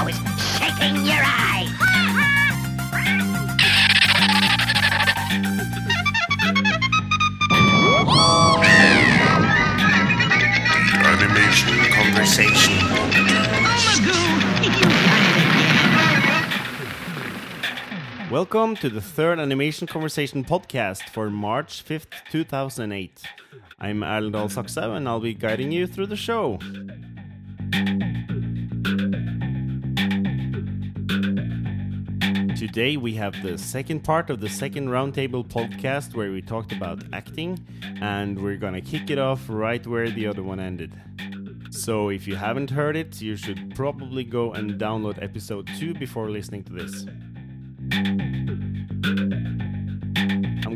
always 0.00 0.16
shaking 0.56 0.96
your 1.04 1.20
eye? 1.20 1.66
Animation 11.04 11.76
conversation. 11.92 12.78
Welcome 18.30 18.76
to 18.76 18.88
the 18.88 19.02
third 19.02 19.38
Animation 19.38 19.86
Conversation 19.86 20.44
podcast 20.44 21.10
for 21.10 21.28
March 21.28 21.84
5th, 21.84 22.06
2008. 22.30 23.22
I'm 23.78 24.00
Erlendal 24.00 24.48
Saksau 24.48 24.96
and 24.96 25.06
I'll 25.06 25.20
be 25.20 25.34
guiding 25.34 25.72
you 25.72 25.86
through 25.86 26.06
the 26.06 26.16
show. 26.16 26.58
Today 32.60 32.98
we 32.98 33.14
have 33.14 33.42
the 33.42 33.56
second 33.56 34.00
part 34.00 34.28
of 34.28 34.38
the 34.38 34.48
second 34.50 34.88
roundtable 34.88 35.48
podcast 35.48 36.14
where 36.14 36.30
we 36.30 36.42
talked 36.42 36.72
about 36.72 37.02
acting, 37.10 37.58
and 38.02 38.38
we're 38.38 38.58
gonna 38.58 38.82
kick 38.82 39.08
it 39.08 39.18
off 39.18 39.40
right 39.48 39.86
where 39.86 40.10
the 40.10 40.26
other 40.26 40.42
one 40.42 40.60
ended. 40.60 40.92
So 41.70 42.10
if 42.10 42.28
you 42.28 42.36
haven't 42.36 42.68
heard 42.68 42.96
it, 42.96 43.22
you 43.22 43.34
should 43.36 43.74
probably 43.74 44.24
go 44.24 44.52
and 44.52 44.78
download 44.78 45.22
episode 45.22 45.70
2 45.78 45.94
before 45.94 46.28
listening 46.28 46.64
to 46.64 46.72
this. 46.74 47.06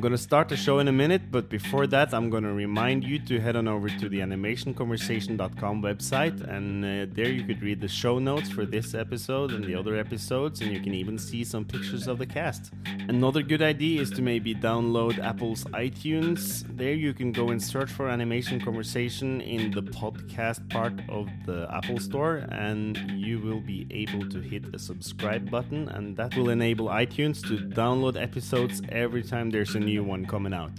I'm 0.04 0.10
gonna 0.10 0.18
start 0.18 0.50
the 0.50 0.56
show 0.58 0.80
in 0.80 0.88
a 0.88 0.92
minute, 0.92 1.30
but 1.30 1.48
before 1.48 1.86
that, 1.86 2.12
I'm 2.12 2.28
gonna 2.28 2.52
remind 2.52 3.04
you 3.04 3.18
to 3.20 3.40
head 3.40 3.56
on 3.56 3.66
over 3.66 3.88
to 3.88 4.06
the 4.10 4.18
animationconversation.com 4.18 5.82
website, 5.82 6.46
and 6.46 6.84
uh, 6.84 7.06
there 7.14 7.30
you 7.30 7.42
could 7.42 7.62
read 7.62 7.80
the 7.80 7.88
show 7.88 8.18
notes 8.18 8.50
for 8.50 8.66
this 8.66 8.92
episode 8.94 9.52
and 9.52 9.64
the 9.64 9.74
other 9.74 9.96
episodes, 9.96 10.60
and 10.60 10.70
you 10.70 10.80
can 10.80 10.92
even 10.92 11.16
see 11.16 11.42
some 11.42 11.64
pictures 11.64 12.06
of 12.06 12.18
the 12.18 12.26
cast. 12.26 12.70
Another 13.08 13.42
good 13.42 13.62
idea 13.62 14.02
is 14.02 14.10
to 14.10 14.20
maybe 14.20 14.54
download 14.54 15.18
Apple's 15.24 15.64
iTunes. 15.72 16.66
There 16.76 16.92
you 16.92 17.14
can 17.14 17.32
go 17.32 17.48
and 17.48 17.62
search 17.62 17.90
for 17.90 18.10
Animation 18.10 18.60
Conversation 18.60 19.40
in 19.40 19.70
the 19.70 19.80
podcast 19.80 20.68
part 20.68 21.00
of 21.08 21.30
the 21.46 21.66
Apple 21.72 21.98
Store, 21.98 22.46
and 22.50 22.98
you 23.12 23.38
will 23.38 23.60
be 23.60 23.86
able 23.90 24.28
to 24.28 24.40
hit 24.40 24.66
a 24.74 24.78
subscribe 24.78 25.50
button, 25.50 25.88
and 25.88 26.14
that 26.18 26.36
will 26.36 26.50
enable 26.50 26.88
iTunes 26.88 27.40
to 27.48 27.56
download 27.74 28.20
episodes 28.20 28.82
every 28.90 29.22
time 29.22 29.48
there's 29.48 29.74
a 29.74 29.80
new 29.80 29.93
one 30.02 30.26
coming 30.26 30.52
out. 30.52 30.72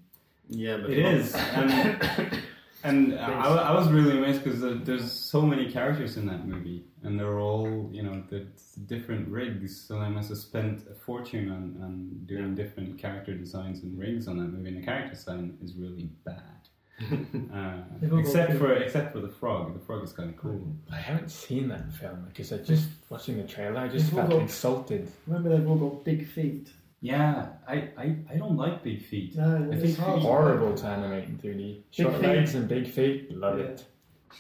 Yeah, 0.50 0.78
but 0.78 0.90
It 0.90 1.00
is, 1.00 1.36
and, 1.36 2.42
and 2.84 3.20
I, 3.20 3.56
I 3.70 3.72
was 3.76 3.88
really 3.92 4.18
amazed 4.18 4.44
because 4.44 4.62
there's 4.84 5.12
so 5.12 5.42
many 5.44 5.72
characters 5.72 6.18
in 6.18 6.26
that 6.26 6.48
movie, 6.48 6.86
and 7.04 7.20
they're 7.20 7.40
all 7.40 7.90
you 7.92 8.02
know 8.02 8.24
the 8.30 8.48
different 8.88 9.28
rigs. 9.30 9.80
So 9.80 10.00
they 10.00 10.10
must 10.10 10.30
have 10.30 10.40
spent 10.40 10.88
a 10.90 10.96
fortune 10.96 11.52
on, 11.52 11.84
on 11.84 12.22
doing 12.26 12.56
different 12.56 12.98
character 12.98 13.34
designs 13.36 13.84
and 13.84 13.98
rigs 14.00 14.28
on 14.28 14.38
that 14.38 14.46
movie. 14.46 14.70
And 14.70 14.82
the 14.82 14.86
character 14.86 15.14
design 15.14 15.58
is 15.64 15.76
really 15.76 16.10
bad, 16.26 16.59
uh, 17.54 17.74
They've 18.00 18.12
all 18.12 18.20
got 18.20 18.26
except 18.28 18.54
for 18.58 18.74
except 18.74 19.14
for 19.14 19.20
the 19.22 19.30
frog. 19.30 19.74
The 19.74 19.80
frog 19.86 20.04
is 20.04 20.12
kind 20.14 20.30
of 20.30 20.38
cool. 20.38 20.62
I 20.92 20.98
haven't 20.98 21.30
seen 21.32 21.68
that 21.70 21.92
film 21.94 22.26
because 22.28 22.52
I 22.52 22.58
just 22.58 22.88
watching 23.10 23.38
the 23.38 23.44
trailer. 23.48 23.80
I 23.80 23.88
just 23.88 24.06
They've 24.08 24.16
all 24.16 24.22
felt 24.22 24.32
got- 24.32 24.42
insulted. 24.42 25.12
Remember 25.28 25.50
they've 25.58 25.68
all 25.68 25.78
got 25.78 26.04
big 26.04 26.28
feet. 26.28 26.70
Yeah, 27.02 27.48
I, 27.66 27.76
I, 27.98 28.16
I 28.30 28.36
don't 28.38 28.58
like 28.58 28.84
big 28.84 29.06
feet. 29.06 29.34
No, 29.38 29.70
I 29.72 29.74
it's 29.76 29.84
think 29.84 29.98
hard. 30.00 30.20
Horrible 30.22 30.76
to 30.76 30.86
animate 30.86 31.30
in 31.30 31.38
3D. 31.38 31.82
Short 31.92 32.16
feet. 32.16 32.24
legs 32.24 32.56
and 32.56 32.68
big 32.68 32.90
feet. 32.92 33.32
Love 33.32 33.58
Yeah. 33.60 33.66
it. 33.66 33.86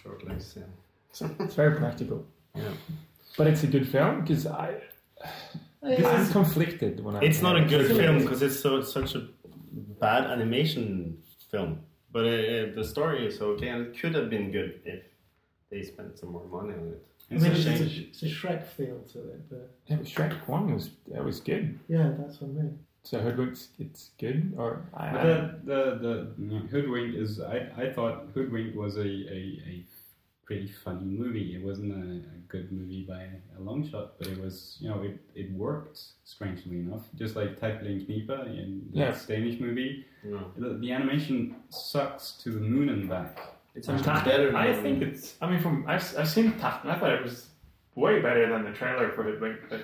Short 0.04 0.28
legs. 0.28 0.58
Yeah. 0.58 1.28
It's 1.40 1.56
very 1.56 1.78
practical. 1.78 2.26
Yeah. 2.56 2.64
But 3.38 3.48
it's 3.48 3.64
a 3.64 3.68
good 3.68 3.88
film 3.88 4.22
because 4.22 4.46
I. 4.46 4.76
I'm 5.82 6.30
conflicted 6.32 7.02
when 7.04 7.16
I. 7.16 7.22
It's 7.22 7.42
not 7.42 7.56
a 7.56 7.64
good 7.64 7.88
film 7.88 8.20
because 8.20 8.42
it's 8.42 8.60
so 8.60 8.82
such 8.82 9.16
a 9.16 9.28
bad 10.02 10.26
animation 10.26 11.18
film. 11.50 11.80
But 12.12 12.26
uh, 12.26 12.66
the 12.76 12.84
story 12.84 13.26
is 13.28 13.40
okay, 13.42 13.70
and 13.70 13.88
it 13.88 14.00
could 14.00 14.16
have 14.16 14.30
been 14.30 14.52
good 14.52 14.82
if 14.86 15.04
they 15.70 15.84
spent 15.84 16.18
some 16.18 16.32
more 16.32 16.46
money 16.48 16.74
on 16.74 16.88
it. 16.90 17.06
I 17.32 17.36
It's 17.36 17.44
mean, 17.44 17.52
a 17.52 17.56
it's, 17.56 17.64
shame. 17.64 17.82
a, 17.84 18.08
it's 18.10 18.24
a 18.24 18.26
Shrek 18.26 18.66
feel 18.66 19.00
to 19.14 19.20
it, 19.20 19.50
but 19.50 19.70
Yeah, 19.86 19.98
but 19.98 20.06
Shrek 20.06 20.34
One 20.48 20.74
was 20.74 20.90
that 21.12 21.24
was 21.24 21.40
good. 21.40 21.78
yeah, 21.88 22.12
that's 22.18 22.42
what 22.42 22.50
I 22.50 22.54
mean. 22.54 22.80
So 23.04 23.20
Hoodwinked, 23.20 23.68
it's 23.80 24.10
good, 24.20 24.54
or 24.58 24.82
I. 24.94 25.12
But 25.12 25.24
the, 25.24 25.74
the, 25.74 25.98
the 26.00 26.32
you 26.44 26.48
know, 26.60 26.66
Hoodwink 26.68 27.16
is, 27.16 27.40
I, 27.40 27.70
I 27.78 27.94
thought 27.94 28.28
Hoodwink 28.34 28.76
was 28.76 28.98
a, 28.98 29.02
a, 29.02 29.62
a 29.72 29.86
pretty 30.50 30.68
funny 30.84 31.06
movie. 31.06 31.56
It 31.56 31.64
wasn't 31.64 31.92
a, 31.94 32.28
a 32.36 32.40
good 32.48 32.72
movie 32.72 33.06
by 33.08 33.22
a 33.58 33.62
long 33.62 33.88
shot, 33.88 34.18
but 34.18 34.26
it 34.28 34.42
was, 34.42 34.78
you 34.82 34.90
know, 34.90 35.04
it, 35.04 35.20
it 35.36 35.52
worked, 35.52 36.00
strangely 36.24 36.78
enough. 36.80 37.04
Just 37.16 37.36
like 37.36 37.60
Terkel 37.60 37.86
i 37.86 38.04
Knibe 38.04 38.48
in 38.58 38.82
Yeah. 38.92 39.12
that 39.12 39.28
Danish 39.28 39.60
movie. 39.60 40.06
No. 40.24 40.40
The, 40.58 40.70
the 40.80 40.92
animation 40.92 41.56
sucks 41.70 42.32
to 42.44 42.50
the 42.50 42.62
moon 42.62 42.90
and 42.90 43.08
back. 43.08 43.38
It's 43.76 43.86
From 43.86 43.98
actually 43.98 44.12
Taft- 44.14 44.26
better. 44.26 44.58
I 44.58 44.72
than- 44.72 44.82
think 44.82 45.04
it's. 45.04 45.36
I 45.40 45.48
mean, 45.52 45.62
from 45.62 45.86
I've, 45.88 46.04
I've 46.18 46.28
seen 46.28 46.54
Taft, 46.54 46.84
and 46.84 46.92
I 46.94 46.98
thought 46.98 47.14
it 47.14 47.22
was 47.24 47.50
way 47.94 48.20
better 48.20 48.50
than 48.50 48.64
the 48.66 48.72
trailer 48.72 49.12
for 49.12 49.30
it, 49.30 49.40
But 49.40 49.82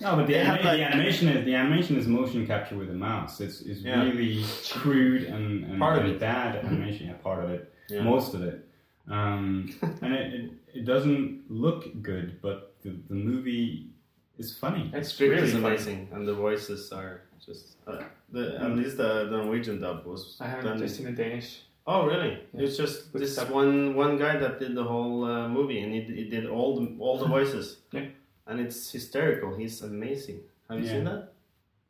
No, 0.00 0.16
but 0.16 0.26
the, 0.26 0.32
They 0.32 0.38
anima- 0.40 0.64
like- 0.64 0.78
the 0.78 0.84
animation 0.84 1.28
is 1.28 1.44
the 1.44 1.54
animation 1.54 1.98
is 1.98 2.06
motion 2.06 2.46
capture 2.46 2.76
with 2.76 2.88
a 2.88 2.94
mouse. 2.94 3.42
It's, 3.42 3.60
it's 3.60 3.80
Yeah. 3.82 4.02
really 4.02 4.42
crude 4.70 5.24
and, 5.24 5.64
and, 5.64 5.78
Part 5.78 5.98
of 5.98 6.04
and 6.06 6.14
it. 6.14 6.20
bad 6.20 6.64
animation. 6.64 7.08
Yeah, 7.08 7.14
part 7.28 7.44
of 7.44 7.50
it, 7.50 7.70
Yeah. 7.90 8.02
most 8.02 8.32
of 8.32 8.42
it. 8.42 8.65
Um, 9.08 9.74
and 10.02 10.12
it, 10.14 10.34
it, 10.34 10.50
it 10.74 10.84
doesn't 10.84 11.44
look 11.48 12.02
good, 12.02 12.40
but 12.42 12.74
the, 12.82 12.90
the 13.08 13.14
movie 13.14 13.90
is 14.38 14.56
funny. 14.58 14.90
It's 14.92 15.12
Script 15.12 15.32
really 15.34 15.46
is 15.46 15.52
funny. 15.52 15.66
amazing, 15.66 16.08
and 16.12 16.26
the 16.26 16.34
voices 16.34 16.92
are 16.92 17.22
just. 17.44 17.76
Uh, 17.86 18.02
the, 18.32 18.58
at 18.60 18.72
least 18.72 18.96
the, 18.96 19.26
the 19.30 19.36
Norwegian 19.36 19.80
dub 19.80 20.04
was. 20.04 20.36
I 20.40 20.48
haven't 20.48 20.78
just 20.78 20.96
seen 20.96 21.06
the 21.06 21.12
Danish. 21.12 21.62
Oh 21.86 22.04
really? 22.06 22.40
Yeah. 22.52 22.62
It's 22.64 22.76
just 22.76 23.12
With 23.12 23.22
this 23.22 23.36
sub- 23.36 23.50
one 23.50 23.94
one 23.94 24.18
guy 24.18 24.36
that 24.38 24.58
did 24.58 24.74
the 24.74 24.82
whole 24.82 25.24
uh, 25.24 25.48
movie, 25.48 25.78
and 25.80 25.92
he, 25.94 26.00
he 26.02 26.24
did 26.28 26.46
all 26.46 26.80
the 26.80 26.96
all 26.98 27.18
the 27.18 27.26
voices. 27.26 27.78
Yeah. 27.92 28.06
And 28.48 28.60
it's 28.60 28.90
hysterical. 28.90 29.56
He's 29.56 29.82
amazing. 29.82 30.40
Have 30.68 30.78
you 30.80 30.84
Yeah. 30.86 30.92
seen 30.92 31.04
that? 31.04 31.32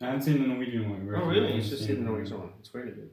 I 0.03 0.05
haven't 0.07 0.23
seen 0.23 0.41
the 0.43 0.49
Norwegian 0.49 0.91
one. 0.91 1.01
Oh 1.17 1.27
really? 1.27 1.55
You 1.55 1.63
should 1.63 1.79
see 1.79 1.95
the 1.95 2.01
Norwegian 2.03 2.39
one. 2.39 2.51
It's 2.61 2.75
really 2.75 2.93
good. 2.93 3.11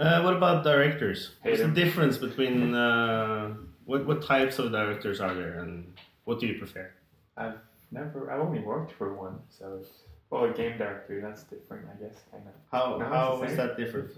Uh, 0.00 0.22
what 0.22 0.34
about 0.34 0.64
directors? 0.64 1.32
Hate 1.42 1.50
What's 1.50 1.62
the 1.62 1.68
difference 1.68 2.16
between 2.16 2.74
uh, 2.74 3.54
what 3.84 4.06
what 4.06 4.22
types 4.22 4.58
of 4.58 4.72
directors 4.72 5.20
are 5.20 5.34
there, 5.34 5.58
and 5.60 5.92
what 6.24 6.40
do 6.40 6.46
you 6.46 6.58
prefer? 6.58 6.90
I've 7.36 7.58
never. 7.92 8.30
I've 8.30 8.40
only 8.40 8.60
worked 8.60 8.92
for 8.92 9.12
one, 9.14 9.38
so 9.50 9.78
it's, 9.80 9.90
well, 10.30 10.44
a 10.44 10.52
game 10.54 10.78
director. 10.78 11.20
That's 11.20 11.42
different, 11.42 11.86
I 11.92 12.02
guess. 12.02 12.16
Kind 12.30 12.44
of. 12.48 12.54
How 12.72 12.96
No, 12.96 13.04
how 13.04 13.32
it's 13.32 13.40
the 13.40 13.46
is 13.46 13.50
same. 13.56 13.66
that 13.66 13.76
different? 13.76 14.10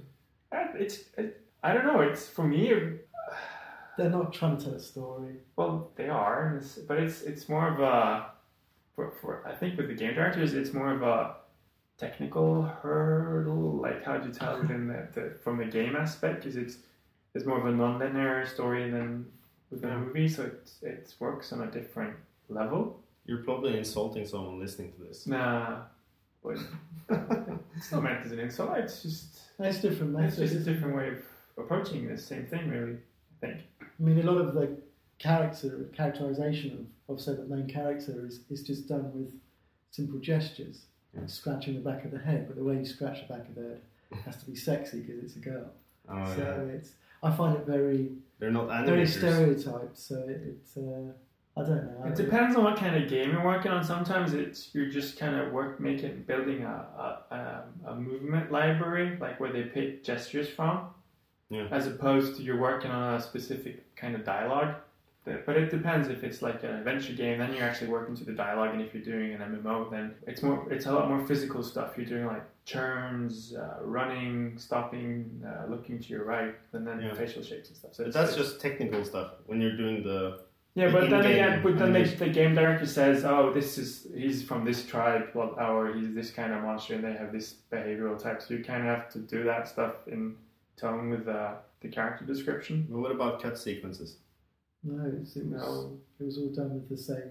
Uh, 0.52 0.64
It's. 0.78 0.96
It, 1.18 1.40
I 1.64 1.72
don't 1.74 1.86
know. 1.86 2.00
It's 2.00 2.28
for 2.28 2.44
me. 2.46 2.70
it- 2.70 3.08
They're 3.98 4.08
not 4.08 4.32
trying 4.32 4.56
to 4.58 4.64
tell 4.64 4.74
a 4.74 4.80
story. 4.80 5.34
Well, 5.56 5.90
they 5.96 6.08
are, 6.08 6.56
it's- 6.56 6.78
but 6.88 6.98
it's 6.98 7.22
it's 7.22 7.48
more 7.48 7.66
of 7.68 7.80
a. 7.80 8.26
For, 8.94 9.10
for 9.20 9.42
I 9.48 9.54
think 9.54 9.76
with 9.78 9.88
the 9.88 9.94
game 9.94 10.14
directors, 10.14 10.54
it's 10.54 10.72
more 10.72 10.92
of 10.92 11.02
a 11.02 11.34
technical 12.06 12.62
hurdle. 12.62 13.80
Like 13.86 14.04
how 14.04 14.16
do 14.18 14.28
you 14.28 14.34
tell 14.34 14.60
within 14.60 14.82
the, 14.88 15.00
the 15.14 15.24
from 15.44 15.58
the 15.58 15.64
game 15.78 15.94
aspect? 15.96 16.36
Because 16.40 16.56
it's 16.56 16.76
it's 17.34 17.46
more 17.46 17.58
of 17.60 17.66
a 17.66 17.72
non-linear 17.82 18.44
story 18.46 18.90
than 18.90 19.10
with 19.70 19.80
the 19.82 19.88
Yeah. 19.88 19.98
movie, 20.04 20.28
so 20.28 20.42
it 20.50 20.70
it 20.92 21.14
works 21.20 21.52
on 21.52 21.58
a 21.68 21.70
different 21.78 22.14
level. 22.48 22.80
You're 23.26 23.44
probably 23.48 23.78
insulting 23.78 24.26
someone 24.26 24.58
listening 24.64 24.90
to 24.96 25.00
this. 25.06 25.26
Nah, 25.26 25.82
but 26.42 26.56
it's 27.76 27.92
not 27.92 28.02
meant 28.02 28.26
as 28.26 28.32
an 28.32 28.40
insult. 28.40 28.76
It's 28.78 29.02
just 29.02 29.26
It's 29.60 29.80
different 29.80 30.12
it's 30.18 30.36
methods. 30.38 30.52
just 30.52 30.66
a 30.66 30.72
different 30.72 30.94
way 30.96 31.08
of 31.14 31.18
approaching 31.62 32.08
the 32.08 32.18
same 32.18 32.46
thing, 32.46 32.64
really. 32.68 32.96
I 33.32 33.46
think. 33.46 33.58
I 33.80 34.02
mean, 34.06 34.18
a 34.18 34.30
lot 34.30 34.38
of 34.44 34.54
the 34.54 34.66
character 35.18 35.88
characterization 36.00 36.70
of, 37.08 37.14
of 37.14 37.20
say 37.24 37.32
the 37.34 37.44
main 37.54 37.68
character 37.78 38.26
is, 38.26 38.34
is 38.50 38.60
just 38.70 38.88
done 38.88 39.06
with 39.14 39.30
simple 39.92 40.18
gestures, 40.18 40.78
Yeah. 41.14 41.26
scratching 41.26 41.74
the 41.74 41.80
back 41.80 42.04
of 42.04 42.10
the 42.10 42.18
head. 42.18 42.46
But 42.46 42.56
the 42.56 42.64
way 42.64 42.76
you 42.78 42.84
scratch 42.86 43.26
the 43.26 43.34
back 43.34 43.48
of 43.48 43.54
the 43.54 43.62
head 43.62 43.80
has 44.24 44.36
to 44.38 44.46
be 44.46 44.56
sexy 44.56 45.00
because 45.00 45.22
it's 45.22 45.36
a 45.36 45.40
girl. 45.40 45.66
Oh, 46.08 46.24
so 46.34 46.40
yeah. 46.40 46.74
it's 46.74 46.92
I 47.22 47.30
find 47.30 47.56
it 47.56 47.66
very 47.66 48.10
They're 48.38 48.50
not 48.50 48.86
very 48.86 49.06
stereotyped. 49.06 49.98
So 49.98 50.16
it, 50.28 50.40
it's 50.46 50.76
uh, 50.76 51.12
I 51.56 51.60
don't 51.62 51.84
know. 51.84 52.04
It 52.06 52.14
depends 52.16 52.56
on 52.56 52.64
what 52.64 52.76
kind 52.78 52.96
of 53.02 53.10
game 53.10 53.30
you're 53.30 53.44
working 53.44 53.70
on. 53.70 53.84
Sometimes 53.84 54.32
it's 54.32 54.74
you're 54.74 54.88
just 54.90 55.18
kind 55.18 55.36
of 55.36 55.52
work 55.52 55.78
making 55.80 56.22
building 56.22 56.64
a 56.64 56.86
a, 57.30 57.62
um, 57.84 57.92
a 57.92 57.94
movement 58.00 58.50
library, 58.50 59.18
like 59.20 59.38
where 59.38 59.52
they 59.52 59.64
pick 59.64 60.02
gestures 60.02 60.48
from, 60.48 60.86
Yeah. 61.50 61.68
as 61.70 61.86
opposed 61.86 62.36
to 62.36 62.42
you're 62.42 62.58
working 62.60 62.90
on 62.90 63.14
a 63.14 63.20
specific 63.20 63.94
kind 63.96 64.14
of 64.14 64.24
dialogue. 64.24 64.74
But 65.24 65.56
it 65.56 65.70
depends 65.70 66.08
if 66.08 66.24
it's 66.24 66.42
like 66.42 66.64
an 66.64 66.74
adventure 66.74 67.12
game, 67.12 67.38
then 67.38 67.54
you're 67.54 67.62
actually 67.62 67.90
working 67.90 68.16
to 68.16 68.24
the 68.24 68.32
dialogue, 68.32 68.70
and 68.74 68.82
if 68.82 68.92
you're 68.92 69.04
doing 69.04 69.32
an 69.34 69.40
MMO, 69.40 69.88
then 69.90 70.14
it's 70.26 70.42
more 70.42 70.66
it's 70.72 70.86
a 70.86 70.92
lot 70.92 71.08
more 71.08 71.24
physical 71.26 71.62
stuff. 71.62 71.92
You're 71.96 72.06
doing 72.06 72.26
like 72.26 72.42
turns, 72.66 73.54
uh, 73.54 73.78
running, 73.82 74.58
stopping, 74.58 75.40
uh, 75.46 75.66
looking 75.70 76.00
to 76.00 76.08
your 76.08 76.24
right, 76.24 76.54
and 76.72 76.84
then 76.86 77.00
Yeah. 77.00 77.14
facial 77.14 77.42
shapes 77.42 77.68
and 77.68 77.76
stuff. 77.76 77.94
So 77.94 78.02
But 78.04 78.08
it's- 78.08 78.24
that's 78.26 78.36
just 78.36 78.60
technical 78.60 79.04
stuff. 79.04 79.34
When 79.46 79.60
you're 79.60 79.76
doing 79.76 80.02
the 80.02 80.40
yeah, 80.74 80.90
but 80.90 81.10
then 81.10 81.20
again, 81.26 81.62
but 81.62 81.78
then 81.78 81.92
the, 81.92 82.02
the 82.04 82.30
game 82.30 82.54
director 82.54 82.86
says, 82.86 83.24
"Oh, 83.24 83.52
this 83.52 83.76
is 83.78 84.08
he's 84.14 84.42
from 84.42 84.64
this 84.64 84.86
tribe, 84.86 85.28
well, 85.34 85.54
or 85.60 85.92
he's 85.92 86.14
this 86.14 86.30
kind 86.32 86.52
of 86.52 86.62
monster, 86.62 86.94
and 86.94 87.04
they 87.04 87.12
have 87.12 87.30
this 87.30 87.56
behavioral 87.70 88.18
type." 88.18 88.40
So 88.42 88.54
you 88.54 88.64
kind 88.64 88.80
of 88.80 88.88
have 88.88 89.08
to 89.10 89.18
do 89.18 89.44
that 89.44 89.68
stuff 89.68 90.08
in 90.08 90.34
tone 90.76 91.10
with 91.10 91.28
uh, 91.28 91.56
the 91.82 91.88
character 91.88 92.24
description. 92.24 92.86
But 92.90 92.98
what 93.00 93.10
about 93.12 93.42
cut 93.42 93.58
sequences? 93.58 94.16
No, 94.84 95.12
it's, 95.20 95.36
it 95.36 95.46
was 95.46 95.62
No. 95.62 95.98
it 96.20 96.24
was 96.24 96.38
all 96.38 96.48
done 96.48 96.74
with 96.74 96.88
the 96.88 96.96
same 96.96 97.30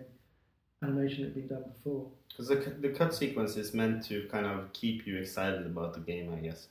animation 0.83 1.23
that 1.23 1.29
had 1.29 1.35
been 1.35 1.47
done 1.47 1.63
before. 1.75 2.07
Because 2.29 2.47
the, 2.47 2.55
cu- 2.57 2.79
the 2.81 2.89
cut 2.89 3.13
sequence 3.13 3.57
is 3.57 3.73
meant 3.73 4.03
to 4.05 4.27
kind 4.31 4.45
of 4.45 4.71
keep 4.73 5.05
you 5.05 5.17
excited 5.17 5.65
about 5.65 5.93
the 5.93 5.99
game, 5.99 6.33
I 6.33 6.37
guess. 6.39 6.67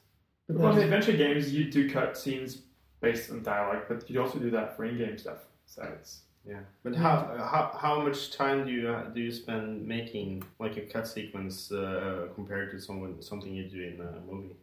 But 0.48 0.56
Well, 0.56 0.70
in 0.72 0.76
then- 0.78 0.84
adventure 0.92 1.16
games, 1.16 1.52
you 1.52 1.70
do 1.70 1.90
cut 1.90 2.16
scenes 2.16 2.62
based 3.00 3.30
on 3.30 3.42
dialogue, 3.42 3.84
but 3.88 4.08
you 4.10 4.20
also 4.20 4.38
do 4.38 4.50
that 4.50 4.76
for 4.76 4.84
in-game 4.84 5.18
stuff. 5.18 5.38
So 5.66 5.82
it's 5.98 6.22
Yeah. 6.46 6.60
But 6.82 6.96
how 6.96 7.14
how 7.52 7.76
how 7.78 8.00
much 8.02 8.32
time 8.32 8.64
do 8.66 8.72
you 8.72 8.82
do 9.14 9.20
you 9.20 9.30
spend 9.30 9.86
making 9.86 10.42
like 10.58 10.76
a 10.78 10.80
cut 10.94 11.06
sequence 11.06 11.70
uh, 11.70 12.28
compared 12.34 12.70
to 12.72 12.80
someone 12.80 13.20
something 13.22 13.54
you 13.54 13.64
do 13.68 13.82
in 13.82 14.00
a 14.00 14.20
movie? 14.30 14.56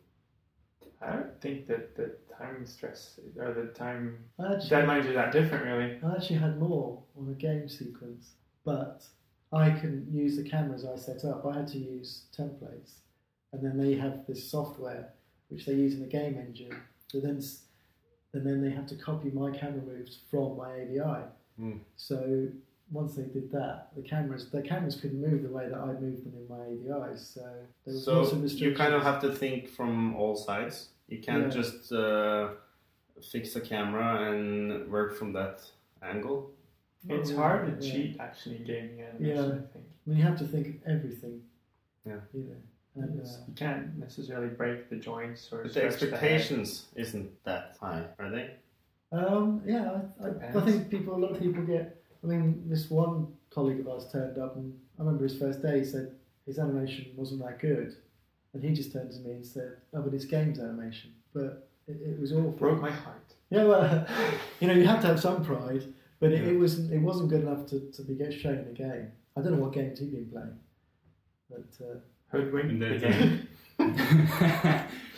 I 1.01 1.11
don't 1.13 1.39
think 1.41 1.67
that 1.67 1.95
the 1.95 2.07
time 2.37 2.65
stress 2.65 3.19
or 3.39 3.53
the 3.53 3.67
time 3.73 4.17
I 4.39 4.53
actually, 4.53 4.69
deadlines 4.69 5.05
are 5.05 5.13
that 5.13 5.31
different, 5.31 5.65
really. 5.65 5.97
I 6.03 6.15
actually 6.15 6.39
had 6.39 6.59
more 6.59 7.01
on 7.17 7.29
a 7.29 7.33
game 7.33 7.67
sequence, 7.67 8.31
but 8.63 9.05
I 9.51 9.71
couldn't 9.71 10.11
use 10.11 10.35
the 10.37 10.47
cameras 10.47 10.85
I 10.85 10.95
set 10.97 11.25
up. 11.25 11.45
I 11.45 11.57
had 11.57 11.67
to 11.69 11.77
use 11.77 12.25
templates, 12.37 12.95
and 13.53 13.63
then 13.63 13.77
they 13.77 13.95
have 13.95 14.25
this 14.27 14.49
software 14.49 15.13
which 15.49 15.65
they 15.65 15.73
use 15.73 15.93
in 15.93 16.01
the 16.01 16.07
game 16.07 16.37
engine. 16.37 16.75
So 17.07 17.19
then, 17.19 17.41
and 18.33 18.45
then 18.45 18.61
they 18.61 18.71
have 18.71 18.87
to 18.87 18.95
copy 18.95 19.29
my 19.29 19.51
camera 19.51 19.81
moves 19.81 20.19
from 20.29 20.57
my 20.57 20.73
AVI. 20.81 21.23
Hmm. 21.57 21.77
So 21.95 22.49
once 22.91 23.15
they 23.15 23.23
did 23.23 23.51
that, 23.51 23.89
the 23.95 24.01
cameras 24.01 24.49
the 24.49 24.61
cameras 24.61 24.95
couldn't 24.95 25.21
move 25.21 25.43
the 25.43 25.49
way 25.49 25.67
that 25.69 25.77
I 25.77 25.93
moved 25.93 26.25
them 26.25 26.33
in 26.35 26.47
my 26.47 26.63
AVIs. 26.65 27.33
So 27.33 27.41
there 27.85 27.93
was 27.93 28.07
lots 28.07 28.29
So 28.31 28.35
of 28.37 28.51
you 28.59 28.75
kind 28.75 28.93
of 28.93 29.03
have 29.03 29.21
to 29.21 29.33
think 29.33 29.69
from 29.69 30.15
all 30.15 30.35
sides. 30.35 30.89
You 31.07 31.19
can't 31.19 31.43
Yeah. 31.43 31.61
just 31.61 31.91
uh, 31.91 32.49
fix 33.31 33.55
a 33.55 33.61
camera 33.61 34.31
and 34.31 34.91
work 34.91 35.15
from 35.15 35.33
that 35.33 35.61
angle. 36.01 36.51
It's 37.09 37.31
Yeah, 37.31 37.37
hard 37.37 37.61
to 37.79 37.85
yeah. 37.85 37.91
cheat 37.93 38.19
actually 38.19 38.59
gaming 38.59 39.01
animation. 39.01 39.35
Yeah. 39.35 39.55
I 39.55 39.73
think. 39.73 39.85
I 40.05 40.09
mean, 40.09 40.17
you 40.19 40.23
have 40.23 40.37
to 40.39 40.45
think 40.47 40.67
of 40.67 40.75
everything. 40.85 41.41
Yeah. 42.05 42.19
You 42.33 42.43
know. 42.43 42.55
And, 43.03 43.21
uh, 43.21 43.29
you 43.47 43.53
can't 43.53 43.95
necessarily 43.97 44.47
break 44.49 44.89
the 44.89 44.95
joints 44.95 45.53
or 45.53 45.57
But 45.57 45.63
the 45.65 45.69
stretch 45.69 45.83
head. 45.83 46.03
expectations 46.03 46.87
isn't 46.95 47.29
that 47.43 47.77
high, 47.79 48.05
are 48.17 48.31
they? 48.31 48.55
Um, 49.11 49.61
yeah, 49.65 50.01
I, 50.19 50.27
I, 50.27 50.57
I 50.57 50.61
think 50.65 50.89
people, 50.89 51.15
a 51.15 51.19
lot 51.23 51.31
of 51.31 51.39
people 51.39 51.63
get. 51.63 52.03
I 52.23 52.27
mean, 52.27 52.63
this 52.67 52.89
one 52.89 53.27
colleague 53.51 53.79
of 53.79 53.87
ours 53.87 54.11
turned 54.11 54.37
up, 54.39 54.55
and 54.55 54.73
I 54.97 55.03
remember 55.03 55.23
his 55.23 55.37
first 55.37 55.61
day. 55.61 55.79
He 55.79 55.85
said 55.85 56.15
his 56.47 56.57
animation 56.59 57.05
wasn't 57.15 57.41
that 57.45 57.59
good, 57.59 57.95
and 58.57 58.63
he 58.69 58.73
just 58.75 58.91
turned 58.91 59.11
to 59.11 59.19
me 59.19 59.31
and 59.31 59.45
said, 59.45 59.77
"Oh, 59.93 60.01
but 60.01 60.13
it's 60.13 60.25
games 60.25 60.59
animation." 60.59 61.11
But 61.33 61.69
it, 61.87 61.97
it 62.01 62.19
was 62.19 62.31
awful. 62.33 62.51
broke 62.51 62.81
my 62.81 62.91
heart. 62.91 63.33
Yeah, 63.49 63.63
well, 63.63 64.05
you 64.59 64.67
know, 64.67 64.73
you 64.73 64.85
have 64.85 65.01
to 65.01 65.07
have 65.07 65.19
some 65.19 65.43
pride, 65.45 65.83
but 66.19 66.31
it, 66.31 66.41
Yeah. 66.43 66.49
it 66.51 66.59
wasn't. 66.59 66.91
It 66.91 66.99
wasn't 66.99 67.29
good 67.29 67.41
enough 67.41 67.65
to, 67.67 67.79
to 67.91 68.01
be 68.03 68.15
get 68.15 68.33
shown 68.33 68.57
in 68.59 68.65
the 68.67 68.73
game. 68.73 69.11
I 69.35 69.41
don't 69.41 69.53
know 69.55 69.63
what 69.63 69.73
games 69.73 69.99
he'd 69.99 70.11
been 70.11 70.25
playing, 70.29 70.57
but 71.49 71.85
uh, 71.85 71.99
Hoodwink 72.31 72.79
the 72.79 72.87
The- 72.89 72.97
game. 73.07 73.47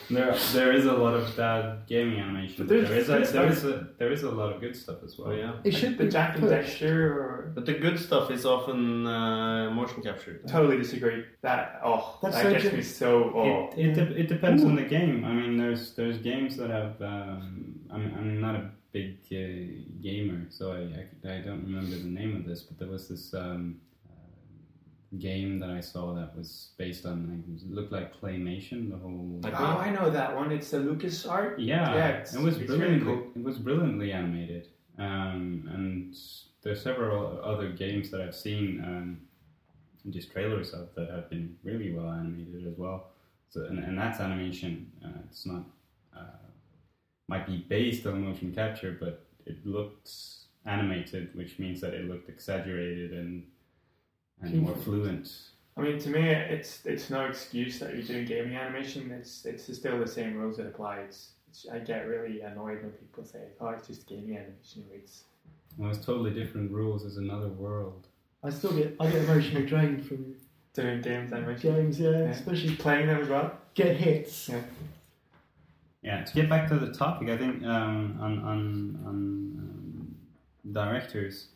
There, 0.10 0.34
there 0.54 0.72
is 0.74 0.86
a 0.86 0.94
lot 0.94 1.14
of 1.14 1.36
bad 1.38 1.86
gaming 1.88 2.20
animation. 2.20 2.56
But 2.58 2.68
But 2.68 2.88
there's- 2.88 2.90
there 2.90 2.98
is 3.00 3.10
a, 3.10 3.12
there's 3.12 3.32
there 3.32 3.44
like- 3.44 3.52
is 3.58 3.64
a, 3.66 3.88
there 4.00 4.12
is 4.12 4.24
a 4.24 4.32
lot 4.32 4.54
of 4.54 4.60
good 4.62 4.76
stuff 4.76 5.04
as 5.04 5.18
well. 5.18 5.30
Oh 5.32 5.36
yeah. 5.36 5.54
it 5.64 5.72
should 5.76 5.98
the 5.98 6.06
be 6.06 6.10
Jak 6.12 6.36
and. 6.38 6.46
Daxter 6.46 6.96
or 7.16 7.52
But 7.56 7.66
the 7.66 7.74
good 7.74 7.98
stuff 8.00 8.32
is 8.32 8.46
often 8.46 9.06
uh, 9.06 9.70
motion 9.72 10.02
captured. 10.02 10.48
totally 10.48 10.78
disagree. 10.78 11.24
That 11.42 11.80
oh 11.84 12.18
That's 12.22 12.36
that 12.36 12.44
so 12.44 12.52
gets 12.54 12.76
me 12.76 12.82
so 12.82 13.10
oh. 13.36 13.70
It, 13.78 13.88
it, 13.90 13.94
de- 13.94 14.20
it 14.22 14.28
depends 14.28 14.64
on 14.64 14.76
the 14.76 14.84
game. 14.98 15.24
I 15.26 15.32
mean, 15.34 15.58
there's 15.58 15.94
there's 15.94 16.18
games 16.18 16.58
that 16.58 16.70
have. 16.70 17.00
Um, 17.02 17.80
I'm 17.92 18.04
I'm 18.18 18.42
not 18.42 18.56
a 18.56 18.70
big 18.92 19.18
uh, 19.32 19.84
gamer, 20.02 20.40
so 20.50 20.64
I, 20.72 20.80
I 21.00 21.34
I 21.36 21.38
don't 21.48 21.64
remember 21.70 21.96
the 21.96 22.14
name 22.22 22.36
of 22.36 22.44
this, 22.50 22.62
but 22.68 22.78
there 22.80 22.88
was 22.96 23.08
this 23.08 23.34
um, 23.34 23.80
game 25.18 25.58
that 25.60 25.72
I 25.72 25.80
saw 25.80 26.14
that 26.14 26.36
was 26.38 26.70
based 26.78 27.06
on 27.06 27.28
like, 27.30 27.62
it 27.62 27.72
looked 27.74 27.92
like 27.92 28.20
claymation. 28.22 28.92
The 28.92 28.98
whole 28.98 29.40
Like- 29.44 29.60
Oh, 29.60 29.78
I 29.78 29.90
know 29.90 30.10
that 30.12 30.36
one. 30.36 30.52
It's 30.52 30.70
the 30.70 30.80
Lucas 30.80 31.26
art. 31.26 31.60
yeah, 31.60 31.96
Yeah, 31.96 32.08
it 32.20 32.40
was 32.44 32.58
brilliantly 32.60 33.00
really 33.00 33.00
cool. 33.22 33.32
it 33.36 33.44
was 33.44 33.58
brilliantly 33.58 34.12
animated. 34.12 34.68
Um, 35.00 35.68
and 35.74 36.16
there's 36.62 36.82
several 36.82 37.42
other 37.44 37.70
games 37.72 38.12
that 38.12 38.22
I've 38.22 38.36
seen 38.36 38.82
um, 38.84 39.22
just 40.12 40.32
trailers 40.32 40.74
of 40.74 40.94
that 40.96 41.10
have 41.10 41.30
been 41.30 41.56
really 41.64 41.92
well 41.92 42.10
animated 42.12 42.68
as 42.68 42.78
well. 42.78 43.08
So 43.50 43.66
and, 43.66 43.80
and 43.80 43.98
that's 43.98 44.20
animation. 44.20 44.92
Uh, 45.04 45.10
it's 45.28 45.46
not 45.48 45.64
uh, 46.16 46.22
might 47.28 47.48
be 47.48 47.66
based 47.68 48.06
on 48.06 48.24
motion 48.26 48.54
capture, 48.54 48.96
but 49.00 49.26
it 49.48 49.66
looked 49.66 50.12
animated, 50.66 51.34
which 51.36 51.58
means 51.58 51.82
that 51.82 51.94
it 51.96 52.06
looked 52.08 52.30
exaggerated 52.30 53.12
and 53.14 53.44
and 54.42 54.62
more 54.62 54.76
fluent. 54.76 55.32
I 55.78 55.82
mean, 55.82 56.00
to 56.00 56.10
me, 56.10 56.30
it's 56.30 56.86
it's 56.86 57.10
no 57.10 57.26
excuse 57.26 57.80
that 57.80 57.94
you're 57.96 58.04
doing 58.04 58.26
gaming 58.26 58.56
animation. 58.56 59.12
It's 59.12 59.46
it's 59.46 59.74
still 59.78 60.00
the 60.00 60.08
same 60.08 60.36
rules 60.36 60.58
that 60.58 60.68
apply. 60.68 60.98
It's, 61.00 61.30
it's 61.50 61.68
I 61.72 61.80
get 61.80 62.08
really 62.08 62.42
annoyed 62.42 62.82
when 62.82 62.92
people 62.92 63.24
say, 63.24 63.44
"Oh, 63.62 63.70
it's 63.70 63.88
just 63.88 64.08
gaming 64.08 64.36
animation." 64.38 64.84
It's 64.94 65.24
It 65.80 65.84
was 65.84 66.04
totally 66.06 66.32
different 66.32 66.72
rules. 66.72 67.06
It's 67.06 67.18
another 67.18 67.48
world. 67.50 68.08
I 68.44 68.50
still 68.50 68.74
get 68.74 68.96
I 69.00 69.06
get 69.10 69.24
emotionally 69.24 69.66
drained 69.66 70.06
from 70.06 70.36
Doing 70.74 71.02
games 71.02 71.34
animation. 71.34 71.74
games, 71.76 72.00
yeah, 72.00 72.10
Yeah. 72.12 72.18
especially 72.30 72.76
Playing 72.76 73.08
them 73.08 73.22
as 73.22 73.28
well. 73.30 73.58
get 73.74 73.96
hits. 73.98 74.50
Yeah. 74.50 74.62
Yeah, 76.02 76.24
to 76.24 76.34
get 76.34 76.48
back 76.48 76.68
to 76.70 76.78
the 76.80 76.94
topic, 76.94 77.28
I 77.30 77.38
think 77.38 77.64
um, 77.64 78.18
on 78.22 78.40
on 78.40 79.00
on 79.06 79.08
um, 79.10 80.16
directors, 80.72 81.48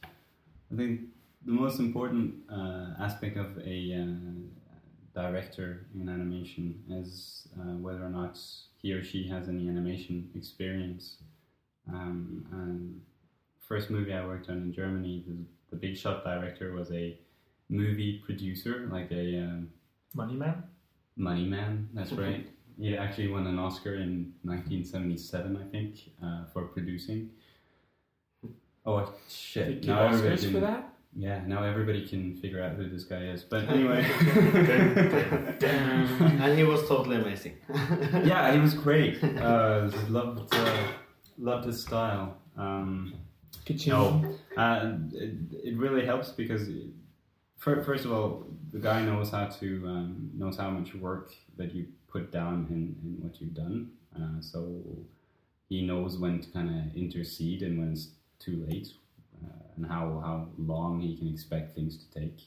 I 0.72 0.75
think 0.75 1.02
the 1.46 1.52
most 1.52 1.80
important 1.80 2.36
uh, 2.52 2.94
aspect 3.00 3.38
of 3.38 3.58
a 3.66 3.94
uh, 3.94 5.22
director 5.22 5.86
in 5.94 6.10
animation 6.10 6.82
is 6.90 7.48
uh, 7.60 7.76
whether 7.76 8.04
or 8.04 8.10
not 8.10 8.40
he 8.82 8.94
or 8.94 9.04
she 9.04 9.28
has 9.28 9.50
any 9.50 9.68
animation 9.68 10.30
experience. 10.36 11.18
Um, 11.92 12.46
and 12.52 13.02
first 13.68 13.90
movie 13.90 14.14
I 14.14 14.26
worked 14.26 14.50
on 14.50 14.58
in 14.58 14.74
Germany, 14.74 15.24
the, 15.28 15.36
the 15.72 15.76
big 15.76 15.98
shot 15.98 16.24
director 16.24 16.74
was 16.74 16.92
a 16.92 17.18
movie 17.70 18.22
producer, 18.26 18.88
like 18.92 19.12
a 19.12 19.40
um, 19.40 19.70
Money 20.14 20.36
Man. 20.36 20.64
Money 21.16 21.46
Man, 21.46 21.90
that's 21.94 22.12
right. 22.14 22.48
He 22.80 22.98
actually 22.98 23.28
won 23.28 23.46
an 23.46 23.60
Oscar 23.60 23.96
in 23.96 24.34
1977, 24.44 25.58
I 25.58 25.72
think, 25.72 25.96
uh, 26.24 26.46
for 26.52 26.64
producing. 26.64 27.30
Oh 28.86 29.14
shit! 29.30 29.82
Did 29.82 29.86
you 29.86 29.94
Now 29.94 30.10
give 30.10 30.20
everybody 30.20 30.42
Oscars 30.42 30.52
for 30.52 30.60
that? 30.60 30.93
Yeah, 31.15 31.41
now 31.46 31.63
everybody 31.63 32.08
can 32.08 32.36
figure 32.38 32.62
out 32.62 32.74
who 32.74 32.89
this 32.89 33.03
guy 33.03 33.25
is. 33.25 33.43
But 33.43 33.70
anyway, 33.70 34.03
and 35.62 36.58
he 36.58 36.63
was 36.63 36.88
totally 36.88 37.17
amazing. 37.17 37.58
yeah, 38.24 38.51
he 38.51 38.60
was 38.60 38.74
great. 38.74 39.20
Uh, 39.43 39.91
loved 40.10 40.53
uh, 40.53 40.88
loved 41.38 41.65
his 41.65 41.82
style. 41.82 42.38
Um, 42.58 43.13
no, 43.86 44.38
uh, 44.58 44.91
it, 45.12 45.34
it 45.63 45.77
really 45.77 46.05
helps 46.05 46.29
because 46.29 46.70
fir- 47.58 47.84
first 47.84 48.05
of 48.05 48.12
all, 48.12 48.46
the 48.72 48.79
guy 48.79 49.03
knows 49.03 49.32
how 49.32 49.46
to 49.46 49.84
um, 49.88 50.32
knows 50.34 50.58
how 50.58 50.70
much 50.70 50.96
work 50.96 51.34
that 51.58 51.74
you 51.75 51.88
put 52.08 52.32
down 52.32 52.67
in, 52.70 52.96
in 53.03 53.24
what 53.24 53.39
you've 53.41 53.53
done. 53.53 53.91
Uh, 54.15 54.39
so 54.41 54.82
he 55.70 55.86
knows 55.86 56.17
when 56.17 56.39
to 56.41 56.50
kind 56.51 56.70
of 56.70 56.96
intercede 56.96 57.62
and 57.63 57.79
when 57.79 57.91
it's 57.93 58.10
too 58.39 58.65
late, 58.70 58.93
and 59.75 59.86
how 59.86 60.22
how 60.24 60.48
long 60.58 61.00
he 61.00 61.15
can 61.18 61.27
expect 61.27 61.75
things 61.75 61.98
to 61.98 62.20
take. 62.20 62.39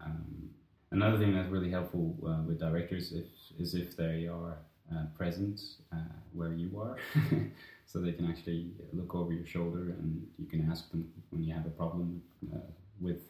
Um, 0.00 0.50
another 0.90 1.18
thing 1.18 1.34
that's 1.34 1.48
really 1.50 1.70
helpful 1.70 2.16
uh, 2.26 2.42
with 2.46 2.58
directors 2.58 3.12
if, 3.12 3.26
is 3.58 3.74
if 3.74 3.96
they 3.96 4.26
are 4.26 4.58
uh, 4.92 5.04
present 5.16 5.60
uh, 5.92 5.96
where 6.32 6.52
you 6.52 6.78
are. 6.80 6.96
so 7.86 8.00
they 8.00 8.12
can 8.12 8.26
actually 8.28 8.70
look 8.92 9.14
over 9.14 9.32
your 9.32 9.46
shoulder 9.46 9.94
and 9.98 10.26
you 10.38 10.46
can 10.46 10.68
ask 10.70 10.90
them 10.90 11.10
when 11.30 11.42
you 11.44 11.54
have 11.54 11.66
a 11.66 11.70
problem 11.70 12.22
uh, 12.52 12.58
with 13.00 13.20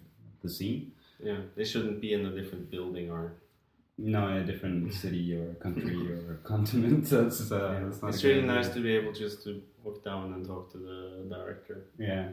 the 0.43 0.49
scene. 0.49 0.93
Yeah, 1.23 1.39
they 1.57 1.65
shouldn't 1.65 2.01
be 2.01 2.13
in 2.13 2.27
a 2.27 2.31
different 2.31 2.71
building 2.71 3.11
or. 3.11 3.35
No, 3.97 4.27
in 4.29 4.39
a 4.39 4.45
different 4.45 4.93
city 4.93 5.35
or 5.35 5.55
country 5.55 6.11
or 6.13 6.35
continent. 6.43 7.05
That's, 7.11 7.53
uh, 7.53 7.81
that's 7.85 8.03
not 8.03 8.09
It's 8.09 8.25
really 8.25 8.43
nice 8.43 8.67
idea. 8.67 8.75
to 8.75 8.81
be 8.83 8.97
able 8.97 9.13
just 9.13 9.45
to 9.45 9.63
walk 9.85 10.03
down 10.05 10.33
and 10.33 10.45
talk 10.45 10.73
to 10.73 10.79
the 10.79 11.27
director. 11.29 11.85
Yeah. 11.97 12.31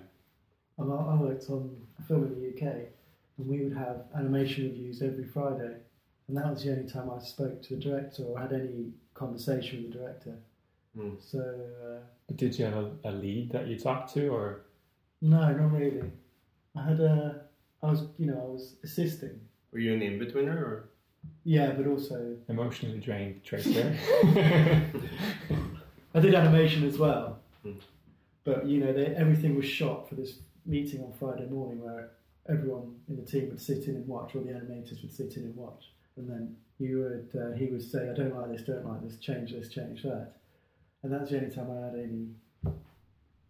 I 0.89 1.13
I 1.13 1.15
worked 1.15 1.49
on 1.49 1.75
a 1.99 2.03
film 2.03 2.23
in 2.27 2.41
the 2.41 2.47
UK, 2.49 2.75
and 3.37 3.47
we 3.47 3.63
would 3.63 3.75
have 3.77 4.05
animation 4.15 4.65
reviews 4.65 5.01
every 5.01 5.25
Friday, 5.25 5.75
and 6.27 6.37
that 6.37 6.49
was 6.49 6.63
the 6.63 6.71
only 6.71 6.89
time 6.89 7.09
I 7.11 7.19
spoke 7.21 7.61
to 7.63 7.75
the 7.75 7.81
director 7.81 8.23
or 8.23 8.39
had 8.39 8.53
any 8.53 8.93
conversation 9.13 9.83
with 9.83 9.93
the 9.93 9.99
director. 9.99 10.37
Hmm. 10.95 11.11
So 11.19 11.39
uh, 11.39 11.99
But 12.27 12.37
did 12.37 12.57
you 12.57 12.65
have 12.65 12.73
a, 12.73 12.91
a 13.05 13.11
lead 13.11 13.51
that 13.51 13.67
you 13.67 13.77
talked 13.77 14.13
to, 14.13 14.27
or 14.29 14.61
no, 15.21 15.51
not 15.51 15.71
really. 15.71 16.03
I 16.75 16.83
had 16.83 16.99
a, 16.99 17.41
I 17.83 17.89
was, 17.89 18.07
you 18.17 18.27
know, 18.27 18.41
I 18.41 18.45
was 18.51 18.75
assisting. 18.83 19.39
Were 19.71 19.79
you 19.79 19.93
an 19.93 20.01
in 20.01 20.19
betweener 20.19 20.55
or? 20.55 20.89
Yeah, 21.43 21.71
but 21.73 21.85
also 21.85 22.35
emotionally 22.49 22.99
drained 22.99 23.43
Tracer? 23.43 23.95
I 26.13 26.19
did 26.19 26.33
animation 26.33 26.83
as 26.87 26.97
well. 26.97 27.39
Hmm. 27.63 27.73
But 28.43 28.65
you 28.65 28.79
know, 28.83 28.91
they, 28.91 29.07
everything 29.07 29.55
was 29.55 29.65
shot 29.65 30.09
for 30.09 30.15
this 30.15 30.39
meeting 30.65 31.03
on 31.03 31.13
Friday 31.13 31.47
morning, 31.47 31.81
where 31.81 32.11
everyone 32.49 32.95
in 33.07 33.15
the 33.15 33.25
team 33.25 33.49
would 33.49 33.61
sit 33.61 33.87
in 33.87 33.95
and 33.95 34.07
watch, 34.07 34.35
all 34.35 34.41
the 34.41 34.51
animators 34.51 35.01
would 35.01 35.13
sit 35.13 35.37
in 35.37 35.43
and 35.43 35.55
watch, 35.55 35.91
and 36.17 36.29
then 36.29 36.55
you 36.79 36.99
would, 36.99 37.41
uh, 37.41 37.55
he 37.55 37.67
would 37.67 37.83
say, 37.83 38.09
"I 38.09 38.13
don't 38.13 38.35
like 38.35 38.51
this, 38.51 38.63
don't 38.63 38.85
like 38.85 39.03
this, 39.03 39.17
change 39.19 39.51
this, 39.51 39.69
change 39.69 40.03
that," 40.03 40.33
and 41.03 41.11
that's 41.11 41.29
the 41.29 41.37
only 41.37 41.53
time 41.53 41.71
I 41.71 41.85
had 41.85 41.95
any 41.95 42.29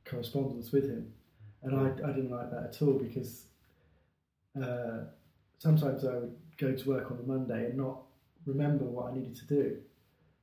correspondence 0.05 0.71
with 0.71 0.89
him, 0.89 1.13
and 1.63 1.75
I, 1.75 1.87
I 2.07 2.11
didn't 2.13 2.31
like 2.31 2.51
that 2.51 2.63
at 2.63 2.81
all 2.81 2.93
because 2.93 3.45
uh, 4.61 5.05
sometimes 5.57 6.03
I 6.05 6.15
would 6.15 6.35
go 6.57 6.73
to 6.73 6.89
work 6.89 7.11
on 7.11 7.17
the 7.17 7.23
Monday 7.23 7.65
and 7.65 7.77
not 7.77 8.01
remember 8.45 8.85
what 8.85 9.11
I 9.11 9.15
needed 9.15 9.35
to 9.35 9.45
do. 9.45 9.77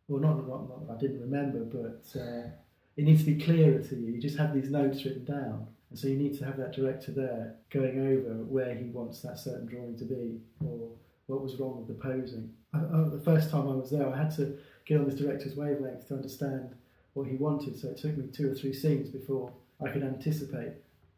Well, 0.08 0.20
not, 0.20 0.48
not, 0.48 0.68
not 0.68 0.86
that 0.86 0.94
I 0.94 0.98
didn't 0.98 1.20
remember, 1.20 1.64
but 1.64 2.18
uh, 2.18 2.48
it 2.96 3.04
needs 3.04 3.24
to 3.24 3.34
be 3.34 3.42
clearer 3.42 3.80
to 3.80 3.96
you. 3.96 4.12
You 4.12 4.20
just 4.20 4.38
have 4.38 4.54
these 4.54 4.70
notes 4.70 5.04
written 5.04 5.24
down. 5.24 5.66
And 5.90 5.98
so 5.98 6.06
you 6.08 6.16
need 6.16 6.38
to 6.38 6.44
have 6.44 6.56
that 6.58 6.72
director 6.74 7.12
there 7.12 7.54
going 7.70 7.98
over 8.00 8.34
where 8.44 8.74
he 8.74 8.84
wants 8.90 9.20
that 9.22 9.38
certain 9.38 9.66
drawing 9.66 9.96
to 9.98 10.04
be 10.04 10.38
or 10.64 10.90
what 11.26 11.42
was 11.42 11.56
wrong 11.56 11.78
with 11.78 11.88
the 11.88 11.94
posing. 12.02 12.52
I, 12.74 12.78
I, 12.78 13.08
the 13.08 13.22
first 13.24 13.50
time 13.50 13.68
I 13.68 13.74
was 13.74 13.90
there, 13.90 14.06
I 14.06 14.16
had 14.16 14.34
to 14.36 14.58
get 14.86 15.00
on 15.00 15.08
this 15.08 15.18
director's 15.18 15.56
wavelength 15.56 16.08
to 16.08 16.14
understand 16.14 16.74
what 17.14 17.26
he 17.26 17.36
wanted. 17.36 17.78
So 17.78 17.88
it 17.88 17.96
took 17.98 18.16
me 18.16 18.26
two 18.26 18.50
or 18.50 18.54
three 18.54 18.72
scenes 18.74 19.08
before 19.08 19.50
I 19.84 19.88
could 19.88 20.02
anticipate 20.02 20.72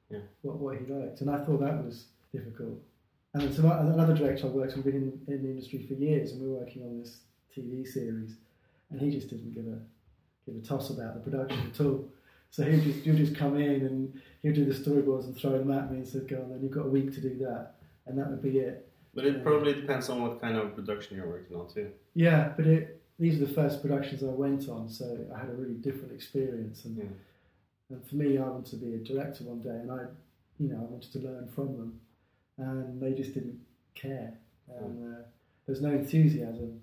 Yeah. 0.09 0.21
what, 0.43 0.57
what 0.59 0.79
he 0.79 0.87
liked. 0.87 1.21
And 1.21 1.31
I 1.31 1.45
thought 1.45 1.61
that 1.61 1.85
was 1.85 2.07
difficult. 2.33 2.79
And 3.35 3.43
then 3.43 3.53
some, 3.53 3.67
another 3.67 4.15
director 4.15 4.47
I 4.47 4.51
worked 4.51 4.77
with, 4.77 4.85
we've 4.85 4.95
been 4.95 5.23
in, 5.29 5.35
in 5.35 5.43
the 5.43 5.51
industry 5.51 5.85
for 5.87 5.95
years, 5.95 6.33
and 6.33 6.41
we 6.43 6.49
were 6.49 6.59
working 6.61 6.83
on 6.83 6.99
this 6.99 7.19
TV 7.57 7.87
series, 7.87 8.37
and 8.91 9.01
he 9.01 9.11
just 9.11 9.29
didn't 9.31 9.53
give 9.55 9.67
a 9.67 9.79
give 10.47 10.57
a 10.61 10.67
toss 10.67 10.91
about 10.91 11.15
the 11.15 11.21
production 11.31 11.71
at 11.73 11.81
all. 11.81 12.05
So 12.51 12.65
he 12.65 12.71
would 12.77 12.83
just 12.85 12.99
he'd 13.01 13.17
just 13.17 13.37
come 13.37 13.57
in 13.57 13.87
and 13.87 14.21
he'd 14.43 14.55
do 14.55 14.65
the 14.65 14.75
storyboards 14.75 15.25
and 15.25 15.37
throw 15.37 15.57
them 15.59 15.71
at 15.71 15.91
me 15.91 15.99
and 15.99 16.09
said, 16.09 16.29
"Go 16.29 16.43
on, 16.43 16.51
then 16.51 16.61
you've 16.63 16.73
got 16.73 16.87
a 16.87 16.89
week 16.91 17.13
to 17.15 17.21
do 17.21 17.37
that," 17.39 17.75
and 18.07 18.19
that 18.19 18.29
would 18.29 18.43
be 18.43 18.59
it. 18.59 18.89
But 19.15 19.25
it 19.25 19.43
probably 19.43 19.75
depends 19.75 20.09
on 20.09 20.23
what 20.23 20.41
kind 20.41 20.57
of 20.57 20.75
production 20.75 21.17
you're 21.17 21.29
working 21.29 21.57
on 21.57 21.69
too. 21.69 21.91
Yeah, 22.15 22.53
but 22.57 22.67
it, 22.67 23.03
these 23.19 23.41
are 23.41 23.47
the 23.47 23.53
first 23.53 23.83
productions 23.83 24.23
I 24.23 24.27
went 24.27 24.69
on, 24.69 24.89
so 24.89 25.19
I 25.35 25.39
had 25.39 25.49
a 25.49 25.53
really 25.55 25.75
different 25.75 26.13
experience. 26.13 26.85
And, 26.85 26.97
Yeah. 26.97 27.05
and 27.91 28.05
for 28.09 28.15
me, 28.17 28.39
I 28.39 28.49
wanted 28.49 28.67
to 28.71 28.77
be 28.77 28.95
a 28.95 28.99
director 28.99 29.45
one 29.45 29.61
day, 29.61 29.71
and 29.71 29.91
I, 29.91 30.07
you 30.59 30.69
know, 30.69 30.77
I 30.77 30.85
wanted 30.85 31.13
to 31.13 31.19
learn 31.19 31.49
from 31.49 31.77
them, 31.77 32.01
and 32.57 33.01
they 33.01 33.13
just 33.13 33.35
didn't 33.35 33.59
care. 33.95 34.35
And 34.69 35.15
uh, 35.15 35.19
there's 35.67 35.83
no 35.83 35.91
enthusiasm, 35.91 36.81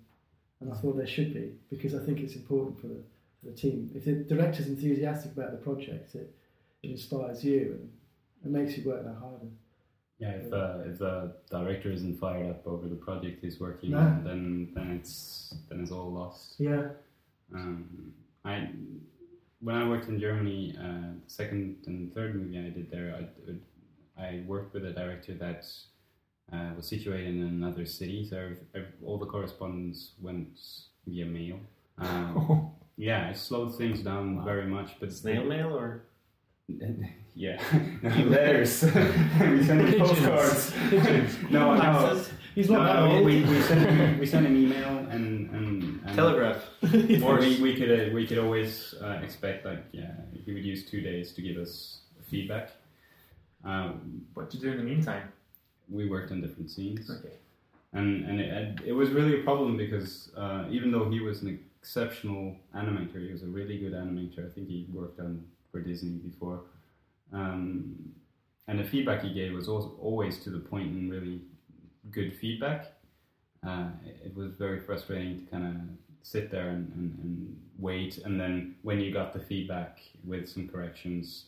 and 0.59 0.71
I 0.71 0.75
thought 0.75 0.97
there 0.97 1.07
should 1.07 1.33
be 1.33 1.53
because 1.69 1.95
I 1.95 1.99
think 1.99 2.19
it's 2.19 2.35
important 2.35 2.79
for 2.81 2.87
the, 2.87 2.99
the 3.47 3.53
team. 3.53 3.89
If 3.95 4.05
the 4.05 4.13
director's 4.35 4.67
enthusiastic 4.67 5.31
about 5.31 5.51
the 5.51 5.57
project, 5.57 6.15
it, 6.15 6.33
it 6.83 6.91
inspires 6.91 7.43
you 7.43 7.79
and 8.43 8.55
it 8.55 8.59
makes 8.59 8.77
you 8.77 8.87
work 8.87 9.03
that 9.03 9.15
harder. 9.15 9.47
Yeah, 10.19 10.31
if, 10.31 10.51
uh, 10.51 10.79
if 10.85 10.97
the 10.99 11.33
director 11.49 11.91
isn't 11.91 12.19
fired 12.19 12.49
up 12.49 12.65
over 12.65 12.87
the 12.87 12.95
project 12.95 13.43
he's 13.43 13.59
working 13.59 13.91
No. 13.91 13.99
on, 13.99 14.23
then 14.23 14.69
then 14.73 14.91
it's 14.99 15.53
then 15.69 15.79
it's 15.81 15.91
all 15.91 16.11
lost. 16.11 16.55
Yeah, 16.59 16.89
Um, 17.53 18.13
I 18.43 18.69
when 19.59 19.75
I 19.75 19.87
worked 19.87 20.07
in 20.09 20.19
Germany, 20.19 20.75
uh, 20.79 21.13
the 21.23 21.29
second 21.29 21.77
and 21.87 22.13
third 22.13 22.35
movie 22.35 22.57
I 22.59 22.69
did 22.69 22.89
there, 22.91 23.09
I, 24.17 24.21
I 24.27 24.43
worked 24.47 24.73
with 24.73 24.85
a 24.85 24.91
director 24.91 25.33
that 25.35 25.65
uh, 26.51 26.71
was 26.75 26.87
situated 26.87 27.35
in 27.35 27.43
another 27.43 27.85
city, 27.85 28.25
so 28.27 28.51
all 29.05 29.17
the 29.19 29.25
correspondence 29.25 30.13
went 30.21 30.59
via 31.05 31.25
mail. 31.25 31.59
Um, 31.99 32.71
yeah, 32.97 33.29
it 33.29 33.37
slowed 33.37 33.77
things 33.77 34.01
down 34.01 34.43
very 34.43 34.65
much, 34.65 34.95
but 34.99 35.13
Snail 35.13 35.43
mail 35.45 35.75
or? 35.77 36.03
yeah, 37.35 37.61
letters. 38.03 38.83
we 38.83 39.63
sent 39.63 39.87
him 39.87 39.99
postcards. 39.99 40.73
no, 41.49 41.75
no. 41.75 42.21
He's 42.55 42.69
not 42.69 42.83
that 42.85 43.05
No, 43.07 43.21
we, 43.21 43.43
we, 43.43 43.61
sent 43.61 43.87
him, 43.89 44.19
we 44.19 44.25
sent 44.25 44.45
him 44.47 44.57
email 44.57 44.97
and, 45.11 45.49
and, 45.51 46.01
and 46.03 46.15
Telegraph. 46.15 46.57
or 47.23 47.39
we, 47.39 47.61
we 47.61 47.75
could 47.75 47.91
uh, 48.09 48.13
we 48.13 48.25
could 48.25 48.39
always 48.39 48.95
uh, 49.01 49.19
expect 49.23 49.63
like 49.63 49.85
yeah 49.91 50.11
he 50.43 50.51
would 50.53 50.65
use 50.65 50.83
two 50.89 50.99
days 50.99 51.33
to 51.33 51.41
give 51.41 51.57
us 51.57 51.99
feedback. 52.29 52.71
Um, 53.63 54.25
what 54.33 54.53
you 54.53 54.59
do 54.59 54.71
in 54.71 54.77
the 54.77 54.83
meantime? 54.83 55.31
we 55.89 56.09
worked 56.09 56.31
on 56.33 56.41
different 56.41 56.69
scenes, 56.69 57.09
Okay. 57.09 57.35
and 57.93 58.25
and 58.25 58.41
it, 58.41 58.81
it 58.87 58.91
was 58.91 59.09
really 59.11 59.39
a 59.39 59.43
problem 59.43 59.77
because 59.77 60.31
uh, 60.35 60.65
even 60.69 60.91
though 60.91 61.09
he 61.09 61.19
was 61.21 61.43
an 61.43 61.59
exceptional 61.87 62.53
animator, 62.75 63.25
he 63.25 63.31
was 63.31 63.43
a 63.43 63.47
really 63.47 63.77
good 63.77 63.93
animator. 63.93 64.45
I 64.45 64.53
think 64.53 64.67
he 64.67 64.87
worked 64.91 65.21
on 65.21 65.45
for 65.71 65.79
Disney 65.79 66.17
before, 66.17 66.63
um, 67.31 67.95
and 68.67 68.77
the 68.77 68.83
feedback 68.83 69.23
he 69.23 69.33
gave 69.33 69.53
was 69.53 69.69
always 69.69 70.39
to 70.39 70.49
the 70.49 70.59
point 70.59 70.89
and 70.89 71.09
really 71.09 71.39
good 72.11 72.37
feedback. 72.41 72.91
Uh, 73.65 73.87
it, 74.05 74.17
it 74.25 74.35
was 74.35 74.51
very 74.51 74.81
frustrating 74.81 75.39
to 75.39 75.45
kind 75.49 75.65
of 75.65 75.75
sit 76.23 76.51
there 76.51 76.69
and, 76.71 76.91
and, 76.97 77.19
and 77.23 77.57
wait, 77.79 78.17
and 78.17 78.37
then 78.37 78.75
when 78.81 78.99
you 78.99 79.13
got 79.13 79.31
the 79.31 79.39
feedback 79.39 79.99
with 80.25 80.49
some 80.49 80.67
corrections, 80.67 81.45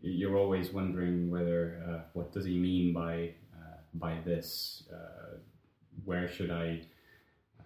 you're 0.00 0.38
always 0.38 0.72
wondering 0.72 1.30
whether 1.30 1.82
uh, 1.86 1.98
what 2.14 2.32
does 2.32 2.46
he 2.46 2.56
mean 2.56 2.94
by 2.94 3.32
uh, 3.54 3.76
by 3.92 4.16
this? 4.24 4.84
Uh, 4.90 5.36
where 6.06 6.26
should 6.26 6.50
I 6.50 6.80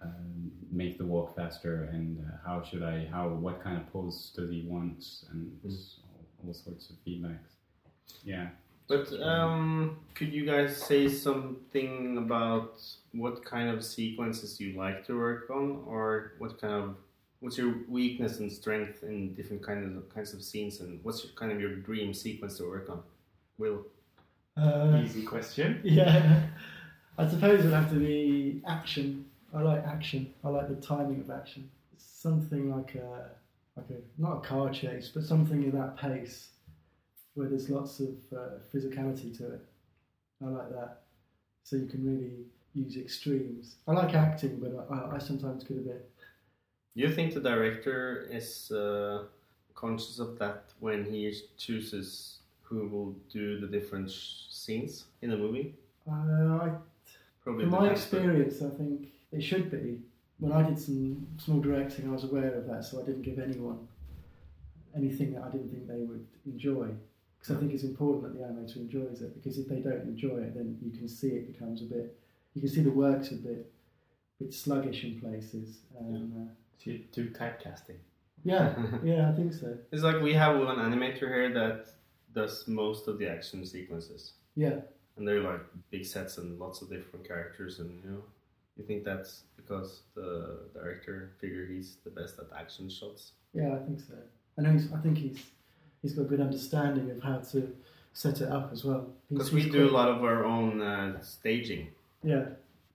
um, 0.01 0.51
make 0.71 0.97
the 0.97 1.05
walk 1.05 1.35
faster, 1.35 1.89
and 1.91 2.19
uh, 2.19 2.37
how 2.45 2.63
should 2.63 2.83
I? 2.83 3.07
How 3.11 3.29
what 3.29 3.61
kind 3.63 3.77
of 3.77 3.91
pose 3.91 4.31
does 4.35 4.49
he 4.49 4.63
want, 4.67 5.05
and 5.31 5.51
all, 5.65 6.47
all 6.47 6.53
sorts 6.53 6.89
of 6.89 6.95
feedbacks. 7.05 7.55
Yeah. 8.23 8.49
But 8.87 9.13
um, 9.21 9.97
could 10.15 10.33
you 10.33 10.45
guys 10.47 10.75
say 10.75 11.07
something 11.09 12.17
about 12.17 12.81
what 13.11 13.45
kind 13.45 13.69
of 13.69 13.85
sequences 13.85 14.59
you 14.59 14.75
like 14.75 15.05
to 15.05 15.17
work 15.17 15.49
on, 15.51 15.83
or 15.85 16.33
what 16.39 16.59
kind 16.59 16.73
of 16.73 16.95
what's 17.39 17.57
your 17.57 17.75
weakness 17.87 18.39
and 18.39 18.51
strength 18.51 19.03
in 19.03 19.33
different 19.35 19.63
kinds 19.63 19.95
of 19.95 20.09
kinds 20.13 20.33
of 20.33 20.41
scenes, 20.43 20.79
and 20.79 20.99
what's 21.03 21.23
your, 21.23 21.33
kind 21.33 21.51
of 21.51 21.59
your 21.59 21.75
dream 21.75 22.13
sequence 22.13 22.57
to 22.57 22.63
work 22.63 22.89
on? 22.89 23.03
Will 23.59 23.85
Uh, 24.57 25.01
Easy 25.03 25.21
question. 25.23 25.79
yeah, 25.83 26.47
I 27.17 27.27
suppose 27.29 27.59
it'd 27.59 27.71
have 27.71 27.89
to 27.91 27.99
be 27.99 28.61
action. 28.67 29.25
I 29.53 29.61
like 29.61 29.85
action. 29.85 30.33
I 30.43 30.49
like 30.49 30.69
the 30.69 30.75
timing 30.75 31.21
of 31.21 31.29
action. 31.29 31.69
Something 31.97 32.75
like 32.75 32.95
a 32.95 33.29
like 33.75 33.89
a 33.89 34.21
not 34.21 34.37
a 34.37 34.39
car 34.41 34.69
chase, 34.69 35.11
but 35.13 35.23
something 35.23 35.63
in 35.63 35.71
that 35.71 35.97
pace 35.97 36.49
where 37.33 37.47
there's 37.47 37.69
lots 37.69 37.99
of 37.99 38.15
uh, 38.35 38.59
physicality 38.73 39.35
to 39.37 39.53
it. 39.53 39.65
I 40.43 40.47
like 40.47 40.69
that. 40.71 41.01
So 41.63 41.75
you 41.75 41.87
can 41.87 42.05
really 42.05 42.45
use 42.73 42.97
extremes. 42.97 43.75
I 43.87 43.93
like 43.93 44.13
acting, 44.13 44.59
but 44.59 44.87
I, 44.91 45.15
I 45.15 45.19
sometimes 45.19 45.63
get 45.63 45.77
a 45.77 45.81
bit. 45.81 46.09
Do 46.95 47.01
you 47.01 47.13
think 47.13 47.33
the 47.33 47.39
director 47.39 48.27
is 48.29 48.71
uh, 48.71 49.25
conscious 49.75 50.19
of 50.19 50.37
that 50.39 50.65
when 50.79 51.05
he 51.05 51.33
chooses 51.57 52.39
who 52.61 52.87
will 52.87 53.15
do 53.31 53.59
the 53.59 53.67
different 53.67 54.11
scenes 54.11 55.05
in 55.21 55.31
a 55.31 55.37
movie? 55.37 55.75
Uh, 56.07 56.13
I 56.13 56.71
Probably 57.43 57.65
From 57.65 57.73
my 57.73 57.89
experience, 57.89 58.61
I 58.61 58.69
think 58.69 59.07
it 59.31 59.41
should 59.41 59.69
be. 59.71 60.01
When 60.39 60.51
I 60.53 60.61
did 60.63 60.79
some 60.79 61.27
small 61.37 61.59
directing, 61.59 62.07
I 62.07 62.11
was 62.13 62.23
aware 62.23 62.53
of 62.55 62.65
that, 62.67 62.83
so 62.85 63.01
I 63.01 63.05
didn't 63.05 63.23
give 63.23 63.39
anyone 63.39 63.87
anything 64.95 65.33
that 65.33 65.43
I 65.43 65.49
didn't 65.49 65.69
think 65.69 65.87
they 65.87 66.01
would 66.03 66.25
enjoy. 66.45 66.87
Because 67.39 67.55
I 67.55 67.59
think 67.59 67.73
it's 67.73 67.83
important 67.83 68.23
that 68.23 68.33
the 68.39 68.45
animator 68.45 68.77
enjoys 68.77 69.21
it. 69.21 69.33
Because 69.35 69.57
if 69.57 69.67
they 69.67 69.79
don't 69.79 70.01
enjoy 70.03 70.37
it, 70.37 70.55
then 70.55 70.77
you 70.81 70.91
can 70.97 71.07
see 71.07 71.27
it 71.29 71.51
becomes 71.53 71.81
a 71.81 71.85
bit. 71.85 72.17
You 72.53 72.61
can 72.61 72.69
see 72.69 72.81
the 72.81 72.89
work's 72.91 73.31
a 73.31 73.35
bit, 73.35 73.71
bit 74.39 74.53
sluggish 74.53 75.03
in 75.03 75.19
places. 75.19 75.79
And, 75.99 76.33
uh, 76.49 76.51
So 76.77 76.91
you 76.91 76.99
do 77.11 77.29
typecasting. 77.29 77.97
yeah, 78.43 78.73
yeah, 79.03 79.29
I 79.29 79.35
think 79.35 79.53
so. 79.53 79.77
It's 79.91 80.03
like 80.03 80.21
we 80.21 80.33
have 80.33 80.57
one 80.59 80.77
animator 80.77 81.27
here 81.33 81.53
that 81.53 81.87
does 82.33 82.67
most 82.67 83.07
of 83.07 83.19
the 83.19 83.29
action 83.29 83.65
sequences, 83.65 84.33
Yeah, 84.55 84.79
and 85.17 85.27
they're 85.27 85.41
like 85.41 85.61
big 85.91 86.05
sets 86.05 86.37
and 86.37 86.59
lots 86.59 86.81
of 86.81 86.89
different 86.89 87.27
characters, 87.27 87.79
and 87.79 87.89
you 88.03 88.09
know, 88.11 88.23
you 88.79 88.85
think 88.85 89.03
that's 89.03 89.43
because 89.57 90.01
the 90.15 90.59
director 90.73 91.31
figure 91.39 91.65
he's 91.65 91.97
the 92.05 92.09
best 92.09 92.39
at 92.39 92.47
action 92.57 92.89
shots. 92.89 93.33
yeah, 93.53 93.75
I 93.75 93.79
think 93.85 93.99
so. 93.99 94.15
I 94.57 94.61
know. 94.61 94.71
He's, 94.71 94.91
I 94.93 94.97
think 94.99 95.17
he's 95.17 95.39
he's 96.01 96.13
got 96.13 96.23
a 96.23 96.25
good 96.25 96.41
understanding 96.41 97.11
of 97.11 97.21
how 97.21 97.37
to 97.51 97.59
set 98.13 98.41
it 98.41 98.49
up 98.49 98.71
as 98.71 98.83
well. 98.85 99.07
Because 99.29 99.51
we 99.51 99.69
do 99.69 99.87
a 99.89 99.93
lot 99.99 100.07
of 100.09 100.23
our 100.23 100.45
own 100.45 100.81
uh, 100.81 101.21
staging. 101.21 101.89
Yeah. 102.23 102.45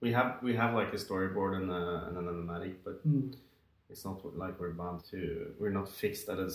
We 0.01 0.11
have 0.11 0.41
we 0.43 0.55
have 0.55 0.73
like 0.73 0.91
a 0.93 0.97
storyboard 0.97 1.53
and, 1.61 1.71
a, 1.71 2.07
and 2.07 2.17
an 2.17 2.25
animatic, 2.33 2.75
but 2.83 3.07
Mm. 3.07 3.33
it's 3.89 4.03
not 4.05 4.17
like 4.37 4.59
we're 4.59 4.73
bound 4.73 5.03
to. 5.11 5.19
We're 5.59 5.71
not 5.79 5.87
fixed 5.89 6.29
at 6.29 6.39
a 6.39 6.49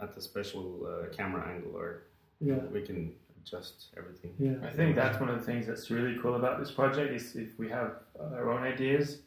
at, 0.00 0.08
at 0.10 0.16
a 0.16 0.20
special 0.20 0.64
uh, 0.86 1.14
camera 1.16 1.42
angle, 1.52 1.74
or 1.76 2.02
Yeah. 2.40 2.60
we 2.74 2.82
can 2.82 3.12
adjust 3.44 3.86
everything. 3.96 4.34
Yeah. 4.38 4.66
I 4.66 4.70
think 4.72 4.96
that's 4.96 5.18
one 5.20 5.28
of 5.28 5.38
the 5.38 5.44
things 5.44 5.66
that's 5.66 5.90
really 5.90 6.18
cool 6.20 6.34
about 6.36 6.58
this 6.58 6.70
project 6.70 7.12
is 7.14 7.36
if 7.36 7.58
we 7.58 7.68
have 7.68 7.92
our 8.20 8.50
own 8.50 8.62
ideas 8.62 9.18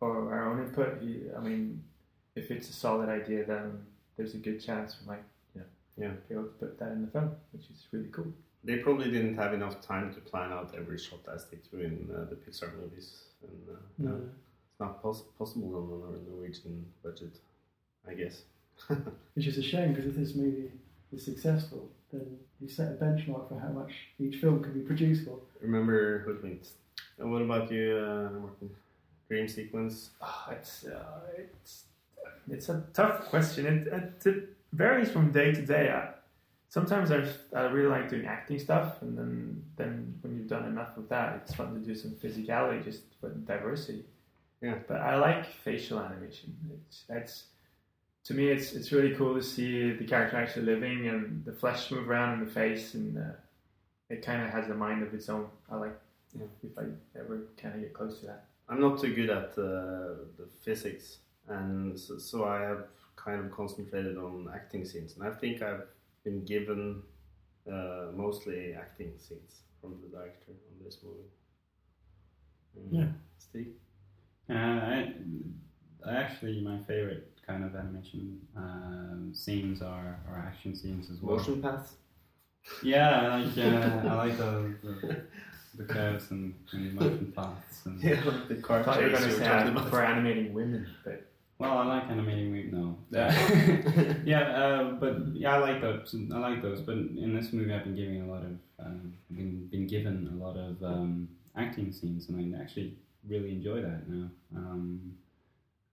or 0.00 0.32
our 0.34 0.50
own 0.50 0.60
input. 0.66 0.98
I 1.36 1.40
mean, 1.40 1.82
if 2.36 2.50
it's 2.50 2.68
a 2.68 2.72
solid 2.72 3.08
idea, 3.08 3.44
then 3.44 3.78
there's 4.16 4.34
a 4.34 4.38
good 4.38 4.60
chance 4.64 4.96
we 5.00 5.06
might, 5.06 5.24
you 5.54 5.60
know, 5.60 5.66
Yeah. 5.96 6.12
be 6.28 6.34
able 6.34 6.44
to 6.44 6.50
put 6.50 6.78
that 6.78 6.92
in 6.92 7.02
the 7.02 7.08
film, 7.10 7.30
which 7.52 7.64
is 7.70 7.86
really 7.92 8.08
cool. 8.10 8.32
They 8.64 8.78
probably 8.78 9.10
didn't 9.10 9.36
have 9.36 9.52
enough 9.52 9.80
time 9.82 10.12
to 10.14 10.20
plan 10.20 10.50
out 10.52 10.74
every 10.76 10.98
shot 10.98 11.20
as 11.34 11.46
they 11.48 11.58
do 11.70 11.78
in 11.84 12.08
uh, 12.14 12.24
the 12.30 12.36
Pixar 12.36 12.74
movies, 12.80 13.24
and 13.42 13.76
uh, 13.76 13.80
No. 13.98 14.10
no, 14.10 14.16
it's 14.16 14.80
not 14.80 15.02
pos- 15.02 15.24
possible 15.38 15.74
on 15.76 16.14
a 16.16 16.30
Norwegian 16.30 16.86
budget, 17.02 17.34
I 18.08 18.14
guess. 18.14 18.42
Which 19.34 19.46
is 19.46 19.58
a 19.58 19.62
shame 19.62 19.92
because 19.92 20.06
if 20.10 20.16
this 20.16 20.34
movie 20.34 20.70
is 21.14 21.24
successful, 21.24 21.90
then 22.12 22.26
you 22.60 22.68
set 22.68 22.92
a 22.92 22.94
benchmark 23.04 23.48
for 23.48 23.58
how 23.58 23.68
much 23.68 23.92
each 24.18 24.36
film 24.36 24.62
can 24.62 24.72
be 24.72 24.80
produced 24.80 25.24
for. 25.24 25.38
Remember 25.60 26.20
Hoodwinked. 26.20 26.68
And 27.18 27.30
what 27.32 27.42
about 27.42 27.70
you, 27.70 27.96
uh, 27.96 28.30
Morten? 28.38 28.70
Dream 29.28 29.48
sequence? 29.48 30.10
Ah, 30.20 30.50
it's 30.50 30.84
uh, 30.84 31.20
it's 31.38 31.84
it's 32.50 32.68
a 32.68 32.84
tough 32.92 33.24
question. 33.30 33.66
It, 33.66 33.86
it, 33.86 34.26
it 34.26 34.48
varies 34.72 35.10
from 35.10 35.32
day 35.32 35.52
to 35.52 35.62
day. 35.64 35.90
I, 35.90 36.10
sometimes 36.68 37.10
I, 37.10 37.24
I 37.56 37.62
really 37.70 37.88
like 37.88 38.10
doing 38.10 38.26
acting 38.26 38.58
stuff, 38.58 39.00
and 39.00 39.16
then 39.16 39.64
then 39.76 40.18
when 40.20 40.36
you've 40.36 40.48
done 40.48 40.66
enough 40.66 40.96
of 40.98 41.08
that, 41.08 41.40
it's 41.42 41.54
fun 41.54 41.72
to 41.72 41.80
do 41.80 41.94
some 41.94 42.10
physicality, 42.12 42.84
just 42.84 43.02
for 43.18 43.30
diversity. 43.30 44.04
Yeah. 44.60 44.74
But 44.86 45.00
I 45.00 45.16
like 45.16 45.46
facial 45.46 46.00
animation. 46.00 46.54
It's 46.86 47.04
that's 47.08 47.44
to 48.24 48.34
me, 48.34 48.48
it's 48.48 48.72
it's 48.72 48.90
really 48.92 49.14
cool 49.14 49.34
to 49.34 49.42
see 49.42 49.92
the 49.92 50.04
character 50.04 50.36
actually 50.36 50.66
living 50.66 51.08
and 51.08 51.44
the 51.44 51.52
flesh 51.52 51.90
move 51.90 52.08
around 52.08 52.34
in 52.34 52.44
the 52.46 52.50
face, 52.50 52.94
and 52.94 53.18
uh, 53.18 53.32
it 54.08 54.24
kind 54.24 54.42
of 54.42 54.50
has 54.50 54.68
a 54.70 54.74
mind 54.74 55.02
of 55.02 55.12
its 55.14 55.28
own. 55.28 55.46
I 55.70 55.76
like 55.76 55.98
Yeah. 56.38 56.46
if 56.62 56.78
I 56.78 56.84
ever 57.18 57.36
kind 57.56 57.74
of 57.74 57.80
get 57.82 57.92
close 57.92 58.20
to 58.20 58.26
that. 58.26 58.46
I'm 58.68 58.80
not 58.80 59.00
too 59.00 59.14
good 59.14 59.30
at 59.30 59.50
uh, 59.58 60.24
the 60.38 60.48
physics, 60.62 61.18
and 61.48 61.98
so, 61.98 62.18
so 62.18 62.44
I 62.44 62.60
have 62.62 62.86
kind 63.16 63.44
of 63.44 63.50
concentrated 63.52 64.16
on 64.16 64.48
acting 64.54 64.84
scenes. 64.84 65.14
And 65.16 65.22
I 65.28 65.30
think 65.30 65.62
I've 65.62 65.86
been 66.24 66.44
given 66.44 67.02
uh, 67.70 68.06
mostly 68.14 68.74
acting 68.74 69.12
scenes 69.18 69.60
from 69.80 70.00
the 70.02 70.08
director 70.16 70.52
on 70.52 70.84
this 70.84 70.98
movie. 71.04 71.28
Mm. 72.78 72.92
Yeah. 72.98 73.12
Steve? 73.38 73.74
Uh, 74.48 74.54
I, 74.54 75.12
I 76.06 76.12
actually, 76.16 76.60
my 76.62 76.78
favorite 76.78 77.33
kind 77.46 77.64
of 77.64 77.74
animation 77.76 78.40
um, 78.56 79.30
scenes 79.34 79.82
or, 79.82 79.86
are 80.28 80.44
action 80.46 80.74
scenes 80.74 81.10
as 81.10 81.20
well. 81.20 81.36
Motion 81.36 81.60
paths? 81.62 81.92
Yeah, 82.82 83.20
I 83.34 83.42
like 83.42 83.58
uh, 83.58 84.08
I 84.08 84.14
like 84.14 84.38
the, 84.38 84.74
the, 84.82 85.16
the 85.76 85.84
curves 85.84 86.30
and, 86.30 86.54
and 86.72 86.94
motion 86.94 87.32
paths. 87.36 87.84
And, 87.84 88.02
Yeah, 88.02 88.22
like 88.24 88.48
the 88.48 88.54
car 88.56 88.80
I 88.80 88.82
thought 88.82 88.98
you 89.00 89.04
were 89.06 89.10
going 89.18 89.22
to 89.24 89.36
say 89.36 89.44
talking 89.44 89.76
I'm 89.76 89.90
for 89.90 90.02
animating 90.02 90.54
women, 90.54 90.86
but 91.04 91.26
Well, 91.58 91.78
I 91.78 91.84
like 91.86 92.04
animating. 92.10 92.52
we- 92.52 92.70
No, 92.72 92.96
yeah, 94.24 94.40
uh, 94.40 94.92
but 94.92 95.18
yeah, 95.34 95.56
I 95.56 95.58
like 95.58 95.80
those. 95.82 96.14
I 96.34 96.38
like 96.38 96.62
those. 96.62 96.80
But 96.80 96.96
in 96.96 97.34
this 97.36 97.52
movie, 97.52 97.72
I've 97.72 97.84
been 97.84 97.94
giving 97.94 98.22
a 98.22 98.26
lot 98.32 98.42
of, 98.42 98.56
um, 98.84 99.12
I've 99.30 99.36
been, 99.36 99.66
been 99.70 99.86
given 99.86 100.28
a 100.32 100.44
lot 100.44 100.56
of 100.56 100.82
um, 100.82 101.28
acting 101.56 101.92
scenes, 101.92 102.28
and 102.28 102.56
I 102.56 102.60
actually 102.60 102.96
really 103.28 103.50
enjoy 103.50 103.82
that 103.82 104.08
now. 104.08 104.28
Um, 104.56 105.16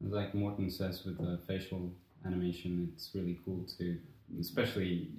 like 0.08 0.34
Morten 0.34 0.70
says, 0.70 1.04
with 1.06 1.18
the 1.18 1.40
facial 1.48 1.92
animation, 2.26 2.92
it's 2.96 3.12
really 3.14 3.40
cool 3.46 3.66
to, 3.78 3.98
especially 4.40 5.10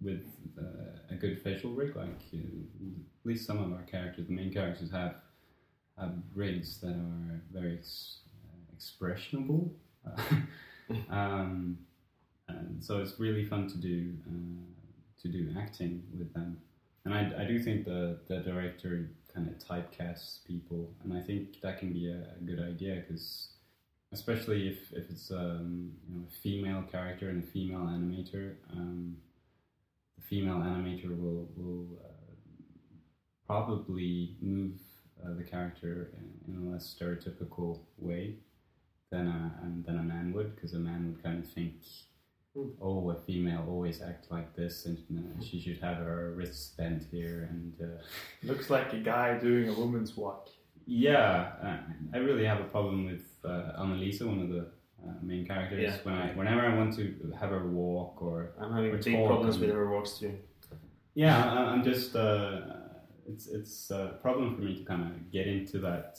with 0.00 0.24
uh, 0.58 0.98
a 1.10 1.14
good 1.14 1.40
facial 1.42 1.70
rig. 1.70 1.96
Like 1.96 2.22
uh, 2.34 2.38
at 2.38 3.24
least 3.26 3.46
some 3.46 3.58
of 3.58 3.72
our 3.72 3.82
characters, 3.82 4.26
the 4.26 4.32
main 4.32 4.52
characters, 4.52 4.90
have 4.90 5.16
have 5.98 6.12
rigs 6.34 6.78
that 6.78 6.90
are 6.90 7.40
very 7.52 7.74
ex- 7.74 8.18
uh, 8.44 8.76
expressionable. 8.76 9.70
um, 11.10 11.78
and 12.48 12.84
so 12.84 13.00
it's 13.00 13.18
really 13.18 13.44
fun 13.44 13.68
to 13.68 13.76
do 13.78 14.12
uh, 14.28 14.66
to 15.22 15.28
do 15.28 15.54
acting 15.58 16.02
with 16.16 16.32
them. 16.34 16.58
And 17.04 17.14
I, 17.14 17.42
I 17.42 17.44
do 17.44 17.58
think 17.58 17.84
the, 17.84 18.18
the 18.28 18.38
director 18.38 19.08
kind 19.32 19.48
of 19.48 19.64
typecasts 19.64 20.40
people, 20.46 20.90
and 21.04 21.16
I 21.16 21.20
think 21.20 21.60
that 21.60 21.78
can 21.78 21.92
be 21.92 22.10
a, 22.10 22.16
a 22.36 22.44
good 22.44 22.60
idea 22.60 23.04
because, 23.06 23.50
especially 24.18 24.60
if, 24.72 24.78
if 25.00 25.04
it's 25.12 25.30
um, 25.30 25.92
you 26.08 26.14
know, 26.14 26.24
a 26.30 26.34
female 26.44 26.82
character 26.94 27.26
and 27.32 27.38
a 27.44 27.46
female 27.54 27.84
animator, 27.96 28.46
um, 28.72 29.16
the 30.16 30.24
female 30.30 30.60
animator 30.72 31.10
will 31.22 31.42
will 31.56 31.86
uh, 32.04 32.12
probably 33.46 34.36
move 34.40 34.74
uh, 35.24 35.34
the 35.38 35.42
character 35.44 36.10
in, 36.18 36.54
in 36.54 36.66
a 36.66 36.72
less 36.72 36.84
stereotypical 36.98 37.80
way 37.98 38.34
than 39.10 39.26
a 39.28 39.40
and 39.62 39.84
than 39.86 39.98
a 39.98 40.02
man 40.02 40.32
would, 40.34 40.54
because 40.54 40.72
a 40.74 40.78
man 40.78 41.00
would 41.06 41.22
kind 41.22 41.38
of 41.44 41.50
think, 41.52 41.74
Hmm. 42.56 42.70
oh, 42.80 43.10
a 43.10 43.16
female 43.28 43.66
always 43.68 44.00
act 44.00 44.30
like 44.30 44.56
this, 44.56 44.86
and 44.86 44.96
uh, 45.20 45.44
she 45.44 45.60
should 45.60 45.78
have 45.82 45.98
her 45.98 46.32
wrists 46.36 46.74
bent 46.78 47.02
here, 47.12 47.48
and 47.50 47.74
uh, 47.82 48.02
looks 48.42 48.70
like 48.70 48.94
a 48.94 48.98
guy 49.14 49.38
doing 49.38 49.68
a 49.68 49.74
woman's 49.74 50.16
walk. 50.16 50.48
yeah, 50.86 51.52
I 52.14 52.18
really 52.28 52.46
have 52.46 52.60
a 52.60 52.68
problem 52.76 53.04
with 53.10 53.24
Annalisa, 53.78 54.26
one 54.26 54.40
of 54.40 54.48
the 54.48 54.60
uh, 55.06 55.12
main 55.22 55.46
characters. 55.46 55.82
Yeah. 55.82 55.96
When 56.02 56.14
I 56.14 56.32
whenever 56.32 56.60
I 56.62 56.74
want 56.76 56.94
to 56.96 57.14
have 57.38 57.50
her 57.50 57.66
walk 57.66 58.20
or 58.22 58.50
I'm 58.60 58.72
having 58.72 58.92
Or 58.92 58.98
big 58.98 59.26
problems 59.26 59.56
and- 59.56 59.64
with 59.66 59.74
her 59.74 59.90
walks 59.90 60.18
too. 60.18 60.34
yeah, 61.14 61.52
I, 61.52 61.58
I'm 61.72 61.82
just 61.84 62.14
uh, 62.16 62.60
it's 63.28 63.46
it's 63.46 63.90
a 63.90 64.18
problem 64.22 64.54
for 64.56 64.62
me 64.62 64.76
to 64.76 64.84
kind 64.84 65.02
of 65.02 65.30
get 65.30 65.46
into 65.46 65.78
that 65.80 66.18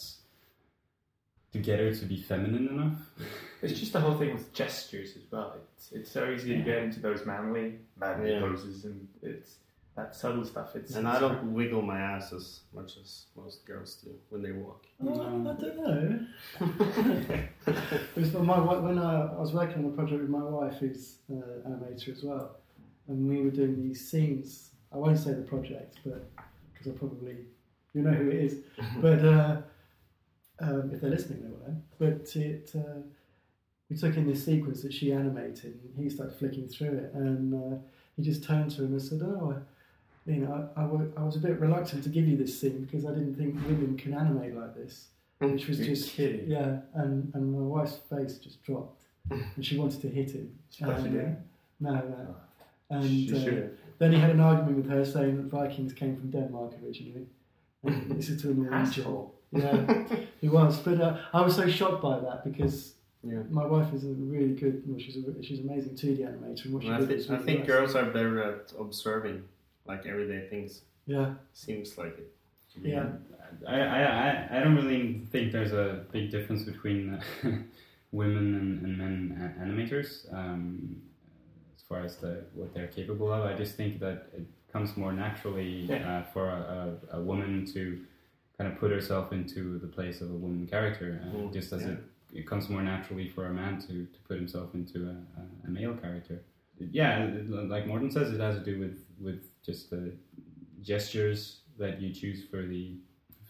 to 1.54 1.60
get 1.60 1.80
her 1.80 1.94
to 1.96 2.06
be 2.06 2.18
feminine 2.22 2.68
enough. 2.68 3.00
It's 3.62 3.80
just 3.80 3.94
the 3.94 4.00
whole 4.02 4.18
thing 4.18 4.34
with 4.34 4.54
gestures 4.54 5.16
as 5.16 5.24
well. 5.32 5.56
It's 5.76 5.92
it's 5.92 6.12
so 6.12 6.30
easy 6.30 6.56
to 6.58 6.62
get 6.62 6.80
into 6.84 7.00
those 7.00 7.26
manly 7.26 7.80
manly 8.00 8.32
Yeah. 8.34 8.40
poses 8.42 8.86
and 8.86 9.08
it's 9.22 9.56
that 9.98 10.16
subtle 10.16 10.46
stuff. 10.46 10.76
It's 10.76 10.96
And 10.96 11.08
I 11.08 11.20
don't 11.20 11.54
wiggle 11.54 11.82
my 11.82 12.00
ass 12.00 12.32
as 12.32 12.62
much 12.74 12.98
as 12.98 13.26
most 13.36 13.66
girls 13.66 13.96
do 13.96 14.12
when 14.30 14.44
they 14.44 14.52
walk. 14.52 14.86
Oh, 15.04 15.12
I 15.12 15.62
don't 15.62 15.78
know. 15.78 16.20
It 17.68 18.16
was 18.16 18.34
my 18.34 18.60
when 18.60 19.00
I, 19.00 19.26
I 19.26 19.40
was 19.40 19.54
working 19.54 19.80
on 19.80 19.86
a 19.86 19.96
project 19.96 20.22
with 20.22 20.30
my 20.30 20.44
wife, 20.44 20.76
who's 20.76 21.18
uh, 21.32 21.68
animator 21.68 22.16
as 22.16 22.24
well, 22.24 22.58
and 23.08 23.28
we 23.28 23.42
were 23.42 23.50
doing 23.50 23.76
these 23.76 24.10
scenes. 24.10 24.70
I 24.94 24.98
won't 24.98 25.18
say 25.18 25.34
the 25.34 25.42
project, 25.42 26.00
but 26.06 26.30
because 26.72 26.88
I 26.92 26.96
probably 26.96 27.38
you 27.94 28.04
know 28.04 28.12
who 28.12 28.30
it 28.30 28.38
is. 28.38 28.60
but 29.02 29.26
uh, 29.26 29.58
um, 30.60 30.92
if 30.94 31.02
they're 31.02 31.10
listening, 31.10 31.42
they 31.42 31.50
will 31.50 31.68
know. 31.68 31.82
But 32.00 32.36
it 32.36 32.72
uh, 32.76 33.02
we 33.90 33.98
took 33.98 34.16
in 34.16 34.28
this 34.28 34.46
sequence 34.46 34.84
that 34.84 34.94
she 34.94 35.12
animated, 35.12 35.80
and 35.84 36.04
he 36.04 36.10
started 36.10 36.38
flicking 36.38 36.68
through 36.68 36.98
it, 37.00 37.12
and 37.14 37.54
uh, 37.54 37.78
he 38.16 38.22
just 38.24 38.44
turned 38.44 38.70
to 38.72 38.78
her 38.78 38.86
and 38.86 39.02
said, 39.02 39.22
"Oh." 39.24 39.56
I, 39.56 39.62
you 40.28 40.42
know, 40.42 40.70
I, 40.76 40.82
I, 41.22 41.24
was 41.24 41.38
a 41.38 41.40
bit 41.40 41.60
reluctant 41.60 42.04
to 42.04 42.10
give 42.10 42.28
you 42.28 42.36
this 42.38 42.60
scene 42.60 42.84
because 42.84 43.06
I 43.06 43.10
didn't 43.10 43.36
think 43.36 43.56
women 43.66 43.98
can 43.98 44.14
animate 44.14 44.56
like 44.56 44.76
this, 44.76 45.08
which 45.40 45.68
was 45.68 45.80
You're 45.80 45.96
just 45.96 46.12
kidding. 46.12 46.50
yeah, 46.50 46.80
and, 46.94 47.32
and 47.34 47.54
my 47.54 47.60
wife's 47.60 47.96
face 48.10 48.38
just 48.38 48.62
dropped, 48.64 49.04
and 49.32 49.66
she 49.66 49.78
wanted 49.78 50.02
to 50.02 50.10
hit 50.10 50.32
him. 50.32 50.54
And, 50.82 50.92
uh. 50.92 51.30
No, 51.80 51.92
no. 51.94 52.36
And 52.90 53.04
She 53.06 53.34
uh, 53.34 53.68
then 54.00 54.12
he 54.12 54.20
had 54.20 54.32
an 54.32 54.40
argument 54.40 54.78
with 54.78 54.90
her 54.90 55.04
saying 55.06 55.38
that 55.38 55.46
Vikings 55.46 55.94
came 55.94 56.16
from 56.16 56.30
Denmark 56.30 56.74
originally. 56.84 57.28
And 57.84 58.12
this 58.18 58.30
is 58.30 58.42
to 58.42 58.52
a 58.52 58.54
Norwegian. 58.54 58.74
Asshole. 58.74 59.34
Yeah, 59.52 60.04
he 60.42 60.50
was. 60.50 60.78
But 60.80 61.02
uh, 61.02 61.18
I 61.34 61.42
was 61.42 61.56
so 61.56 61.68
shocked 61.70 62.02
by 62.02 62.20
that 62.20 62.44
because 62.44 62.94
Yeah. 63.24 63.44
my 63.50 63.66
wife 63.66 63.94
is 63.94 64.04
a 64.04 64.10
really 64.10 64.54
good. 64.54 64.84
Well, 64.86 65.00
she's 65.00 65.18
a, 65.18 65.44
she's 65.44 65.60
an 65.60 65.70
amazing 65.70 65.96
2D 65.96 66.20
animator, 66.20 66.66
and 66.66 66.74
what 66.74 66.84
she 66.84 66.90
And 66.90 66.98
I, 66.98 67.00
did 67.06 67.26
think 67.26 67.42
I 67.42 67.44
think 67.44 67.66
girls 67.66 67.96
are 67.96 68.06
better 68.06 68.42
at 68.44 68.74
observing 68.80 69.44
like 69.88 70.06
everyday 70.06 70.48
things. 70.50 70.82
Yeah, 71.06 71.34
Seems 71.54 71.98
like 71.98 72.18
it. 72.18 72.34
yeah. 72.84 73.06
I, 73.68 73.80
I, 73.80 74.02
I, 74.04 74.48
I 74.58 74.60
don't 74.64 74.76
really 74.76 75.22
think 75.32 75.52
there's 75.54 75.72
a 75.72 76.04
big 76.12 76.30
difference 76.32 76.64
between 76.64 77.20
women 78.12 78.56
and, 78.56 78.86
and 78.86 78.98
men 78.98 79.54
animators 79.62 80.32
um, 80.34 80.98
as 81.76 81.82
far 81.88 82.02
as 82.02 82.18
the, 82.18 82.44
what 82.54 82.74
they're 82.74 82.88
capable 82.88 83.32
of. 83.32 83.46
I 83.46 83.54
just 83.56 83.76
think 83.76 84.00
that 84.02 84.28
it 84.36 84.46
comes 84.72 84.96
more 84.98 85.14
naturally 85.14 85.86
Yeah. 85.90 86.20
uh, 86.20 86.24
for 86.34 86.50
a, 86.50 86.98
a, 87.14 87.18
a 87.18 87.22
woman 87.22 87.66
to 87.74 88.02
kind 88.58 88.72
of 88.72 88.78
put 88.80 88.92
herself 88.92 89.32
into 89.32 89.80
the 89.80 89.88
place 89.88 90.20
of 90.22 90.30
a 90.30 90.34
woman 90.34 90.68
character, 90.68 91.22
uh, 91.24 91.38
Mm, 91.38 91.54
just 91.54 91.72
as 91.72 91.82
yeah. 91.84 91.90
it, 91.90 92.00
it 92.34 92.48
comes 92.48 92.68
more 92.70 92.82
naturally 92.82 93.30
for 93.30 93.46
a 93.46 93.54
man 93.54 93.80
to, 93.82 93.88
to 93.88 94.20
put 94.28 94.36
himself 94.38 94.74
into 94.74 95.08
a, 95.10 95.68
a 95.68 95.70
male 95.70 95.94
character. 95.96 96.42
Yeah, 96.80 97.30
like 97.50 97.88
Morten 97.88 98.12
says, 98.12 98.32
it 98.32 98.40
has 98.40 98.56
to 98.56 98.64
do 98.64 98.80
with, 98.80 99.00
with 99.20 99.44
just 99.64 99.90
the 99.90 100.14
gestures 100.82 101.62
that 101.78 102.02
you 102.02 102.14
choose 102.14 102.44
for 102.50 102.62
the 102.66 102.94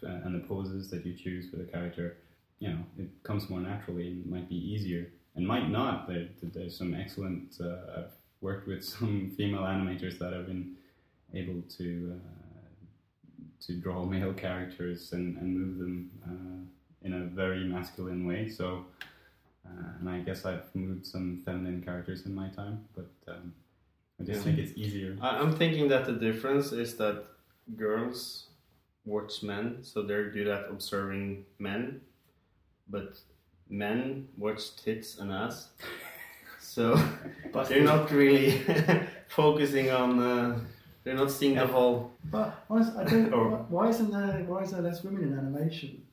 uh, 0.04 0.20
and 0.26 0.36
the 0.36 0.48
poses 0.48 0.90
that 0.92 1.06
you 1.06 1.14
choose 1.14 1.50
for 1.50 1.58
the 1.58 1.64
character, 1.64 2.18
you 2.60 2.70
know, 2.70 2.78
it 3.00 3.10
comes 3.24 3.50
more 3.50 3.60
naturally 3.60 4.08
and 4.08 4.26
might 4.28 4.48
be 4.48 4.56
easier. 4.56 5.12
And 5.36 5.46
might 5.46 5.70
not. 5.70 6.08
There, 6.08 6.28
there's 6.42 6.76
some 6.76 6.96
excellent. 6.96 7.56
Uh, 7.62 8.00
I've 8.00 8.12
worked 8.42 8.68
with 8.68 8.84
some 8.84 9.32
female 9.38 9.62
animators 9.62 10.18
that 10.20 10.34
have 10.34 10.48
been 10.48 10.76
able 11.34 11.62
to 11.78 12.16
uh, 12.16 13.66
to 13.66 13.74
draw 13.74 14.06
male 14.06 14.34
characters 14.34 15.14
and, 15.14 15.38
and 15.38 15.58
move 15.58 15.78
them 15.78 16.12
uh, 16.26 17.06
in 17.08 17.14
a 17.14 17.26
very 17.26 17.64
masculine 17.66 18.26
way. 18.26 18.50
So, 18.50 18.86
uh, 19.68 20.00
and 20.00 20.10
I 20.10 20.20
guess 20.20 20.46
I've 20.46 20.74
moved 20.76 21.06
some 21.06 21.42
feminine 21.46 21.82
characters 21.84 22.26
in 22.26 22.34
my 22.34 22.48
time, 22.50 22.86
but 22.96 23.10
um, 23.28 23.54
I 24.20 24.24
just 24.24 24.40
Yeah. 24.40 24.44
think 24.46 24.60
it's 24.60 24.78
easier. 24.78 25.18
I, 25.22 25.38
I'm 25.40 25.56
thinking 25.56 25.88
that 25.90 26.06
the 26.06 26.14
difference 26.14 26.72
is 26.72 26.96
that 26.98 27.26
girls 27.76 28.48
watch 29.06 29.44
men, 29.44 29.78
so 29.84 30.02
they're 30.04 30.30
good 30.32 30.48
at 30.48 30.70
observing 30.70 31.46
men, 31.60 32.02
but 32.90 33.20
men 33.70 34.28
watch 34.38 34.76
tits 34.76 35.18
and 35.20 35.32
ass. 35.32 35.68
So 36.60 37.00
but 37.54 37.70
they're 37.70 37.82
not 37.84 38.12
really 38.12 38.62
focusing 39.30 39.90
on. 39.90 40.20
Uh, 40.20 40.60
they're 41.04 41.16
not 41.16 41.32
seeing 41.32 41.56
the 41.56 41.66
whole. 41.66 42.12
But 42.30 42.54
honestly, 42.70 43.00
I 43.00 43.04
don't. 43.10 43.34
Or- 43.34 43.50
why- 43.50 43.66
why 43.70 43.90
isn't 43.90 44.12
there? 44.12 44.44
Why 44.46 44.64
is 44.64 44.72
there 44.72 44.82
less 44.82 45.02
women 45.04 45.24
in 45.24 45.34
animation? 45.38 46.04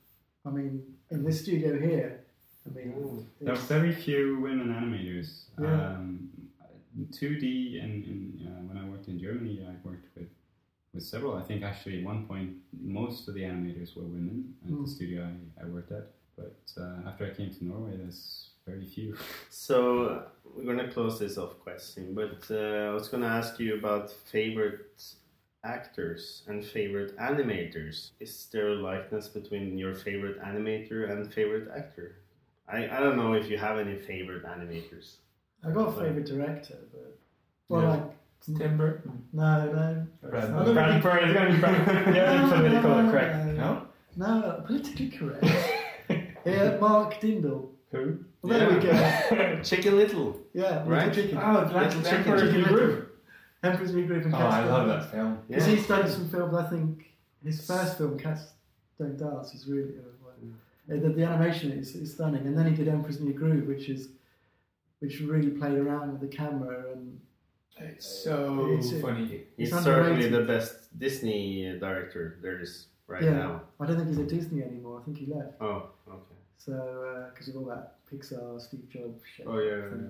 I 0.45 0.49
mean, 0.51 0.81
in 1.11 1.23
this 1.25 1.41
studio 1.41 1.77
here, 1.77 2.24
I 2.65 2.69
mean, 2.75 3.27
There 3.41 3.53
are 3.53 3.57
very 3.57 3.93
few 3.93 4.39
women 4.39 4.69
animators. 4.69 5.45
Yeah. 5.61 5.67
Um, 5.95 6.29
2D, 7.11 7.83
and, 7.83 8.05
and 8.05 8.47
uh, 8.47 8.61
when 8.67 8.77
I 8.77 8.87
worked 8.89 9.07
in 9.09 9.19
Germany, 9.19 9.65
I 9.67 9.75
worked 9.87 10.07
with, 10.15 10.29
with 10.93 11.03
several. 11.03 11.35
I 11.35 11.41
think 11.43 11.61
actually 11.61 11.99
at 11.99 12.05
one 12.05 12.25
point, 12.25 12.51
most 12.81 13.27
of 13.27 13.33
the 13.33 13.41
animators 13.41 13.95
were 13.97 14.03
women 14.03 14.53
at 14.65 14.71
Mm. 14.71 14.85
the 14.85 14.89
studio 14.89 15.29
I, 15.59 15.63
I 15.63 15.65
worked 15.67 15.91
at. 15.91 16.07
But 16.37 16.57
uh, 16.77 17.07
after 17.07 17.25
I 17.25 17.31
came 17.31 17.49
to 17.53 17.65
Norway, 17.65 17.97
there's 17.97 18.49
very 18.65 18.85
few. 18.85 19.15
So 19.49 20.05
uh, 20.05 20.23
we're 20.43 20.63
gonna 20.65 20.91
close 20.91 21.19
this 21.19 21.37
off 21.37 21.59
question, 21.59 22.13
but 22.13 22.45
uh, 22.49 22.89
I 22.91 22.93
was 22.93 23.07
gonna 23.09 23.27
ask 23.27 23.59
you 23.59 23.75
about 23.75 24.09
favorite 24.11 25.03
actors 25.63 26.43
and 26.47 26.63
favorite 26.63 27.17
animators. 27.17 28.11
Is 28.19 28.47
there 28.51 28.69
a 28.69 28.75
likeness 28.75 29.27
between 29.27 29.77
your 29.77 29.93
favorite 29.95 30.39
animator 30.41 31.09
and 31.11 31.31
favorite 31.33 31.69
actor? 31.75 32.17
I, 32.67 32.87
I 32.89 32.99
don't 32.99 33.15
know 33.17 33.33
if 33.33 33.49
you 33.49 33.57
have 33.57 33.77
any 33.77 33.95
favorite 33.95 34.43
animators. 34.45 35.17
I 35.63 35.71
got 35.71 35.89
a 35.89 35.91
favorite 35.91 36.25
director, 36.25 36.75
but 36.91 37.17
well, 37.69 37.81
Yeah. 37.81 37.89
like 37.89 38.57
Tim 38.57 38.77
Burton. 38.77 39.23
no, 39.33 39.65
no, 39.71 40.07
Brad, 40.29 40.43
I'm 40.51 40.73
Brad 40.73 41.03
Bird. 41.03 41.23
It's 41.23 41.33
gonna 41.33 41.53
be 41.53 41.59
Brad. 41.59 42.15
Yeah, 42.15 42.81
No, 42.81 43.01
no, 43.03 43.11
correct. 43.11 43.45
no. 43.47 43.87
No. 44.17 44.39
no, 44.41 44.63
politically 44.65 45.09
correct. 45.09 45.43
yeah, 46.45 46.77
Mark 46.79 47.15
Dindal. 47.21 47.69
Who? 47.91 48.19
Well, 48.41 48.59
there 48.59 48.69
we 48.69 48.79
go. 48.79 49.61
Chicken 49.63 49.95
Little. 49.97 50.39
Yeah, 50.53 50.79
Little 50.83 50.91
Right. 50.91 51.13
Chicken. 51.13 51.37
Oh, 51.37 51.53
Little 51.53 51.69
that's 51.79 51.95
Chicken. 51.95 52.13
Emperor's 52.15 52.41
New 52.43 52.51
Chicken 52.51 52.63
Groove. 52.73 53.05
Emperor's 53.63 53.93
New 53.95 54.05
Groove 54.05 54.25
and 54.25 54.35
Oh, 54.35 54.37
Cats 54.37 54.55
I 54.55 54.65
love 54.65 54.87
that 54.87 55.11
film. 55.11 55.39
Because 55.47 55.67
Yeah. 55.67 55.75
he's 55.75 55.87
done 55.87 56.09
some 56.09 56.29
films. 56.29 56.53
I 56.55 56.63
think 56.69 57.05
his 57.43 57.65
first 57.65 57.97
film, 57.97 58.17
Cats 58.19 58.53
Don't 58.99 59.17
Dance, 59.17 59.53
is 59.53 59.67
really 59.67 59.95
uh, 59.97 60.01
the, 60.87 61.09
the 61.09 61.23
animation 61.23 61.71
is, 61.71 61.95
is 61.95 62.13
stunning. 62.13 62.45
And 62.47 62.57
then 62.57 62.67
he 62.67 62.75
did 62.75 62.87
Emperor's 62.87 63.19
New 63.21 63.33
Groove, 63.33 63.67
which 63.67 63.89
is 63.89 64.09
which 64.99 65.19
really 65.19 65.51
played 65.51 65.77
around 65.77 66.11
with 66.13 66.21
the 66.21 66.27
camera 66.41 66.91
and 66.93 67.19
It's 67.77 68.23
so 68.23 68.67
It's, 68.71 68.93
uh, 68.93 68.99
funny. 69.01 69.43
He's 69.57 69.73
It's 69.73 69.83
certainly 69.83 70.29
the 70.29 70.43
best 70.43 70.97
Disney 70.97 71.69
uh, 71.69 71.75
director 71.79 72.39
there 72.41 72.59
is 72.61 72.87
right 73.07 73.21
Yeah. 73.23 73.31
now. 73.31 73.61
I 73.79 73.85
don't 73.85 73.97
think 73.97 74.07
he's 74.09 74.19
at 74.19 74.29
Disney 74.29 74.63
anymore. 74.63 75.01
I 75.01 75.03
think 75.05 75.17
he 75.17 75.25
left. 75.25 75.53
Oh, 75.61 75.89
okay. 76.07 76.39
So 76.57 76.73
because 77.31 77.47
of 77.49 77.57
all 77.57 77.65
that 77.65 77.97
Pixar, 78.09 78.59
Steve 78.61 78.87
Jobs 78.89 79.21
shit. 79.35 79.45
Oh, 79.47 79.59
yeah, 79.59 79.75
yeah, 79.75 80.07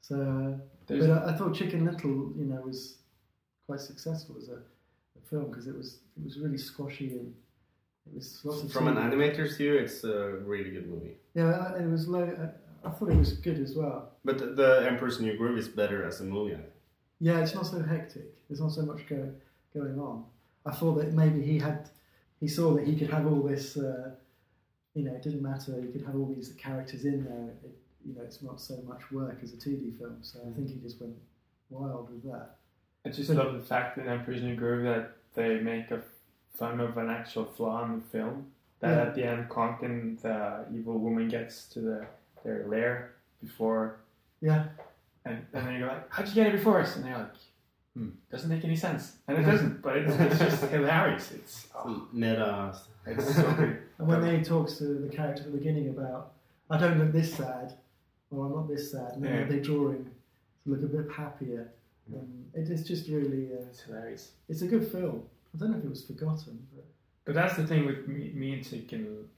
So, 0.00 0.14
uh, 0.20 0.58
but 0.86 1.10
I, 1.10 1.30
I 1.30 1.32
thought 1.36 1.54
Chicken 1.54 1.84
Little, 1.84 2.32
you 2.40 2.46
know, 2.46 2.60
was 2.62 2.96
quite 3.66 3.80
successful 3.80 4.36
as 4.40 4.48
a, 4.48 4.54
a 5.18 5.22
film 5.28 5.50
because 5.50 5.66
it 5.66 5.76
was 5.76 5.98
it 6.16 6.24
was 6.24 6.38
really 6.38 6.58
squashy 6.58 7.10
and 7.18 7.34
From 8.72 8.88
an 8.88 8.96
animator's 8.96 9.56
view, 9.56 9.74
it's 9.74 10.04
a 10.04 10.36
really 10.44 10.70
good 10.70 10.88
movie. 10.88 11.16
Yeah, 11.34 11.74
it 11.76 11.88
was 11.88 12.08
low. 12.08 12.24
I, 12.24 12.86
I 12.88 12.90
thought 12.90 13.08
it 13.10 13.16
was 13.16 13.34
good 13.34 13.58
as 13.58 13.74
well. 13.74 14.10
But 14.24 14.38
the, 14.38 14.46
the 14.46 14.86
Emperor's 14.88 15.20
New 15.20 15.36
Groove 15.36 15.58
is 15.58 15.68
better 15.68 16.04
as 16.04 16.20
a 16.20 16.24
movie. 16.24 16.56
Yeah, 17.20 17.38
it's 17.40 17.54
not 17.54 17.66
so 17.66 17.80
hectic. 17.82 18.34
There's 18.48 18.60
not 18.60 18.72
so 18.72 18.82
much 18.82 19.06
go, 19.08 19.32
going 19.72 19.98
on. 19.98 20.24
I 20.66 20.72
thought 20.72 20.94
that 20.98 21.12
maybe 21.14 21.42
he 21.42 21.58
had, 21.58 21.88
he 22.40 22.48
saw 22.48 22.74
that 22.74 22.86
he 22.86 22.96
could 22.96 23.10
have 23.10 23.26
all 23.26 23.42
this. 23.42 23.76
Uh, 23.76 24.10
you 24.94 25.04
know, 25.04 25.14
it 25.14 25.22
didn't 25.22 25.42
matter. 25.42 25.80
He 25.80 25.88
could 25.92 26.04
have 26.04 26.14
all 26.16 26.26
these 26.26 26.52
characters 26.58 27.04
in 27.04 27.24
there. 27.24 27.54
It, 27.64 27.78
you 28.04 28.14
know, 28.14 28.22
it's 28.22 28.42
not 28.42 28.60
so 28.60 28.76
much 28.86 29.10
work 29.12 29.38
as 29.42 29.52
a 29.52 29.56
2D 29.56 29.98
film. 29.98 30.18
So 30.22 30.40
I 30.46 30.52
think 30.52 30.68
he 30.68 30.74
just 30.80 31.00
went 31.00 31.14
wild 31.70 32.10
with 32.10 32.24
that. 32.24 32.56
I 33.06 33.10
just 33.10 33.28
But- 33.28 33.38
love 33.38 33.54
the 33.54 33.60
fact 33.62 33.96
in 33.98 34.06
Emperor's 34.08 34.42
New 34.42 34.56
Groove 34.56 34.84
that 34.84 35.16
they 35.34 35.60
make 35.60 35.90
a 35.92 36.02
fun 36.54 36.80
of 36.80 36.96
an 36.98 37.08
actual 37.10 37.44
flaw 37.44 37.84
in 37.84 37.96
the 38.00 38.04
film. 38.06 38.46
That 38.80 38.96
Yeah. 38.96 39.02
at 39.02 39.14
the 39.14 39.24
end, 39.24 39.48
Conkin, 39.48 40.20
the 40.22 40.66
evil 40.74 40.98
woman, 40.98 41.28
gets 41.28 41.68
to 41.70 41.80
the 41.80 42.06
their 42.44 42.66
lair 42.66 43.12
before, 43.40 44.00
Yeah, 44.40 44.64
and, 45.24 45.46
and 45.52 45.66
then 45.66 45.78
you're 45.78 45.86
like, 45.88 46.12
"How'd 46.12 46.26
you 46.28 46.34
get 46.34 46.48
it 46.48 46.52
before 46.58 46.80
us?" 46.80 46.96
And 46.96 47.04
they're 47.04 47.16
like, 47.18 47.36
"Hmm, 47.94 48.08
doesn't 48.30 48.50
make 48.50 48.64
any 48.64 48.74
sense," 48.74 49.18
and 49.28 49.38
it 49.38 49.44
doesn't. 49.44 49.80
But 49.82 49.98
it's, 49.98 50.12
it's 50.16 50.38
just 50.40 50.64
hilarious. 50.76 51.30
It's 51.30 51.68
oh, 51.76 52.08
Meta. 52.12 52.76
it's 53.06 53.34
so 53.36 53.52
good. 53.54 53.78
and 53.98 54.08
when 54.08 54.36
he 54.36 54.42
talks 54.42 54.78
to 54.78 54.84
the 55.04 55.08
character 55.08 55.42
at 55.44 55.52
the 55.52 55.56
beginning 55.58 55.88
about, 55.90 56.32
I 56.68 56.76
don't 56.78 56.98
look 56.98 57.12
this 57.12 57.32
sad, 57.34 57.74
or 58.32 58.46
I'm 58.46 58.52
not 58.52 58.66
this 58.68 58.90
sad, 58.90 59.12
and 59.14 59.24
then 59.24 59.34
Yeah. 59.38 59.44
they 59.46 59.60
draw 59.60 59.90
him 59.90 60.10
to 60.64 60.70
look 60.70 60.82
a 60.82 60.86
bit 60.96 61.08
happier. 61.12 61.70
Um, 62.12 62.46
it 62.52 62.68
is 62.68 62.82
just 62.84 63.08
really, 63.08 63.52
uh, 63.52 63.62
It's 63.70 63.82
hilarious. 63.82 64.32
it's 64.48 64.62
a 64.62 64.66
good 64.66 64.88
film. 64.90 65.22
I 65.54 65.58
don't 65.58 65.70
know 65.72 65.78
if 65.78 65.84
it 65.84 65.90
was 65.90 66.04
forgotten, 66.04 66.66
but 66.74 66.84
But 67.24 67.34
that's 67.34 67.56
the 67.56 67.66
thing 67.66 67.86
with 67.86 68.08
me, 68.08 68.32
me 68.34 68.54
and 68.54 68.64
Chicken, 68.68 69.28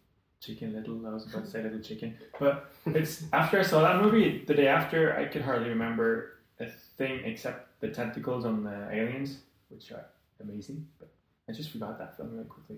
Chicken 0.40 0.72
Little. 0.74 1.06
I 1.06 1.10
was 1.10 1.26
about 1.26 1.44
to 1.44 1.50
say 1.50 1.62
Little 1.62 1.80
Chicken, 1.80 2.16
but 2.38 2.70
it's 2.86 3.24
after 3.32 3.58
I 3.58 3.62
saw 3.62 3.80
that 3.82 4.02
movie, 4.02 4.44
the 4.46 4.54
day 4.54 4.68
after, 4.68 5.16
I 5.16 5.24
could 5.26 5.42
hardly 5.42 5.68
remember 5.70 6.38
a 6.60 6.66
thing 6.96 7.20
except 7.24 7.80
the 7.80 7.88
tentacles 7.88 8.44
on 8.44 8.62
the 8.64 8.88
aliens, 8.92 9.38
which 9.68 9.90
are 9.92 10.06
amazing. 10.40 10.86
But 10.98 11.08
I 11.48 11.52
just 11.52 11.70
forgot 11.70 11.98
that 11.98 12.16
film 12.16 12.32
really 12.32 12.44
quickly. 12.44 12.76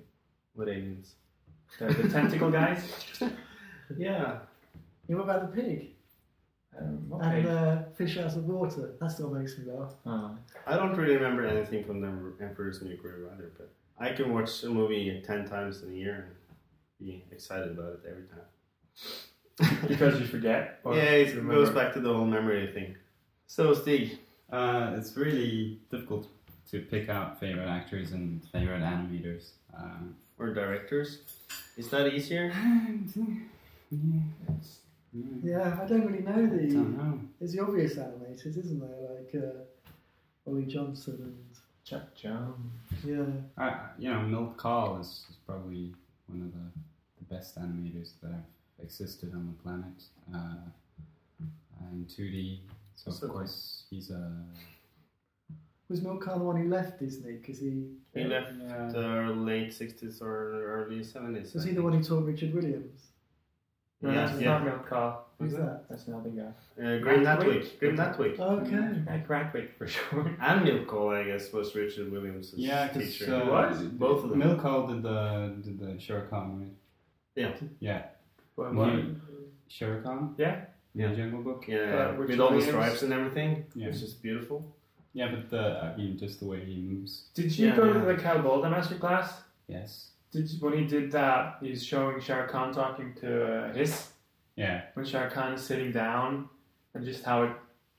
What 0.54 0.68
aliens. 0.68 1.14
The, 1.78 1.86
the 1.86 2.08
tentacle 2.08 2.50
guys. 2.50 2.82
Yeah. 3.96 4.38
you 5.06 5.14
know 5.14 5.22
about 5.22 5.54
the 5.54 5.62
pig 5.62 5.90
Um, 6.78 7.20
and 7.22 7.46
uh, 7.46 7.82
fish 7.96 8.18
out 8.18 8.36
of 8.36 8.44
water? 8.44 8.94
That's 9.00 9.18
what 9.18 9.32
makes 9.32 9.56
me 9.58 9.64
laugh. 9.72 9.94
Oh. 10.04 10.36
I 10.66 10.76
don't 10.76 10.94
really 10.96 11.14
remember 11.16 11.46
anything 11.46 11.84
from 11.84 12.00
the 12.00 12.08
Emperor's 12.44 12.82
New 12.82 12.96
Groove 12.96 13.30
either, 13.32 13.52
but 13.56 13.72
I 13.98 14.12
can 14.12 14.32
watch 14.32 14.62
a 14.62 14.68
movie 14.68 15.22
ten 15.26 15.48
times 15.48 15.82
in 15.82 15.90
a 15.92 15.94
year 15.94 16.36
and 16.98 17.06
be 17.06 17.24
excited 17.32 17.72
about 17.72 17.92
it 17.94 18.00
every 18.08 18.24
time. 18.28 18.46
because 19.88 20.20
you 20.20 20.26
forget. 20.26 20.80
or 20.84 20.94
yeah, 20.96 21.02
it 21.04 21.34
you 21.34 21.40
goes 21.42 21.70
back 21.70 21.94
to 21.94 22.00
the 22.00 22.12
whole 22.12 22.26
memory 22.26 22.70
thing. 22.72 22.96
So, 23.46 23.72
Stig, 23.72 24.18
Uh, 24.52 24.94
it's 24.98 25.16
really 25.16 25.80
difficult 25.90 26.28
to 26.70 26.80
pick 26.80 27.08
out 27.08 27.40
favorite 27.40 27.68
actors 27.68 28.12
and 28.12 28.44
favorite 28.52 28.82
animators. 28.82 29.52
Uh, 29.76 30.04
or 30.38 30.52
directors, 30.52 31.22
is 31.76 31.88
that 31.88 32.12
easier? 32.12 32.52
Yeah, 33.90 34.52
I 35.14 35.86
don't 35.86 36.06
really 36.06 36.22
know 36.22 36.32
I 36.32 36.56
the. 36.56 36.72
don't 36.72 36.96
know. 36.98 37.20
There's 37.38 37.52
the 37.52 37.60
obvious 37.60 37.94
animators, 37.94 38.56
isn't 38.58 38.80
there? 38.80 39.16
Like 39.16 39.34
uh, 39.44 40.50
Ollie 40.50 40.66
Johnston 40.66 41.14
and 41.22 41.38
Chuck 41.84 42.14
Jones. 42.14 42.72
yeah. 43.04 43.24
I, 43.56 43.88
you 43.98 44.10
know, 44.10 44.20
Milt 44.22 44.56
Kahl 44.56 44.98
is, 45.00 45.24
is 45.30 45.36
probably 45.46 45.94
one 46.26 46.42
of 46.42 46.52
the, 46.52 46.68
the 47.18 47.34
best 47.34 47.56
animators 47.58 48.10
that 48.22 48.32
have 48.32 48.44
existed 48.82 49.32
on 49.34 49.46
the 49.46 49.62
planet. 49.62 50.02
Uh, 50.34 50.68
in 51.92 52.04
2D, 52.06 52.58
so 52.96 53.10
So- 53.12 53.26
of 53.26 53.32
course 53.32 53.84
he's 53.90 54.10
a 54.10 54.32
Was 55.88 56.02
Milt 56.02 56.20
Kahl 56.20 56.38
the 56.40 56.44
one 56.44 56.56
who 56.56 56.68
left 56.68 56.98
Disney? 56.98 57.34
Because 57.36 57.60
he 57.60 57.92
He 58.12 58.24
left 58.24 58.52
Yeah. 58.60 58.88
the 58.92 59.32
late 59.32 59.68
60s 59.70 60.20
or 60.20 60.64
early 60.66 61.00
70s. 61.00 61.54
was 61.54 61.64
I 61.64 61.68
he 61.68 61.74
the 61.74 61.82
one 61.82 61.92
who 61.92 62.02
taught 62.02 62.24
Richard 62.24 62.52
Williams? 62.52 63.12
No, 64.02 64.10
Yeah, 64.10 64.26
that's 64.26 64.40
yeah. 64.40 64.48
not 64.50 64.64
Milt 64.64 64.86
Kahl. 64.86 65.26
Who's 65.38 65.52
that? 65.52 65.84
That's 65.88 66.06
another 66.06 66.30
guy. 66.30 66.42
Uh, 66.82 66.98
Grim 66.98 67.20
Ratwick. 67.24 67.26
Natwick. 67.26 67.78
Grim 67.78 67.96
Natwick. 67.96 68.38
Okay. 68.38 69.02
Like 69.10 69.28
Ratwick 69.28 69.74
for 69.76 69.86
sure. 69.86 70.36
And 70.40 70.64
Milt 70.64 70.86
Kahl, 70.86 71.10
I 71.10 71.24
guess, 71.24 71.52
was 71.52 71.74
Richard 71.74 72.10
Williams' 72.10 72.52
yeah, 72.56 72.88
because 72.88 73.18
teacher. 73.18 73.34
uh, 73.34 73.46
was? 73.50 73.82
Both 73.82 74.24
of 74.24 74.30
them. 74.30 74.38
Milt 74.38 74.60
Kahl 74.60 74.86
did 74.86 75.02
the 75.02 75.54
did 75.62 75.78
the 75.78 75.98
Shere 76.00 76.26
Khan, 76.30 76.60
right? 76.60 76.68
Yeah. 77.34 77.52
Yeah, 77.80 78.02
What, 78.54 78.74
What? 78.74 78.94
what? 78.94 79.04
Shere 79.68 80.00
Khan. 80.02 80.34
Yeah. 80.38 80.64
Yeah. 80.94 81.08
The 81.10 81.16
Jungle 81.16 81.42
Book. 81.42 81.64
Yeah, 81.68 81.76
Uh, 81.78 82.14
with 82.18 82.28
Richard 82.30 82.40
all 82.40 82.52
the 82.52 82.62
stripes 82.62 83.02
and 83.02 83.12
everything, 83.12 83.64
Yeah. 83.74 83.88
It's 83.88 84.00
just 84.00 84.22
beautiful. 84.22 84.64
Yeah, 85.12 85.28
but 85.34 85.48
the 85.50 85.64
I 85.94 85.96
mean, 85.96 86.16
just 86.18 86.40
the 86.40 86.46
way 86.46 86.64
he 86.64 86.76
moves. 86.76 87.28
Did 87.34 87.56
you 87.58 87.68
Yeah, 87.68 87.76
go 87.76 87.84
yeah. 87.86 87.92
to 87.94 88.00
the 88.00 88.14
Cal 88.16 88.40
Boulder 88.42 88.68
master 88.70 88.96
class? 88.96 89.42
Yes. 89.68 90.10
Did 90.32 90.50
when 90.60 90.72
he 90.74 90.84
did 90.86 91.12
that, 91.12 91.58
he's 91.60 91.84
showing 91.84 92.20
Shere 92.20 92.46
Khan 92.48 92.72
talking 92.72 93.14
to 93.20 93.44
uh, 93.44 93.72
his 93.72 94.10
Yeah. 94.56 94.82
when 94.94 95.06
Shere 95.06 95.30
Khan 95.30 95.54
is 95.54 95.62
sitting 95.62 95.92
down, 95.92 96.48
and 96.94 97.04
just 97.04 97.24
how 97.24 97.44
it 97.44 97.52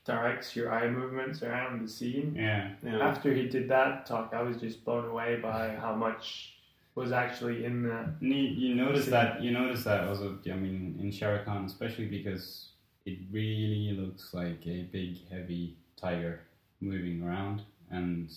directs 0.06 0.56
your 0.56 0.72
eye 0.72 0.90
movements 0.90 1.42
around 1.44 1.84
the 1.84 1.90
scene. 1.90 2.34
Yeah. 2.36 2.72
Yeah. 2.84 3.00
After 3.00 3.34
he 3.34 3.48
did 3.48 3.70
that 3.70 4.06
talk, 4.06 4.34
I 4.34 4.42
was 4.42 4.58
just 4.58 4.84
blown 4.86 5.06
away 5.06 5.38
by 5.42 5.76
how 5.76 5.96
much 5.96 6.54
was 6.96 7.12
actually 7.12 7.66
in 7.66 7.84
the. 7.84 8.14
You, 8.20 8.34
you 8.36 8.76
notice 8.76 9.06
that 9.08 9.42
you 9.42 9.52
notice 9.52 9.84
that 9.84 10.04
also. 10.08 10.38
I 10.50 10.54
mean, 10.54 10.98
in 11.00 11.12
Shere 11.12 11.44
Khan, 11.46 11.66
especially 11.66 12.06
because 12.06 12.70
it 13.06 13.20
really 13.32 13.92
looks 13.98 14.34
like 14.34 14.66
a 14.68 14.84
big, 14.92 15.28
heavy 15.30 15.78
tiger 15.96 16.42
moving 16.82 17.24
around, 17.24 17.62
and 17.90 18.30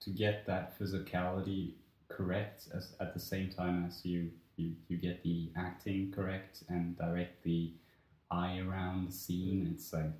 to 0.00 0.10
get 0.10 0.46
that 0.46 0.78
physicality 0.78 1.72
correct 2.08 2.68
as 2.74 2.94
at 3.00 3.14
the 3.14 3.20
same 3.20 3.50
time 3.50 3.84
as 3.86 4.04
you 4.04 4.30
you, 4.56 4.72
you 4.88 4.96
get 4.96 5.22
the 5.22 5.50
acting 5.56 6.10
correct 6.10 6.64
and 6.68 6.96
direct 6.98 7.42
the 7.44 7.72
eye 8.30 8.58
around 8.58 9.08
the 9.08 9.12
scene, 9.12 9.70
it's 9.72 9.92
like 9.92 10.10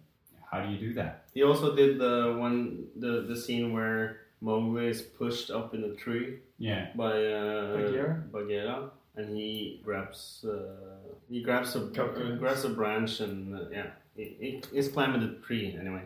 how 0.51 0.62
do 0.64 0.70
you 0.72 0.79
do 0.79 0.94
that? 0.94 1.24
He 1.35 1.42
also 1.42 1.74
did 1.77 1.98
the 1.98 2.35
one, 2.38 2.87
the, 2.96 3.27
the 3.29 3.37
scene 3.37 3.72
where 3.74 4.20
Mowgli 4.40 4.87
is 4.88 5.03
pushed 5.03 5.51
up 5.51 5.74
in 5.74 5.85
a 5.85 5.94
tree 5.94 6.38
Yeah. 6.59 6.88
by 6.94 7.11
uh, 7.24 7.77
Bagheera? 7.77 8.22
Bagheera, 8.33 8.90
and 9.16 9.37
he 9.37 9.81
grabs 9.85 10.46
uh, 10.48 11.11
he 11.29 11.42
grabs 11.42 11.74
a 11.77 11.81
uh, 11.85 11.88
Coconuts. 11.90 12.38
grabs 12.38 12.64
a 12.64 12.70
branch 12.70 13.20
and 13.20 13.55
uh, 13.55 13.64
yeah, 13.70 13.90
he, 14.16 14.24
he, 14.40 14.62
he's 14.72 14.88
climbing 14.88 15.20
the 15.20 15.35
tree 15.46 15.77
anyway, 15.79 16.03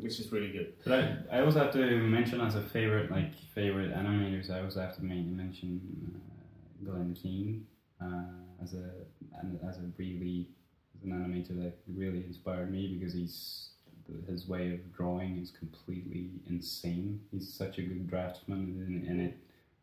which 0.00 0.18
is 0.20 0.30
really 0.32 0.50
good. 0.52 0.72
But 0.84 0.92
I, 1.30 1.38
I 1.38 1.40
also 1.44 1.58
have 1.60 1.72
to 1.72 1.78
mention 1.98 2.40
as 2.40 2.54
a 2.54 2.62
favorite, 2.62 3.10
like 3.10 3.34
favorite 3.54 3.94
animators. 3.94 4.50
I 4.50 4.60
also 4.62 4.80
have 4.80 4.96
to 4.96 5.02
mention 5.04 5.80
uh, 6.14 6.90
Glenn 6.90 7.14
Keane 7.20 7.66
uh, 8.00 8.62
as 8.62 8.74
a 8.74 8.90
as 9.68 9.78
a 9.78 9.82
really 9.98 10.48
as 10.96 11.04
an 11.04 11.12
animator 11.12 11.54
that 11.62 11.74
really 11.94 12.24
inspired 12.24 12.70
me 12.72 12.96
because 12.98 13.14
he's 13.14 13.70
his 14.28 14.48
way 14.48 14.72
of 14.72 14.96
drawing 14.96 15.36
is 15.38 15.50
completely 15.50 16.30
insane. 16.48 17.20
He's 17.30 17.52
such 17.52 17.78
a 17.78 17.82
good 17.82 18.08
draftsman, 18.08 18.82
and, 18.86 19.06
and 19.06 19.20
it 19.20 19.36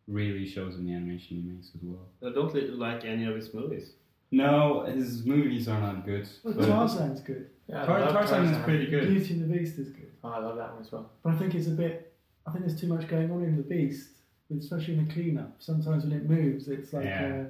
really 0.08 0.48
shows 0.48 0.76
in 0.76 0.86
the 0.86 0.94
animation 0.94 1.38
he 1.38 1.44
makes 1.44 1.70
as 1.76 1.82
well. 1.84 2.08
I 2.28 2.34
don't 2.34 2.54
like 2.80 3.06
any 3.06 3.26
of 3.26 3.36
his 3.36 3.54
movies. 3.54 3.92
No, 4.32 4.84
his 4.86 5.24
movies 5.26 5.68
are 5.68 5.80
not 5.80 6.06
good. 6.06 6.28
Well, 6.44 6.54
but- 6.56 6.66
Tarzan's 6.68 7.22
good. 7.22 7.50
Yeah, 7.68 7.86
Tar- 7.86 8.12
Tarzan 8.12 8.46
is 8.46 8.64
pretty 8.64 8.88
good. 8.88 9.08
Beauty 9.08 9.34
and 9.34 9.44
the 9.50 9.58
Beast 9.58 9.78
is 9.80 9.90
good. 9.90 10.12
Oh, 10.24 10.30
I 10.30 10.40
love 10.40 10.56
that 10.58 10.74
one 10.74 10.82
as 10.84 10.92
well. 10.92 11.10
But 11.24 11.34
I 11.34 11.38
think 11.38 11.56
it's 11.56 11.68
a 11.68 11.72
bit. 11.72 12.14
I 12.48 12.52
think 12.52 12.66
there's 12.66 12.80
too 12.80 12.88
much 12.88 13.08
going 13.08 13.32
on 13.32 13.44
in 13.44 13.58
the 13.58 13.64
Beast, 13.64 14.10
especially 14.56 14.98
in 14.98 15.08
the 15.08 15.14
cleanup. 15.14 15.56
Sometimes 15.60 16.04
when 16.04 16.14
it 16.14 16.30
moves, 16.30 16.68
it's 16.68 16.94
like 16.94 17.06
Yeah. 17.06 17.26
a 17.34 17.46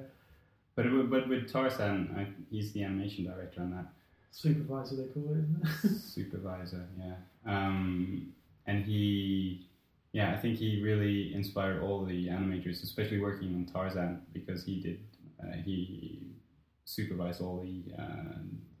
But 0.74 0.90
with- 0.92 1.10
but 1.10 1.28
with 1.28 1.50
Tarzan, 1.52 2.14
I, 2.16 2.26
he's 2.50 2.72
the 2.72 2.82
animation 2.84 3.24
director 3.24 3.60
on 3.62 3.70
that. 3.72 3.86
supervisor, 4.30 4.96
they 4.96 5.08
call 5.08 5.28
it, 5.30 5.38
isn't 5.38 5.62
it? 5.84 5.98
supervisor 6.16 6.86
yeah 6.98 7.14
um, 7.46 8.32
and 8.66 8.84
he 8.84 9.66
yeah 10.12 10.34
i 10.34 10.36
think 10.36 10.58
he 10.58 10.82
really 10.82 11.32
inspired 11.34 11.80
all 11.82 12.04
the 12.04 12.28
animators 12.28 12.82
especially 12.82 13.18
working 13.18 13.54
on 13.54 13.64
tarzan 13.64 14.20
because 14.34 14.62
he 14.64 14.74
did 14.86 14.98
uh, 15.42 15.56
he 15.64 16.20
supervised 16.84 17.40
all 17.40 17.58
the 17.62 17.76
uh, 18.02 18.36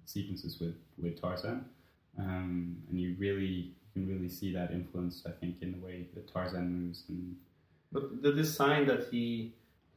sequences 0.08 0.58
with 0.60 0.76
with 1.02 1.20
tarzan 1.20 1.64
um, 2.18 2.76
and 2.88 3.00
you 3.00 3.14
really 3.18 3.72
you 3.84 3.92
can 3.94 4.06
really 4.08 4.28
see 4.28 4.52
that 4.52 4.70
influence 4.70 5.22
i 5.26 5.30
think 5.40 5.56
in 5.60 5.72
the 5.72 5.78
way 5.86 6.06
that 6.14 6.26
tarzan 6.32 6.66
moves 6.72 7.04
and 7.08 7.36
But 7.92 8.22
the 8.22 8.32
design 8.32 8.86
that 8.90 9.02
he 9.10 9.24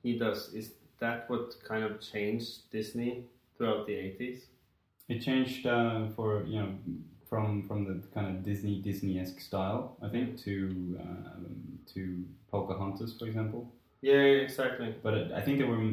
he 0.03 0.11
does 0.19 0.53
is 0.53 0.67
that 0.99 1.29
what 1.29 1.55
kind 1.67 1.83
of 1.83 1.99
changed 2.11 2.69
Disney 2.71 3.11
throughout 3.55 3.87
the 3.87 3.95
eighties? 4.05 4.39
it 5.13 5.19
changed 5.27 5.65
uh, 5.65 6.07
for 6.15 6.43
you 6.51 6.59
know 6.61 6.71
from 7.29 7.67
from 7.67 7.79
the 7.89 7.95
kind 8.15 8.27
of 8.31 8.35
Disney 8.49 8.75
Disney-esque 8.89 9.39
style 9.49 9.97
I 10.05 10.09
think 10.13 10.37
to 10.45 10.53
um, 11.05 11.45
to 11.93 12.01
Pocahontas 12.51 13.11
for 13.19 13.25
example 13.31 13.61
Yeah, 14.01 14.45
exactly. 14.47 14.89
but 15.03 15.13
it, 15.21 15.31
I 15.39 15.41
think 15.45 15.57
there 15.59 15.67
were 15.73 15.85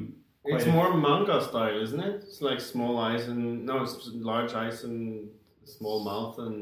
quite 0.49 0.61
It's 0.61 0.67
a- 0.67 0.73
more 0.73 0.97
manga 0.97 1.41
style, 1.43 1.77
isn't 1.87 2.01
it? 2.01 2.15
It's 2.25 2.41
like 2.41 2.61
small 2.61 2.99
eyes 2.99 3.29
and 3.29 3.67
no, 3.67 3.83
it's 3.83 4.09
large 4.15 4.53
eyes 4.55 4.85
and 4.85 5.29
small 5.65 6.05
mouth 6.05 6.39
and 6.39 6.57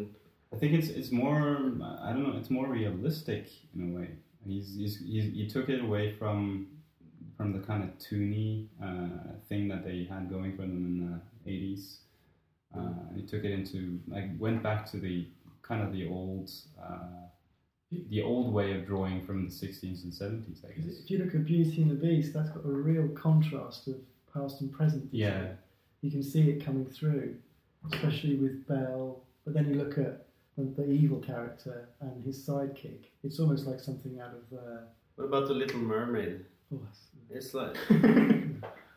I 0.53 0.57
think 0.57 0.73
it's 0.79 0.89
it's 0.89 1.11
more 1.11 1.73
I 2.07 2.13
don't 2.13 2.23
know 2.27 2.37
it's 2.39 2.51
more 2.59 2.69
realistic 2.69 3.45
in 3.75 3.81
a 3.91 3.99
way. 3.99 4.09
He's, 4.47 4.77
he's, 4.77 4.95
he's 5.01 5.25
he 5.39 5.47
took 5.49 5.69
it 5.69 5.81
away 5.83 6.13
from 6.19 6.69
from 7.37 7.53
the 7.53 7.59
kind 7.71 7.83
of 7.83 7.91
toony 7.99 8.69
uh, 8.83 9.33
thing 9.49 9.67
that 9.69 9.83
they 9.85 9.99
had 10.09 10.31
going 10.31 10.53
for 10.57 10.63
them 10.63 10.85
in 10.91 10.95
the 11.05 11.51
eighties. 11.51 11.85
Uh, 12.77 13.05
he 13.17 13.23
took 13.23 13.43
it 13.45 13.53
into 13.53 13.99
like 14.09 14.27
went 14.39 14.63
back 14.63 14.81
to 14.93 14.97
the 14.99 15.27
kind 15.63 15.83
of 15.83 15.93
the 15.93 16.07
old 16.09 16.51
uh, 16.81 17.27
the 18.11 18.23
old 18.23 18.53
way 18.53 18.73
of 18.77 18.87
drawing 18.87 19.25
from 19.25 19.45
the 19.45 19.51
sixties 19.51 20.05
and 20.05 20.13
seventies. 20.13 20.63
I 20.69 20.73
guess. 20.73 20.99
If 21.03 21.11
you 21.11 21.19
look 21.19 21.35
at 21.35 21.45
Beauty 21.45 21.83
and 21.83 21.91
the 21.91 21.95
Beast, 21.95 22.33
that's 22.33 22.51
got 22.51 22.65
a 22.65 22.69
real 22.69 23.09
contrast 23.09 23.89
of 23.89 23.97
past 24.33 24.61
and 24.61 24.73
present. 24.73 25.09
Yeah. 25.13 25.41
it? 25.43 25.59
You 26.03 26.11
can 26.11 26.23
see 26.23 26.51
it 26.51 26.65
coming 26.65 26.87
through, 26.87 27.37
especially 27.93 28.37
with 28.37 28.67
Belle. 28.67 29.21
But 29.45 29.55
then 29.55 29.69
you 29.69 29.77
look 29.77 29.99
at 29.99 30.27
the, 30.57 30.65
the 30.65 30.91
evil 30.91 31.19
character 31.19 31.89
and 32.01 32.25
his 32.25 32.47
sidekick. 32.47 33.05
It's 33.23 33.39
almost 33.41 33.67
like 33.67 33.81
something 33.81 34.21
out 34.21 34.31
of. 34.35 34.59
Uh, 34.59 34.81
what 35.17 35.25
about 35.27 35.49
the 35.49 35.55
Little 35.55 35.81
Mermaid? 35.81 36.45
oh, 36.73 36.81
It's 37.31 37.55
like 37.55 37.77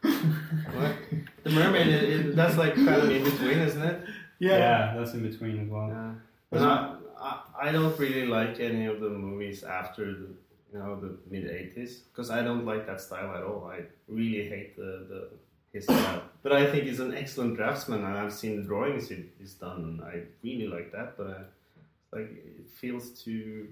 what? 0.01 0.95
The 1.43 1.49
mermaid, 1.49 1.87
it, 1.87 2.03
it, 2.03 2.35
that's 2.35 2.57
like 2.57 2.75
kind 2.75 2.89
of 2.89 3.09
in 3.09 3.23
between, 3.23 3.59
isn't 3.59 3.81
it? 3.81 4.01
Yeah, 4.39 4.57
Yeah, 4.57 4.93
that's 4.97 5.13
in 5.13 5.29
between 5.29 5.59
as 5.59 5.69
well. 5.69 5.87
Yeah. 5.89 6.11
But 6.51 6.61
I, 6.61 6.95
I, 7.19 7.41
I 7.63 7.71
don't 7.71 7.97
really 7.99 8.25
like 8.27 8.59
any 8.59 8.85
of 8.85 8.99
the 8.99 9.09
movies 9.09 9.63
after 9.63 10.05
the 10.13 10.29
you 10.73 10.79
know 10.79 10.99
the 10.99 11.17
mid 11.29 11.45
'80s 11.45 11.99
because 12.11 12.29
I 12.29 12.41
don't 12.43 12.65
like 12.65 12.85
that 12.87 13.01
style 13.01 13.35
at 13.35 13.43
all. 13.43 13.69
I 13.71 13.81
really 14.07 14.47
hate 14.49 14.75
the, 14.75 15.05
the 15.09 15.29
his 15.73 15.83
style. 15.85 16.23
But 16.43 16.51
I 16.53 16.65
think 16.71 16.85
he's 16.85 16.99
an 16.99 17.13
excellent 17.13 17.55
draftsman, 17.57 18.03
and 18.03 18.17
I've 18.17 18.33
seen 18.33 18.57
the 18.57 18.63
drawings 18.63 19.09
he, 19.09 19.25
he's 19.39 19.53
done. 19.55 19.81
and 19.83 20.01
I 20.01 20.23
really 20.43 20.67
like 20.67 20.91
that, 20.93 21.17
but 21.17 21.27
I, 21.27 22.17
like 22.17 22.29
it 22.31 22.69
feels 22.75 23.09
too 23.23 23.67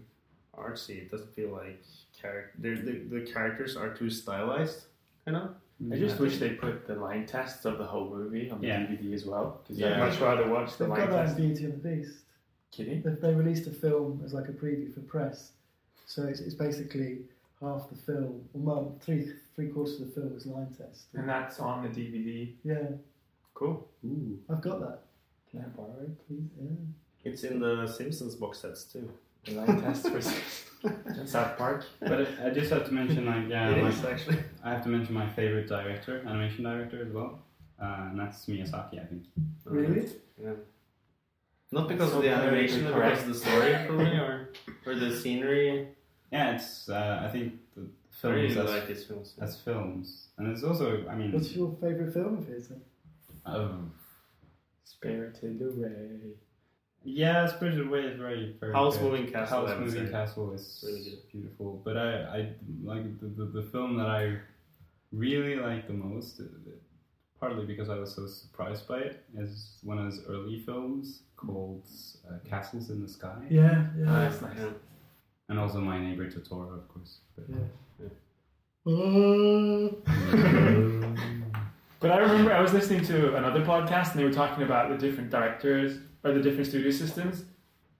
artsy. 0.58 0.97
It 1.03 1.12
doesn't 1.12 1.34
feel 1.36 1.49
like 1.51 1.81
character. 2.21 2.51
The, 2.62 3.19
the 3.19 3.31
characters 3.31 3.75
are 3.77 3.89
too 3.93 4.10
stylized, 4.10 4.86
you 5.27 5.34
know. 5.34 5.49
I 5.91 5.97
just 5.97 6.19
wish 6.19 6.38
they 6.38 6.51
put 6.51 6.88
the 6.88 6.95
line 6.95 7.25
tests 7.25 7.65
of 7.65 7.77
the 7.77 7.84
whole 7.84 8.10
movie 8.10 8.49
on 8.49 8.62
the 8.62 8.67
Yeah. 8.67 8.79
DVD 8.79 9.13
as 9.13 9.25
well. 9.25 9.60
Because 9.62 9.77
Yeah. 9.77 9.95
I'd 10.01 10.10
much 10.10 10.21
rather 10.21 10.47
watch 10.47 10.77
the 10.77 10.86
They've 10.86 10.91
line 10.97 11.10
got 11.10 11.25
test. 11.25 11.36
Beauty 11.38 11.65
and 11.65 11.73
the 11.84 11.89
Beast. 11.89 12.17
Kidding? 12.75 13.01
They, 13.01 13.11
they 13.11 13.33
released 13.33 13.67
a 13.67 13.71
film 13.71 14.21
as 14.25 14.33
like 14.33 14.49
a 14.49 14.51
preview 14.51 14.93
for 14.93 15.01
press, 15.01 15.51
so 16.05 16.23
it's, 16.23 16.39
it's 16.41 16.55
basically 16.55 17.19
half 17.61 17.89
the 17.89 17.95
film, 17.95 18.41
or 18.53 18.61
more, 18.61 18.93
three 19.01 19.31
three 19.55 19.69
quarters 19.69 20.01
of 20.01 20.07
the 20.07 20.21
film 20.21 20.35
is 20.35 20.45
line 20.45 20.75
test. 20.77 21.05
And 21.13 21.29
that's 21.29 21.59
on 21.59 21.83
the 21.83 21.89
DVD. 21.89 22.51
Yeah, 22.63 22.97
Cool. 23.55 23.88
Ooh. 24.05 24.38
I've 24.49 24.61
got 24.61 24.81
that. 24.81 24.99
Can 25.49 25.61
I 25.61 25.67
borrow 25.69 25.95
it, 26.01 26.27
please? 26.27 26.49
Yeah. 26.61 27.31
It's 27.31 27.43
in 27.43 27.59
the 27.59 27.88
Simpsons 27.88 28.35
box 28.35 28.59
sets 28.59 28.83
too. 28.83 29.09
The 29.45 29.53
line 29.53 29.81
test 29.81 30.09
for 30.09 30.21
South 31.25 31.57
Park. 31.57 31.85
But 32.01 32.27
I 32.43 32.49
just 32.49 32.69
have 32.71 32.85
to 32.85 32.93
mention, 32.93 33.25
like, 33.25 33.47
yeah, 33.47 33.69
it 33.75 33.81
like, 33.81 33.93
is 33.93 34.03
actually. 34.03 34.39
I 34.63 34.71
have 34.71 34.83
to 34.83 34.89
mention 34.89 35.13
my 35.13 35.27
favorite 35.29 35.69
director, 35.69 36.21
animation 36.27 36.65
director 36.65 37.01
as 37.01 37.13
well, 37.13 37.39
uh, 37.81 38.09
and 38.09 38.19
that's 38.19 38.45
Miyazaki, 38.45 39.01
I 39.01 39.05
think. 39.05 39.23
Really? 39.63 40.09
Yeah. 40.41 40.51
Not 41.75 41.88
because 41.89 42.09
So 42.11 42.17
of 42.17 42.23
the 42.23 42.29
animation, 42.29 42.83
but 42.85 42.95
because 42.95 43.21
of 43.23 43.27
the 43.27 43.35
story, 43.35 43.75
probably, 43.88 44.17
or 44.25 44.49
or 44.85 44.95
the 44.95 45.15
scenery. 45.15 45.89
Yeah, 46.31 46.55
it's. 46.55 46.89
Uh, 46.89 47.21
I 47.25 47.29
think 47.33 47.53
the 47.75 47.83
I 48.23 48.31
really 48.31 48.49
films 48.53 48.69
as, 48.69 48.75
like 48.75 48.88
his 48.88 49.03
films. 49.03 49.33
as 49.41 49.59
films, 49.59 50.29
and 50.38 50.47
it's 50.51 50.63
also. 50.63 51.05
I 51.09 51.15
mean, 51.15 51.31
What's 51.33 51.51
your 51.51 51.71
favourite 51.81 52.13
film 52.13 52.38
of 52.39 52.47
his? 52.47 52.71
Um, 53.45 53.91
Spirited 54.83 55.61
Away. 55.61 56.33
yeah, 57.03 57.45
Spirited 57.47 57.88
Away 57.88 58.01
is 58.01 58.17
very 58.17 58.55
very. 58.59 58.73
Howl's 58.73 58.97
good. 58.97 59.11
Moving 59.11 59.31
Castle. 59.31 59.65
I 59.65 59.69
Howl's 59.71 59.79
Moving 59.81 60.05
say. 60.07 60.11
Castle 60.11 60.53
is 60.53 60.83
Really 60.88 61.03
good. 61.03 61.19
beautiful, 61.31 61.81
but 61.85 61.97
I, 61.97 62.09
I 62.38 62.49
like 62.83 63.19
the, 63.19 63.27
the, 63.27 63.45
the 63.61 63.63
film 63.71 63.97
that 63.97 64.07
I 64.07 64.38
really 65.11 65.55
like 65.55 65.88
the 65.88 65.93
most, 65.93 66.39
uh, 66.39 66.43
partly 67.45 67.65
because 67.65 67.89
I 67.89 67.99
was 67.99 68.15
so 68.15 68.25
surprised 68.25 68.88
by 68.88 68.99
it. 68.99 69.23
it, 69.38 69.43
is 69.43 69.77
one 69.84 69.99
of 69.99 70.05
his 70.05 70.21
early 70.27 70.63
films 70.65 71.21
called 71.36 71.84
uh, 72.27 72.38
Castles 72.49 72.89
in 72.89 73.03
the 73.03 73.08
Sky, 73.08 73.36
Yeah, 73.49 73.86
yeah. 73.97 74.05
Ah, 74.08 74.19
that's 74.21 74.41
nice. 74.41 74.58
Yeah. 74.58 74.69
and 75.49 75.60
also 75.60 75.79
My 75.79 75.99
Neighbor 75.99 76.27
Totoro, 76.27 76.73
of 76.73 76.88
course. 76.88 77.19
But, 77.36 77.45
Yeah. 77.49 77.58
But 82.01 82.12
I 82.12 82.17
remember 82.17 82.53
I 82.53 82.62
was 82.62 82.73
listening 82.73 83.03
to 83.05 83.36
another 83.36 83.62
podcast 83.62 84.12
and 84.12 84.19
they 84.19 84.25
were 84.25 84.34
talking 84.34 84.63
about 84.63 84.89
the 84.89 84.97
different 84.97 85.31
directors 85.31 85.97
or 86.23 86.34
the 86.34 86.41
different 86.41 86.67
studio 86.67 86.91
systems 86.91 87.45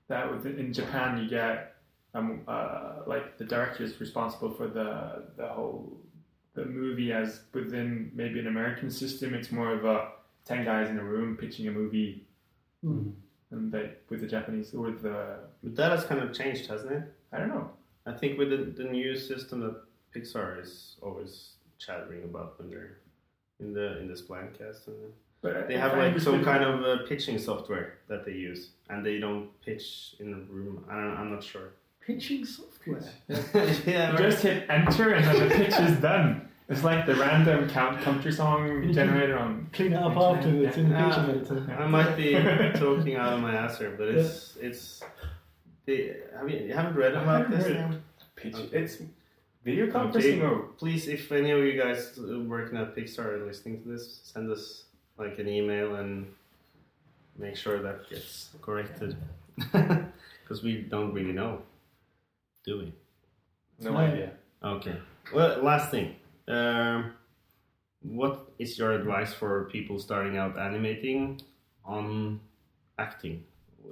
that 0.10 0.28
in 0.46 0.72
Japan 0.74 1.18
you 1.18 1.28
get 1.28 1.76
um, 2.14 2.42
uh, 2.48 2.98
like 3.08 3.40
the 3.40 3.46
director 3.46 3.84
is 3.84 4.00
responsible 4.00 4.52
for 4.52 4.68
the 4.68 5.24
the 5.38 5.48
whole 5.48 5.98
the 6.56 6.66
movie 6.66 7.12
as 7.12 7.42
within 7.54 8.12
maybe 8.16 8.40
an 8.40 8.48
American 8.48 8.90
system 8.90 9.34
it's 9.34 9.52
more 9.52 9.72
of 9.74 9.86
a 9.86 9.98
ten 10.46 10.64
guys 10.66 10.90
in 10.90 10.98
a 11.00 11.04
room 11.04 11.38
pitching 11.38 11.68
a 11.68 11.72
movie 11.72 12.22
Mm. 12.84 13.14
and 13.52 13.72
they 13.72 13.86
with 14.10 14.22
the 14.22 14.28
Japanese 14.28 14.72
with 14.74 15.02
the 15.02 15.40
But 15.64 15.76
that 15.76 15.92
has 15.92 16.04
kind 16.06 16.22
of 16.22 16.34
changed, 16.34 16.68
hasn't 16.70 16.92
it? 16.92 17.04
I 17.34 17.40
don't 17.40 17.50
know 17.56 17.72
I 18.06 18.12
think 18.20 18.38
with 18.38 18.50
the, 18.52 18.58
the 18.84 18.88
new 18.90 19.16
system 19.16 19.60
that 19.62 19.76
Pixar 20.14 20.62
is 20.62 20.98
always 21.02 21.32
chattering 21.80 22.24
about 22.24 22.60
when 22.60 22.70
they're 22.70 22.98
in 23.60 23.74
the 23.74 23.98
in 24.00 24.08
this 24.08 24.22
cast, 24.58 24.88
and 24.88 24.98
but 25.42 25.68
they 25.68 25.76
if 25.76 25.80
have 25.82 25.94
I 25.94 26.08
like 26.08 26.20
some 26.20 26.44
kind 26.44 26.64
of 26.64 26.76
uh, 26.84 27.06
pitching 27.08 27.38
software 27.40 27.88
that 28.08 28.26
they 28.26 28.34
use, 28.34 28.62
and 28.90 29.06
they 29.06 29.18
don't 29.20 29.50
pitch 29.62 30.16
in 30.20 30.28
a 30.34 30.40
room. 30.54 30.86
I 30.90 30.94
don't, 31.02 31.18
I'm 31.18 31.32
not 31.32 31.44
sure. 31.44 31.70
Pitching 32.06 32.46
software. 32.46 33.02
yeah, 33.86 34.12
you 34.12 34.18
just 34.18 34.44
hit 34.44 34.70
enter 34.70 35.14
and 35.14 35.26
then 35.26 35.50
the 35.50 35.56
pitch 35.56 35.74
is 35.74 35.98
done 36.00 36.46
it's 36.68 36.84
like 36.84 37.06
the 37.06 37.16
random 37.16 37.70
count 37.70 38.02
country 38.02 38.32
song 38.32 38.92
generator 38.92 39.38
on 39.38 39.70
Clean 39.72 39.94
it 39.94 39.98
up 39.98 40.14
Internet, 40.14 40.38
afterwards 40.38 40.78
in 40.78 40.90
the 40.90 40.96
yeah. 40.96 41.10
pitching 41.10 41.30
editor. 41.30 41.78
I 41.80 41.88
might 41.88 42.16
be 42.18 42.32
talking 42.80 43.16
out 43.16 43.34
of 43.34 43.40
my 43.40 43.54
ass 43.54 43.78
here, 43.78 43.94
but 43.96 44.08
it's 44.08 44.58
it's. 44.60 45.04
They, 45.86 46.16
have 46.36 46.50
you, 46.50 46.58
you 46.58 46.74
haven't 46.74 46.96
read 46.96 47.14
I 47.14 47.22
about 47.22 47.42
haven't 47.44 47.60
this? 47.60 47.68
heard 47.68 48.02
pitch. 48.36 48.56
Okay. 48.56 48.78
It's 48.78 48.98
video 49.64 49.86
Okay. 49.86 49.94
conferencing 49.94 50.40
mode. 50.40 50.78
Please, 50.80 51.08
if 51.08 51.32
any 51.32 51.52
of 51.52 51.60
you 51.64 51.80
guys 51.80 52.18
working 52.18 52.80
at 52.80 52.96
Pixar 52.96 53.26
are 53.26 53.46
listening 53.46 53.84
to 53.84 53.90
this, 53.90 54.22
send 54.24 54.52
us 54.52 54.86
like 55.20 55.38
an 55.38 55.48
email 55.48 55.98
and 55.98 56.26
make 57.38 57.56
sure 57.56 57.80
that 57.84 58.10
gets 58.10 58.50
corrected. 58.62 59.16
Because 60.44 60.62
we 60.62 60.82
don't 60.82 61.12
really 61.12 61.32
know, 61.32 61.64
do 62.66 62.80
we? 62.80 62.94
No 63.80 63.92
No. 63.92 63.98
idea. 63.98 64.32
Okay. 64.64 64.98
Well, 65.34 65.62
last 65.64 65.92
thing. 65.92 66.16
Um, 66.48 67.14
what 68.02 68.52
is 68.60 68.78
your 68.78 68.92
advice 68.94 69.34
for 69.34 69.66
people 69.66 70.00
starting 70.00 70.38
out 70.38 70.58
animating 70.58 71.42
on 71.84 72.40
acting? 72.98 73.44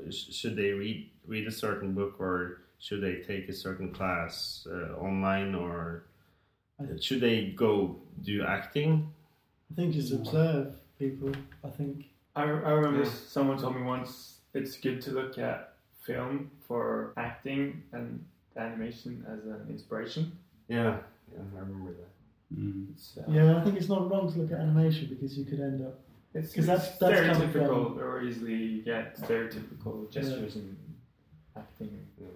Should 0.09 0.55
they 0.55 0.71
read 0.71 1.09
read 1.25 1.47
a 1.47 1.51
certain 1.51 1.93
book 1.93 2.19
or 2.19 2.61
should 2.79 3.01
they 3.01 3.15
take 3.21 3.47
a 3.49 3.53
certain 3.53 3.91
class 3.93 4.67
uh, 4.69 4.93
online 4.99 5.55
or 5.55 6.03
should 6.99 7.21
they 7.21 7.47
go 7.55 8.01
do 8.23 8.43
acting? 8.43 9.13
I 9.71 9.75
think 9.75 9.93
just 9.93 10.11
observe 10.13 10.75
people. 10.99 11.31
I 11.63 11.69
think 11.69 12.05
I, 12.35 12.43
I 12.43 12.71
remember 12.71 13.03
Yeah. 13.03 13.11
someone 13.27 13.57
told 13.57 13.75
me 13.75 13.83
once 13.83 14.39
it's 14.53 14.77
good 14.77 15.01
to 15.03 15.11
look 15.11 15.37
at 15.37 15.73
film 16.05 16.51
for 16.67 17.13
acting 17.17 17.83
and 17.93 18.25
animation 18.57 19.25
as 19.27 19.45
an 19.45 19.65
inspiration. 19.69 20.31
Yeah, 20.67 20.97
yeah, 21.31 21.39
I 21.55 21.59
remember 21.59 21.91
that. 21.91 22.55
mm, 22.57 22.89
It's, 22.91 23.17
uh, 23.17 23.23
yeah, 23.29 23.57
I 23.57 23.63
think 23.63 23.77
it's 23.77 23.89
not 23.89 24.09
wrong 24.09 24.31
to 24.31 24.39
look 24.39 24.51
at 24.51 24.59
animation 24.59 25.07
because 25.09 25.37
you 25.37 25.45
could 25.45 25.59
end 25.59 25.81
up. 25.85 25.99
it's 26.35 26.53
'Cause 26.55 26.65
that's- 26.65 26.97
that's 26.97 27.19
coming 27.37 27.49
stereotypical 27.49 27.97
or 27.97 28.21
easily 28.23 28.81
get 28.81 29.15
stereotypical 29.17 30.09
gestures 30.11 30.55
in 30.55 30.75
acting 31.55 32.07
Yeah. 32.19 32.27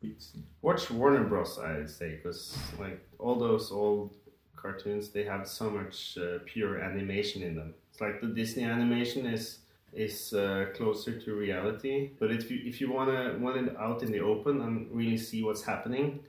beats. 0.00 0.36
Watch 0.62 0.90
Warner 0.90 1.22
Bros. 1.24 1.58
I'd 1.60 1.88
say 1.88 2.16
because 2.16 2.58
like 2.80 3.00
all 3.20 3.36
those 3.36 3.70
old 3.70 4.10
cartoons, 4.56 5.10
they 5.10 5.22
have 5.24 5.46
so 5.46 5.70
much 5.70 6.18
uh, 6.18 6.38
pure 6.46 6.78
animation 6.80 7.42
in 7.42 7.54
them. 7.54 7.74
It's 7.92 8.00
like 8.00 8.20
the 8.20 8.26
Disney 8.26 8.64
animation 8.64 9.24
is 9.26 9.60
is 9.94 10.32
uh, 10.32 10.66
closer 10.74 11.18
to 11.20 11.34
reality. 11.34 12.10
But 12.18 12.30
if 12.32 12.50
you 12.50 12.58
if 12.64 12.80
you 12.80 12.90
wanna 12.92 13.36
want 13.38 13.56
it 13.56 13.76
out 13.78 14.02
in 14.02 14.10
the 14.12 14.20
open 14.20 14.60
and 14.60 14.90
really 14.90 15.16
see 15.18 15.42
what's 15.44 15.62
happening, 15.64 16.20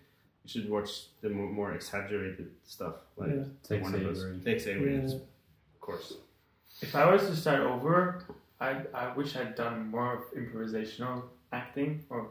you 0.44 0.50
should 0.50 0.70
watch 0.70 1.08
the 1.22 1.30
more, 1.30 1.50
more 1.52 1.74
exaggerated 1.74 2.52
stuff 2.66 2.96
like 3.18 3.32
Yeah. 3.32 3.44
Tex 3.64 3.82
Warner 3.82 4.00
Bros. 4.00 4.24
Avery. 4.24 4.40
Tex 4.44 4.68
Avery, 4.68 4.96
Yeah. 4.96 5.16
of 5.16 5.80
course. 5.82 6.14
If 6.82 6.96
I 6.96 7.12
was 7.12 7.22
to 7.30 7.36
start 7.36 7.62
over, 7.62 8.24
I 8.60 8.70
I 8.94 9.14
wish 9.16 9.36
I'd 9.36 9.56
done 9.56 9.88
more 9.88 10.14
of 10.18 10.22
improvisational 10.34 11.24
acting 11.52 12.04
or 12.10 12.30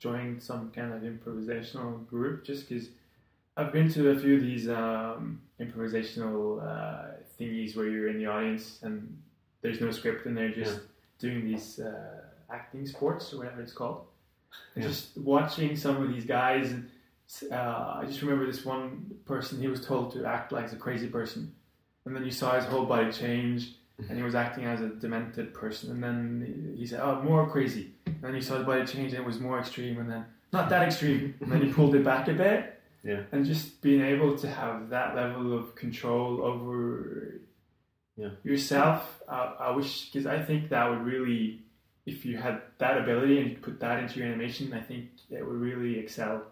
joined 0.00 0.42
some 0.42 0.70
kind 0.72 0.92
of 0.92 1.02
improvisational 1.02 2.06
group. 2.08 2.44
Just 2.44 2.68
because 2.68 2.88
I've 3.56 3.72
been 3.72 3.88
to 3.92 4.10
a 4.10 4.18
few 4.18 4.34
of 4.36 4.42
these 4.42 4.68
um, 4.68 5.40
improvisational 5.60 6.62
uh, 6.62 7.12
thingies 7.38 7.76
where 7.76 7.88
you're 7.88 8.08
in 8.08 8.18
the 8.18 8.26
audience 8.26 8.80
and 8.82 9.16
there's 9.64 9.80
no 9.80 9.90
script 9.90 10.26
and 10.26 10.36
they're 10.36 10.50
just 10.64 10.78
doing 11.18 11.44
these 11.44 11.80
uh, 11.80 12.20
acting 12.50 12.86
sports 12.86 13.32
or 13.32 13.38
whatever 13.38 13.62
it's 13.62 13.72
called. 13.72 14.04
Yeah. 14.76 14.82
Just 14.84 15.16
watching 15.16 15.74
some 15.74 16.00
of 16.02 16.08
these 16.12 16.26
guys. 16.26 16.70
And, 16.70 16.90
uh, 17.50 18.00
I 18.00 18.04
just 18.06 18.20
remember 18.22 18.44
this 18.46 18.64
one 18.64 19.10
person. 19.24 19.58
He 19.58 19.68
was 19.68 19.84
told 19.84 20.12
to 20.12 20.26
act 20.26 20.52
like 20.52 20.70
a 20.72 20.76
crazy 20.76 21.06
person 21.08 21.52
and 22.04 22.14
then 22.14 22.24
you 22.24 22.30
saw 22.30 22.54
his 22.54 22.66
whole 22.66 22.84
body 22.84 23.10
change 23.10 23.72
and 24.10 24.18
he 24.18 24.22
was 24.22 24.34
acting 24.34 24.64
as 24.66 24.82
a 24.82 24.88
demented 24.88 25.54
person 25.54 25.90
and 25.92 26.02
then 26.04 26.20
he- 26.74 26.80
he 26.80 26.86
said 26.86 27.00
oh 27.00 27.22
more 27.22 27.48
crazy 27.48 27.92
and 28.06 28.20
then 28.22 28.34
you 28.34 28.42
saw 28.42 28.56
his 28.58 28.66
body 28.66 28.84
change 28.84 29.12
and 29.14 29.22
it 29.22 29.26
was 29.26 29.40
more 29.40 29.58
extreme 29.58 29.98
and 29.98 30.10
then 30.10 30.22
not 30.52 30.68
that 30.68 30.82
extreme 30.88 31.32
and 31.40 31.50
then 31.50 31.62
he 31.62 31.72
pulled 31.72 31.94
it 31.94 32.04
back 32.04 32.28
a 32.28 32.34
bit 32.34 32.78
Yeah. 33.02 33.22
and 33.32 33.46
just 33.46 33.80
being 33.80 34.02
able 34.02 34.36
to 34.36 34.48
have 34.60 34.90
that 34.90 35.16
level 35.16 35.56
of 35.58 35.74
control 35.76 36.42
over 36.42 37.40
Yeah. 38.16 38.30
yourself 38.44 39.22
uh, 39.28 39.54
I 39.58 39.70
wish 39.72 40.10
because 40.10 40.26
I 40.26 40.40
think 40.40 40.70
that 40.70 40.88
would 40.88 41.02
really 41.02 41.62
if 42.06 42.24
you 42.24 42.36
had 42.36 42.62
that 42.78 42.98
ability 42.98 43.40
and 43.40 43.50
you 43.50 43.56
put 43.56 43.80
that 43.80 43.98
into 44.02 44.20
your 44.20 44.28
animation 44.28 44.72
I 44.72 44.80
think 44.80 45.06
it 45.30 45.44
would 45.44 45.56
really 45.56 45.98
excel 45.98 46.42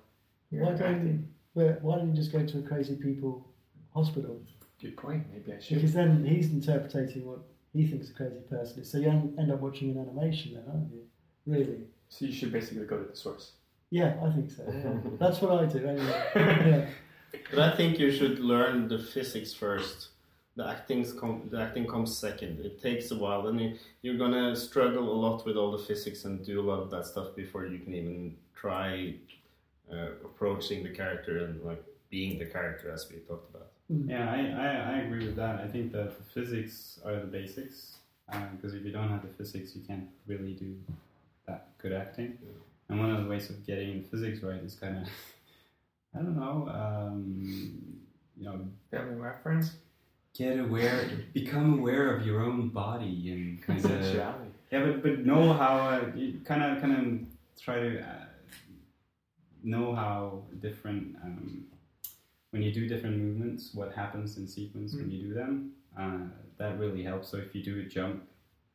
Why 0.51 0.73
don't 0.73 1.29
where, 1.55 1.79
Why 1.83 1.97
don't 1.97 2.09
you 2.09 2.15
just 2.15 2.33
go 2.33 2.45
to 2.45 2.59
a 2.59 2.63
crazy 2.63 2.97
people 2.97 3.47
hospital? 3.95 4.41
Good 4.81 4.97
point. 4.97 5.27
Maybe 5.33 5.53
I 5.53 5.61
should. 5.61 5.77
Because 5.77 5.93
then 5.93 6.25
he's 6.25 6.51
interpreting 6.51 7.27
what 7.27 7.41
he 7.73 7.87
thinks 7.87 8.11
a 8.11 8.15
crazy 8.15 8.41
person 8.51 8.83
is. 8.83 8.91
So 8.91 8.99
you 8.99 9.09
end 9.09 9.53
up 9.53 9.61
watching 9.61 9.91
an 9.91 9.99
animation 9.99 10.55
then, 10.55 10.65
aren't 10.69 10.93
you? 10.93 11.03
Really? 11.47 11.85
So 12.09 12.25
you 12.27 12.33
should 12.33 12.53
basically 12.53 12.85
go 12.85 12.99
to 12.99 13.09
the 13.09 13.17
source. 13.17 13.53
Yeah, 13.91 14.17
I 14.25 14.31
think 14.31 14.51
so. 14.51 14.65
Yeah. 14.67 15.11
That's 15.21 15.41
what 15.41 15.63
I 15.63 15.67
do 15.67 15.87
anyway. 15.87 16.25
Yeah. 17.35 17.39
But 17.51 17.61
I 17.61 17.77
think 17.77 17.99
you 17.99 18.13
should 18.13 18.41
learn 18.41 18.89
the 18.89 18.99
physics 18.99 19.55
first. 19.55 20.09
The 20.57 20.69
acting's 20.69 21.13
com- 21.13 21.49
the 21.51 21.61
acting 21.61 21.87
comes 21.87 22.17
second. 22.17 22.61
It 22.61 22.83
takes 22.83 23.11
a 23.11 23.17
while, 23.17 23.47
and 23.47 23.59
you, 23.61 23.79
you're 24.03 24.19
gonna 24.19 24.55
struggle 24.55 25.11
a 25.11 25.19
lot 25.25 25.47
with 25.47 25.57
all 25.57 25.73
the 25.73 25.83
physics 25.83 26.25
and 26.25 26.45
do 26.45 26.61
a 26.61 26.67
lot 26.71 26.81
of 26.81 26.91
that 26.91 27.07
stuff 27.07 27.35
before 27.35 27.67
you 27.67 27.79
can 27.79 27.95
even 27.95 28.37
try 28.55 29.15
uh, 29.91 30.13
approaching 30.25 30.83
the 30.83 30.91
character 30.91 31.45
and 31.47 31.63
like 31.63 31.83
being 32.11 32.39
the 32.39 32.45
character 32.45 32.91
as 32.91 33.09
we 33.11 33.17
talked 33.21 33.49
about. 33.55 33.69
Yeah, 33.89 34.31
I, 34.31 34.39
I, 34.39 34.95
I 34.95 34.99
agree 35.01 35.27
with 35.27 35.37
that. 35.37 35.61
I 35.61 35.67
think 35.67 35.93
that 35.93 36.17
the 36.17 36.25
physics 36.25 37.01
are 37.05 37.17
the 37.17 37.27
basics 37.27 37.97
because 38.55 38.75
if 38.75 38.85
you 38.85 38.93
don't 38.93 39.09
have 39.09 39.23
the 39.23 39.29
physics, 39.29 39.75
you 39.75 39.83
can't 39.83 40.09
really 40.27 40.53
do 40.55 40.75
that 41.47 41.69
good 41.79 41.93
acting. 41.93 42.39
And 42.89 42.99
one 42.99 43.11
of 43.11 43.23
the 43.23 43.29
ways 43.29 43.51
of 43.51 43.67
getting 43.67 44.03
the 44.03 44.09
physics 44.09 44.43
right 44.43 44.63
is 44.63 44.75
kind 44.75 44.99
of, 44.99 45.09
I 46.15 46.19
don't 46.19 46.39
know, 46.39 46.69
um, 46.69 47.99
you 48.37 48.45
know, 48.45 48.61
Family 48.91 49.15
reference. 49.15 49.73
Get 50.35 50.59
aware, 50.59 51.09
become 51.33 51.79
aware 51.79 52.15
of 52.15 52.27
your 52.27 52.41
own 52.41 52.69
body 52.69 53.31
and 53.33 53.63
kind 53.67 53.85
of 53.85 54.15
yeah, 54.71 54.87
but 54.87 55.03
but 55.03 55.27
know 55.27 55.53
how 55.53 55.77
uh, 55.77 56.11
you 56.15 56.41
kind 56.45 56.63
of 56.63 56.81
kind 56.81 56.97
of 56.97 57.63
try 57.63 57.79
to 57.79 58.01
uh, 58.01 58.25
know 59.63 59.95
how 59.95 60.43
different 60.61 61.15
um, 61.23 61.65
when 62.53 62.63
you 62.63 62.73
do 62.73 62.89
different 62.89 63.19
movements, 63.19 63.71
what 63.75 63.93
happens 63.93 64.37
in 64.37 64.47
sequence 64.47 64.95
when 64.95 65.11
you 65.11 65.29
do 65.29 65.35
them. 65.35 65.73
Uh, 65.99 66.19
that 66.59 66.79
really 66.79 67.03
helps. 67.03 67.29
So 67.29 67.39
if 67.39 67.55
you 67.55 67.63
do 67.63 67.81
a 67.81 67.85
jump, 67.85 68.23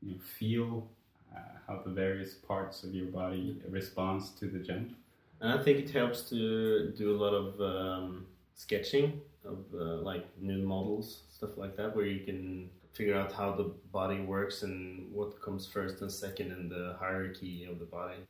you 0.02 0.12
know, 0.12 0.18
feel 0.40 0.88
uh, 1.36 1.40
how 1.68 1.82
the 1.84 1.92
various 1.92 2.34
parts 2.34 2.84
of 2.84 2.94
your 2.94 3.08
body 3.08 3.62
responds 3.70 4.32
to 4.32 4.46
the 4.48 4.60
jump. 4.60 4.96
And 5.42 5.52
I 5.52 5.64
think 5.64 5.80
it 5.80 5.92
helps 5.92 6.24
to 6.30 6.92
do 6.98 7.16
a 7.16 7.18
lot 7.18 7.34
of 7.34 7.62
um, 7.62 8.26
sketching 8.56 9.22
of 9.46 9.60
uh, 9.74 10.02
like 10.02 10.26
new 10.40 10.64
models, 10.64 11.22
stuff 11.38 11.58
like 11.58 11.76
that, 11.78 11.96
where 11.96 12.06
you 12.16 12.22
can 12.26 12.70
figure 12.94 13.16
out 13.22 13.32
how 13.32 13.50
the 13.62 13.68
body 14.00 14.20
works 14.22 14.64
and 14.64 14.78
what 15.14 15.40
comes 15.46 15.64
first 15.76 16.02
and 16.02 16.12
second 16.12 16.52
in 16.52 16.68
the 16.68 16.96
hierarchy 17.00 17.56
of 17.72 17.78
the 17.80 17.86
body. 18.00 18.22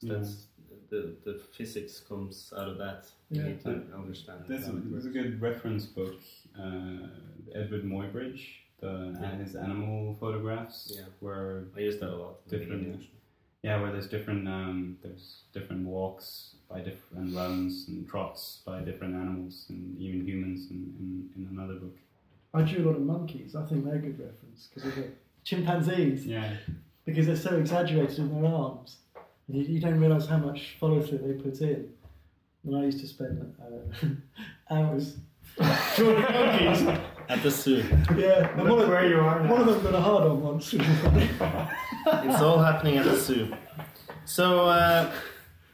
'Cause 0.00 0.10
That's 0.10 0.34
the 0.92 1.02
the 1.26 1.34
physics 1.56 1.94
comes 2.10 2.36
out 2.58 2.68
of 2.72 2.76
that. 2.84 3.00
You 3.30 3.40
Yeah. 3.42 3.48
need 3.48 3.60
to 3.68 3.72
understand. 4.02 4.38
There's 4.50 4.68
a, 4.68 4.72
there's 4.92 5.06
a 5.12 5.14
good 5.18 5.32
reference 5.48 5.84
book, 5.98 6.16
uh, 6.62 7.06
Edward 7.60 7.84
Muybridge, 7.92 8.42
the 8.82 8.92
Yeah. 9.20 9.36
his 9.42 9.52
animal 9.66 10.14
photographs, 10.22 10.78
Yeah. 10.96 11.06
where 11.24 11.48
I 11.76 11.80
use 11.88 11.98
that 12.00 12.10
a 12.16 12.18
lot. 12.24 12.34
Different- 12.48 12.82
beginning. 12.84 13.06
Yeah, 13.66 13.80
where 13.80 13.92
there's 13.94 14.10
different 14.16 14.42
um, 14.56 14.98
there's 15.02 15.26
different 15.56 15.82
walks 15.96 16.28
by 16.72 16.78
different 16.88 17.28
runs 17.40 17.72
and 17.88 17.98
trots 18.12 18.40
by 18.68 18.76
different 18.88 19.14
animals 19.22 19.54
and 19.70 19.80
even 20.06 20.18
humans 20.30 20.60
in, 20.72 20.80
in, 21.02 21.10
in 21.36 21.42
another 21.54 21.76
book. 21.84 21.96
I 22.54 22.62
drew 22.62 22.84
a 22.84 22.86
lot 22.86 22.96
of 22.96 23.02
monkeys. 23.02 23.56
I 23.56 23.64
think 23.66 23.84
they're 23.84 23.96
a 23.96 23.98
good 23.98 24.18
reference 24.18 24.68
because 24.72 24.88
of 24.90 24.96
the 24.96 25.08
chimpanzees 25.44 26.24
Yeah, 26.24 26.54
because 27.04 27.26
they're 27.26 27.36
so 27.36 27.56
exaggerated 27.56 28.18
in 28.18 28.42
their 28.42 28.50
arms. 28.50 28.98
And 29.48 29.56
you, 29.56 29.64
you 29.64 29.80
don't 29.80 29.98
realise 30.00 30.26
how 30.26 30.38
much 30.38 30.76
follow 30.80 31.02
through 31.02 31.18
they 31.18 31.32
put 31.34 31.60
in. 31.60 31.88
And 32.64 32.76
I 32.76 32.84
used 32.84 33.00
to 33.00 33.06
spend 33.08 33.54
uh, 33.60 34.06
hours 34.74 35.16
drawing 35.96 36.22
monkeys. 36.22 37.00
At 37.28 37.42
the 37.42 37.50
zoo. 37.50 37.82
Yeah, 38.16 38.50
and 38.58 38.68
one 38.68 38.80
of, 38.80 38.88
where 38.88 39.06
you 39.08 39.18
are 39.18 39.42
one 39.48 39.60
of 39.62 39.66
them 39.66 39.82
got 39.82 39.94
a 39.94 40.00
hard 40.00 40.24
on 40.24 40.42
once. 40.42 40.74
It's 42.26 42.40
all 42.42 42.58
happening 42.58 42.98
at 42.98 43.04
the 43.06 43.16
zoo. 43.16 43.52
So 44.26 44.66
uh, 44.68 45.10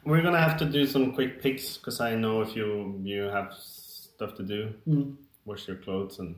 we're 0.05 0.23
gonna 0.23 0.41
have 0.41 0.57
to 0.59 0.65
do 0.65 0.87
some 0.87 1.13
quick 1.13 1.43
picks 1.43 1.77
because 1.77 2.01
I 2.01 2.15
know 2.15 2.41
if 2.43 2.55
you 2.57 3.01
you 3.03 3.23
have 3.23 3.53
stuff 3.59 4.35
to 4.37 4.43
do, 4.45 4.73
Mm. 4.89 5.17
wash 5.45 5.67
your 5.69 5.77
clothes 5.77 6.19
and. 6.21 6.37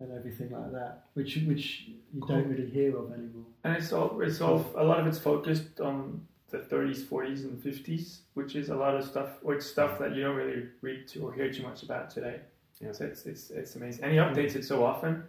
and 0.00 0.12
everything 0.12 0.50
like 0.52 0.70
that 0.72 1.04
which 1.14 1.36
which 1.48 1.88
you 2.14 2.22
don't 2.28 2.46
really 2.48 2.70
hear 2.70 2.96
of 2.96 3.12
anymore. 3.12 3.44
and 3.64 3.76
it's 3.76 3.92
all 3.92 4.20
it's 4.20 4.40
all 4.40 4.64
a 4.76 4.84
lot 4.84 5.00
of 5.00 5.06
it's 5.08 5.18
focused 5.18 5.80
on 5.80 6.26
the 6.50 6.58
30s, 6.58 7.02
40s, 7.04 7.44
and 7.44 7.62
50s, 7.62 8.18
which 8.34 8.56
is 8.56 8.70
a 8.70 8.74
lot 8.74 8.94
of 8.96 9.04
stuff, 9.04 9.30
or 9.42 9.54
it's 9.54 9.66
stuff 9.66 9.98
that 9.98 10.14
you 10.14 10.22
don't 10.22 10.36
really 10.36 10.64
read 10.80 11.06
to 11.08 11.20
or 11.26 11.32
hear 11.32 11.52
too 11.52 11.62
much 11.62 11.82
about 11.82 12.10
today. 12.10 12.40
Yeah. 12.80 12.92
So 12.92 13.04
it's 13.04 13.26
it's 13.26 13.50
it's 13.50 13.74
amazing, 13.76 14.04
and 14.04 14.12
he 14.12 14.18
updates 14.18 14.54
it 14.56 14.64
so 14.64 14.84
often. 14.84 15.24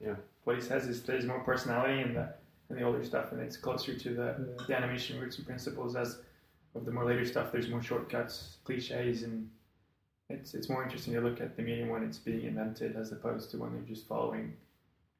Yeah. 0.00 0.14
What 0.44 0.56
he 0.56 0.62
says 0.62 0.86
is 0.88 1.02
there's 1.02 1.26
more 1.26 1.40
personality 1.40 2.00
in 2.02 2.14
the 2.14 2.28
in 2.70 2.76
the 2.76 2.82
older 2.82 3.04
stuff, 3.04 3.30
and 3.32 3.40
it's 3.40 3.56
closer 3.56 3.94
to 3.96 4.14
the, 4.14 4.36
Yeah. 4.58 4.64
the 4.66 4.76
animation 4.76 5.20
roots 5.20 5.36
and 5.36 5.46
principles. 5.46 5.96
As 5.96 6.20
of 6.74 6.84
the 6.84 6.90
more 6.90 7.04
later 7.04 7.24
stuff, 7.24 7.52
there's 7.52 7.68
more 7.68 7.82
shortcuts, 7.82 8.56
cliches, 8.64 9.22
and 9.22 9.48
it's 10.30 10.54
it's 10.54 10.68
more 10.68 10.82
interesting 10.82 11.12
to 11.14 11.20
look 11.20 11.40
at 11.40 11.56
the 11.56 11.62
medium 11.62 11.90
when 11.90 12.02
it's 12.02 12.18
being 12.18 12.44
invented 12.46 12.96
as 12.96 13.12
opposed 13.12 13.50
to 13.50 13.58
when 13.58 13.72
they're 13.74 13.82
just 13.82 14.08
following 14.08 14.54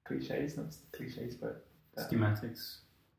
cliches, 0.07 0.57
not 0.57 0.74
cliches, 0.92 1.34
but 1.36 1.64
uh, 1.96 2.02
schematics. 2.02 2.78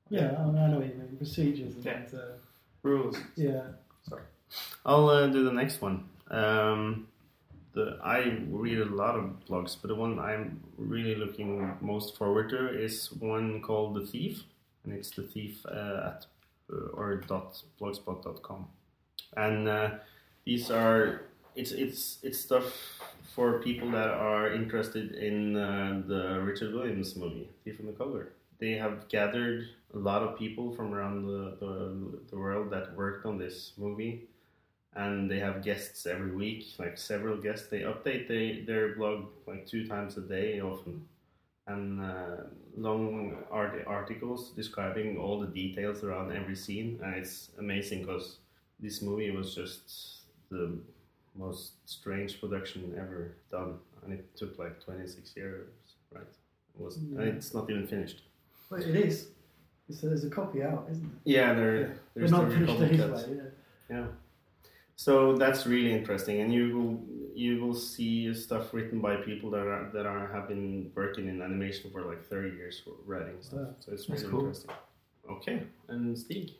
Yeah, 0.09 0.35
I, 0.39 0.45
mean, 0.45 0.57
I 0.57 0.67
know 0.67 0.77
what 0.77 0.87
you 0.87 0.93
mean. 0.93 1.17
Procedures 1.17 1.75
and 1.75 1.85
Yeah. 1.85 2.01
uh, 2.13 2.37
rules. 2.83 3.17
yeah. 3.35 3.63
Sorry. 4.07 4.21
I'll 4.85 5.09
uh, 5.09 5.27
do 5.27 5.43
the 5.43 5.51
next 5.51 5.81
one. 5.81 6.05
Um, 6.29 7.07
the 7.73 7.99
I 8.03 8.39
read 8.49 8.79
a 8.79 8.85
lot 8.85 9.15
of 9.15 9.23
blogs, 9.49 9.75
but 9.81 9.87
the 9.89 9.95
one 9.95 10.19
I'm 10.19 10.61
really 10.77 11.15
looking 11.15 11.75
most 11.81 12.17
forward 12.17 12.49
to 12.49 12.69
is 12.69 13.11
one 13.11 13.61
called 13.61 13.95
The 13.95 14.05
Thief, 14.05 14.43
and 14.83 14.93
it's 14.93 15.09
The 15.09 15.23
Thief 15.23 15.65
uh, 15.65 16.11
at 16.13 16.25
uh, 16.71 16.87
or 16.93 17.17
dot 17.27 17.61
blogspot.com, 17.81 18.67
and 19.35 19.67
uh, 19.67 19.89
these 20.45 20.69
are 20.71 21.23
it's 21.55 21.71
it's 21.71 22.19
it's 22.23 22.39
stuff 22.39 22.65
for 23.35 23.61
people 23.61 23.91
that 23.91 24.09
are 24.09 24.53
interested 24.53 25.11
in 25.13 25.55
uh, 25.57 26.01
the 26.07 26.39
Richard 26.41 26.73
Williams 26.73 27.15
movie 27.15 27.49
Thief 27.65 27.79
and 27.79 27.89
the 27.89 27.93
Cobbler. 27.93 28.31
They 28.59 28.73
have 28.73 29.07
gathered 29.09 29.67
a 29.93 29.97
lot 29.97 30.23
of 30.23 30.37
people 30.37 30.71
from 30.75 30.93
around 30.93 31.25
the, 31.27 31.57
the, 31.59 32.19
the 32.29 32.37
world 32.37 32.69
that 32.71 32.95
worked 32.95 33.25
on 33.25 33.37
this 33.37 33.73
movie 33.77 34.27
and 34.95 35.29
they 35.29 35.39
have 35.39 35.63
guests 35.63 36.05
every 36.05 36.31
week, 36.31 36.65
like 36.79 36.97
several 36.97 37.37
guests. 37.37 37.67
They 37.67 37.81
update 37.81 38.27
they, 38.27 38.63
their 38.65 38.95
blog 38.95 39.25
like 39.47 39.67
two 39.67 39.87
times 39.87 40.17
a 40.17 40.21
day 40.21 40.61
often, 40.61 41.05
and 41.67 42.01
uh, 42.01 42.37
long 42.77 43.37
art- 43.51 43.83
articles 43.87 44.51
describing 44.51 45.17
all 45.17 45.39
the 45.39 45.47
details 45.47 46.03
around 46.03 46.31
every 46.31 46.55
scene. 46.55 46.99
And 47.03 47.15
it's 47.15 47.51
amazing 47.59 48.01
because 48.01 48.37
this 48.79 49.01
movie 49.01 49.31
was 49.31 49.55
just 49.55 50.21
the 50.49 50.77
most 51.35 51.73
strange 51.85 52.39
production 52.39 52.93
ever 52.97 53.35
done, 53.51 53.75
and 54.03 54.13
it 54.13 54.35
took 54.35 54.57
like 54.57 54.83
26 54.83 55.35
years, 55.35 55.67
right? 56.13 56.23
It 56.75 56.81
was, 56.81 56.97
and 56.97 57.19
it's 57.21 57.53
not 57.53 57.69
even 57.69 57.87
finished. 57.87 58.21
Well, 58.69 58.81
it 58.81 58.95
is. 58.95 59.27
It's, 59.87 60.01
there's 60.01 60.23
a 60.25 60.29
copy 60.29 60.63
out, 60.63 60.87
isn't 60.91 61.05
it? 61.05 61.11
Yeah, 61.31 61.53
there, 61.53 61.75
Yeah. 61.81 61.87
there's 62.15 62.31
but 62.31 62.37
not 62.37 62.49
the 62.49 62.55
finished 62.55 62.77
to 62.79 62.85
his 62.87 63.27
way. 63.27 63.37
Yeah. 63.89 63.95
Yeah. 63.97 64.05
So 64.95 65.35
that's 65.37 65.67
really 65.67 65.91
interesting, 65.93 66.39
and 66.41 66.53
you 66.53 66.75
will 66.77 67.03
you 67.35 67.59
will 67.61 67.75
see 67.75 68.33
stuff 68.33 68.73
written 68.73 69.01
by 69.01 69.17
people 69.17 69.51
that 69.51 69.67
are 69.67 69.89
that 69.93 70.05
are 70.05 70.27
have 70.31 70.47
been 70.47 70.89
working 70.95 71.27
in 71.27 71.41
animation 71.41 71.91
for 71.91 72.01
like 72.03 72.23
thirty 72.29 72.55
years 72.55 72.79
for 72.83 72.91
writing 73.05 73.35
stuff. 73.41 73.59
Wow. 73.59 73.75
So 73.79 73.91
it's 73.91 74.05
That's 74.07 74.21
really 74.21 74.31
cool. 74.31 74.39
interesting. 74.41 74.71
Okay, 75.29 75.63
and 75.89 76.17
Stig, 76.17 76.51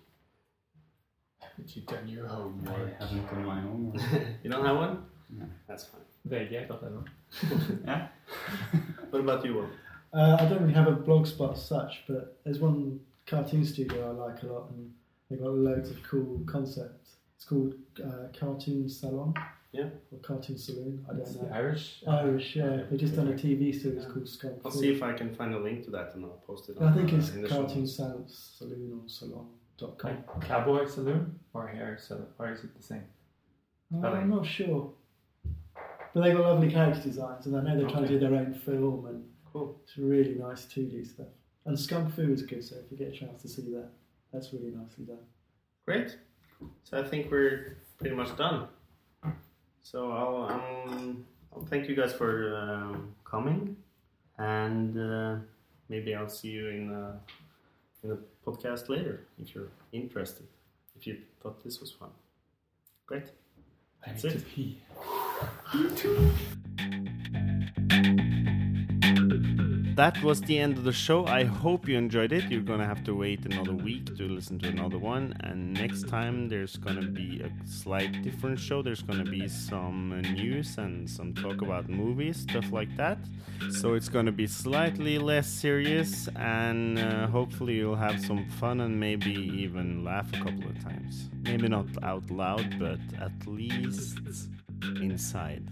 But 1.58 1.76
you've 1.76 1.86
done 1.86 2.08
your 2.08 2.28
homework? 2.28 2.96
I 3.00 3.04
haven't 3.06 3.26
done 3.32 3.46
my 3.46 3.62
homework. 3.62 4.02
you 4.44 4.50
don't 4.50 4.66
have 4.66 4.76
one? 4.78 5.06
No. 5.30 5.46
That's 5.68 5.86
fine. 5.86 6.02
VG.no. 6.28 7.04
yeah. 7.86 8.08
What 9.12 9.20
about 9.22 9.46
you, 9.46 9.54
Will? 9.54 9.70
Uh, 10.16 10.38
I 10.40 10.46
don't 10.46 10.62
really 10.62 10.74
have 10.74 10.88
a 10.88 10.92
blog 10.92 11.28
spot 11.28 11.54
as 11.58 11.66
such, 11.66 12.04
but 12.08 12.38
there's 12.46 12.60
one 12.60 13.00
cartoon 13.26 13.66
studio 13.66 14.10
I 14.10 14.12
like 14.32 14.44
a 14.44 14.46
lot, 14.48 14.70
and 14.72 14.92
they've 15.30 15.40
got 15.40 15.50
loads 15.52 15.90
of 15.90 16.02
cool 16.04 16.42
concepts. 16.46 17.18
It's 17.36 17.44
called 17.46 17.74
uh, 18.04 18.28
Cartoon 18.38 18.88
Salon. 18.88 19.34
Yeah. 19.74 19.90
Or 20.14 20.20
Cartoon 20.20 20.58
Saloon. 20.58 21.06
I 21.10 21.16
don't 21.16 21.36
know. 21.44 21.50
Irish. 21.54 22.02
Irish, 22.08 22.56
yeah. 22.56 22.84
They've 22.90 22.98
just 23.00 23.18
done 23.18 23.28
a 23.28 23.34
TV 23.34 23.78
series 23.78 24.04
Yeah. 24.04 24.10
called 24.10 24.30
Skunk. 24.30 24.62
I'll 24.64 24.72
see 24.72 24.90
if 24.90 25.04
I 25.04 25.12
can 25.12 25.36
find 25.36 25.54
a 25.54 25.60
link 25.60 25.84
to 25.84 25.92
that 25.92 26.16
and 26.16 26.24
I'll 26.24 26.42
post 26.48 26.70
it. 26.70 26.78
I 26.80 26.94
think 26.94 27.12
uh, 27.12 27.18
it's 27.18 27.32
in 27.32 27.46
Cartoon 27.46 27.80
notes. 27.82 27.96
Sal- 27.98 28.26
Saloon 28.30 29.02
or 29.04 29.10
Salon.com. 29.10 30.12
Like 30.34 30.48
cowboy 30.48 30.86
saloon 30.88 31.38
or 31.54 31.68
hair 31.68 31.98
saloon, 32.02 32.28
or 32.40 32.54
is 32.54 32.64
it 32.64 32.74
the 32.78 32.82
same? 32.84 33.04
Uh, 33.94 34.08
I'm 34.08 34.30
not 34.30 34.46
sure. 34.46 34.94
But 36.14 36.24
they've 36.24 36.34
got 36.38 36.46
lovely 36.54 36.72
character 36.72 37.02
designs, 37.02 37.46
and 37.46 37.58
I 37.58 37.62
know 37.62 37.78
they're 37.78 37.90
trying 37.90 38.04
to 38.04 38.08
do 38.08 38.18
their 38.20 38.34
own 38.34 38.54
film, 38.54 39.08
and 39.08 39.26
Cool. 39.56 39.80
it's 39.86 39.98
really 39.98 40.36
nice 40.36 40.66
2D 40.66 41.08
stuff. 41.08 41.28
And 41.66 41.80
Skunk 41.80 42.14
Fu 42.14 42.34
is 42.34 42.42
good, 42.42 42.62
so 42.62 42.76
if 42.76 42.92
you 42.92 42.98
get 42.98 43.08
a 43.08 43.18
chance 43.18 43.42
to 43.44 43.48
see 43.48 43.62
that, 43.72 43.88
that's 44.34 44.52
really 44.52 44.72
nicely 44.76 45.06
done. 45.06 45.24
Great. 45.86 46.18
So 46.84 47.00
I 47.00 47.04
think 47.08 47.32
we're 47.32 47.78
pretty 47.98 48.18
much 48.18 48.36
done. 48.36 48.68
So 49.82 50.12
I'll 50.12 50.50
um, 50.52 51.26
I'll 51.54 51.64
thank 51.64 51.88
you 51.88 51.96
guys 51.96 52.12
for 52.12 52.58
um, 52.58 53.16
coming, 53.24 53.78
and 54.38 55.00
uh, 55.00 55.38
maybe 55.88 56.14
I'll 56.16 56.28
see 56.28 56.50
you 56.50 56.68
in 56.68 56.94
uh, 56.94 57.14
in 58.04 58.10
the 58.10 58.20
podcast 58.46 58.90
later 58.90 59.22
if 59.40 59.56
you're 59.56 59.70
interested. 59.94 60.48
If 60.98 61.08
you 61.08 61.20
thought 61.42 61.64
this 61.64 61.80
was 61.80 61.92
fun. 61.92 62.10
Great. 63.06 63.32
I 64.06 64.12
need 64.12 64.26
it. 64.26 64.32
to 64.32 64.40
pee. 64.40 64.82
That 69.96 70.22
was 70.22 70.42
the 70.42 70.60
end 70.60 70.78
of 70.78 70.84
the 70.84 70.92
show. 70.92 71.26
I 71.26 71.46
hope 71.46 71.88
you 71.88 71.98
enjoyed 71.98 72.34
it. 72.34 72.52
You're 72.52 72.60
gonna 72.60 72.86
have 72.86 73.02
to 73.06 73.16
wait 73.16 73.46
another 73.46 73.72
week 73.72 74.18
to 74.18 74.28
listen 74.28 74.60
to 74.60 74.68
another 74.68 74.98
one, 74.98 75.34
and 75.40 75.74
next 75.74 76.10
time 76.10 76.50
there's 76.50 76.76
gonna 76.76 77.08
be 77.08 77.42
a 77.42 77.50
slight 77.66 78.22
different 78.22 78.60
show. 78.60 78.82
There's 78.82 79.02
gonna 79.02 79.24
be 79.24 79.48
some 79.48 80.12
uh, 80.12 80.20
news 80.20 80.78
and 80.78 81.10
some 81.10 81.34
talk 81.34 81.62
about 81.62 81.88
movies, 81.88 82.42
stuff 82.42 82.74
like 82.74 82.94
that. 82.98 83.20
So 83.70 83.94
it's 83.94 84.10
gonna 84.10 84.34
be 84.34 84.48
slightly 84.48 85.18
less 85.18 85.48
serious, 85.48 86.28
and 86.36 87.00
uh, 87.00 87.28
hopefully 87.28 87.76
you'll 87.76 87.96
have 87.96 88.20
some 88.20 88.46
fun 88.60 88.82
and 88.82 89.00
maybe 89.00 89.32
even 89.32 90.04
laugh 90.04 90.28
a 90.34 90.40
couple 90.40 90.68
of 90.68 90.84
times. 90.84 91.30
Maybe 91.44 91.70
not 91.70 91.88
out 92.04 92.30
loud, 92.30 92.78
but 92.78 93.00
at 93.22 93.48
least 93.48 94.20
inside. 95.02 95.64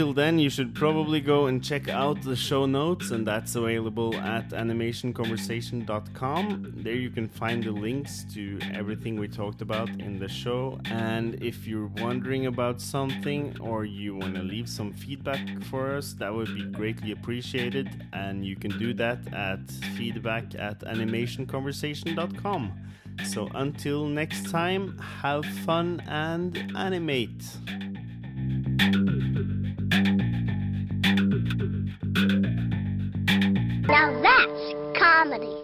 Till 0.00 0.14
then, 0.14 0.38
you 0.38 0.48
should 0.48 0.74
probably 0.74 1.20
go 1.20 1.44
and 1.44 1.62
check 1.62 1.90
out 1.90 2.22
the 2.22 2.34
show 2.34 2.64
notes, 2.64 3.10
and 3.10 3.26
that's 3.26 3.54
available 3.54 4.14
at 4.14 4.48
animationconversation.com. 4.48 6.72
There 6.78 6.94
you 6.94 7.10
can 7.10 7.28
find 7.28 7.62
the 7.62 7.72
links 7.72 8.24
to 8.32 8.58
everything 8.72 9.20
we 9.20 9.28
talked 9.28 9.60
about 9.60 9.90
in 10.00 10.18
the 10.18 10.26
show. 10.26 10.80
And 10.86 11.34
if 11.42 11.66
you're 11.66 11.90
wondering 11.98 12.46
about 12.46 12.80
something 12.80 13.54
or 13.60 13.84
you 13.84 14.16
want 14.16 14.36
to 14.36 14.42
leave 14.42 14.70
some 14.70 14.94
feedback 14.94 15.46
for 15.64 15.94
us, 15.94 16.14
that 16.14 16.32
would 16.32 16.54
be 16.54 16.64
greatly 16.64 17.12
appreciated. 17.12 18.06
And 18.14 18.42
you 18.42 18.56
can 18.56 18.70
do 18.78 18.94
that 18.94 19.18
at 19.34 19.70
feedback 19.98 20.54
at 20.54 20.80
animationconversation.com. 20.80 22.72
So 23.26 23.50
until 23.54 24.06
next 24.06 24.50
time, 24.50 24.96
have 24.96 25.44
fun 25.44 26.02
and 26.08 26.56
animate. 26.74 27.44
Now 34.00 34.22
that's 34.22 34.98
comedy. 34.98 35.59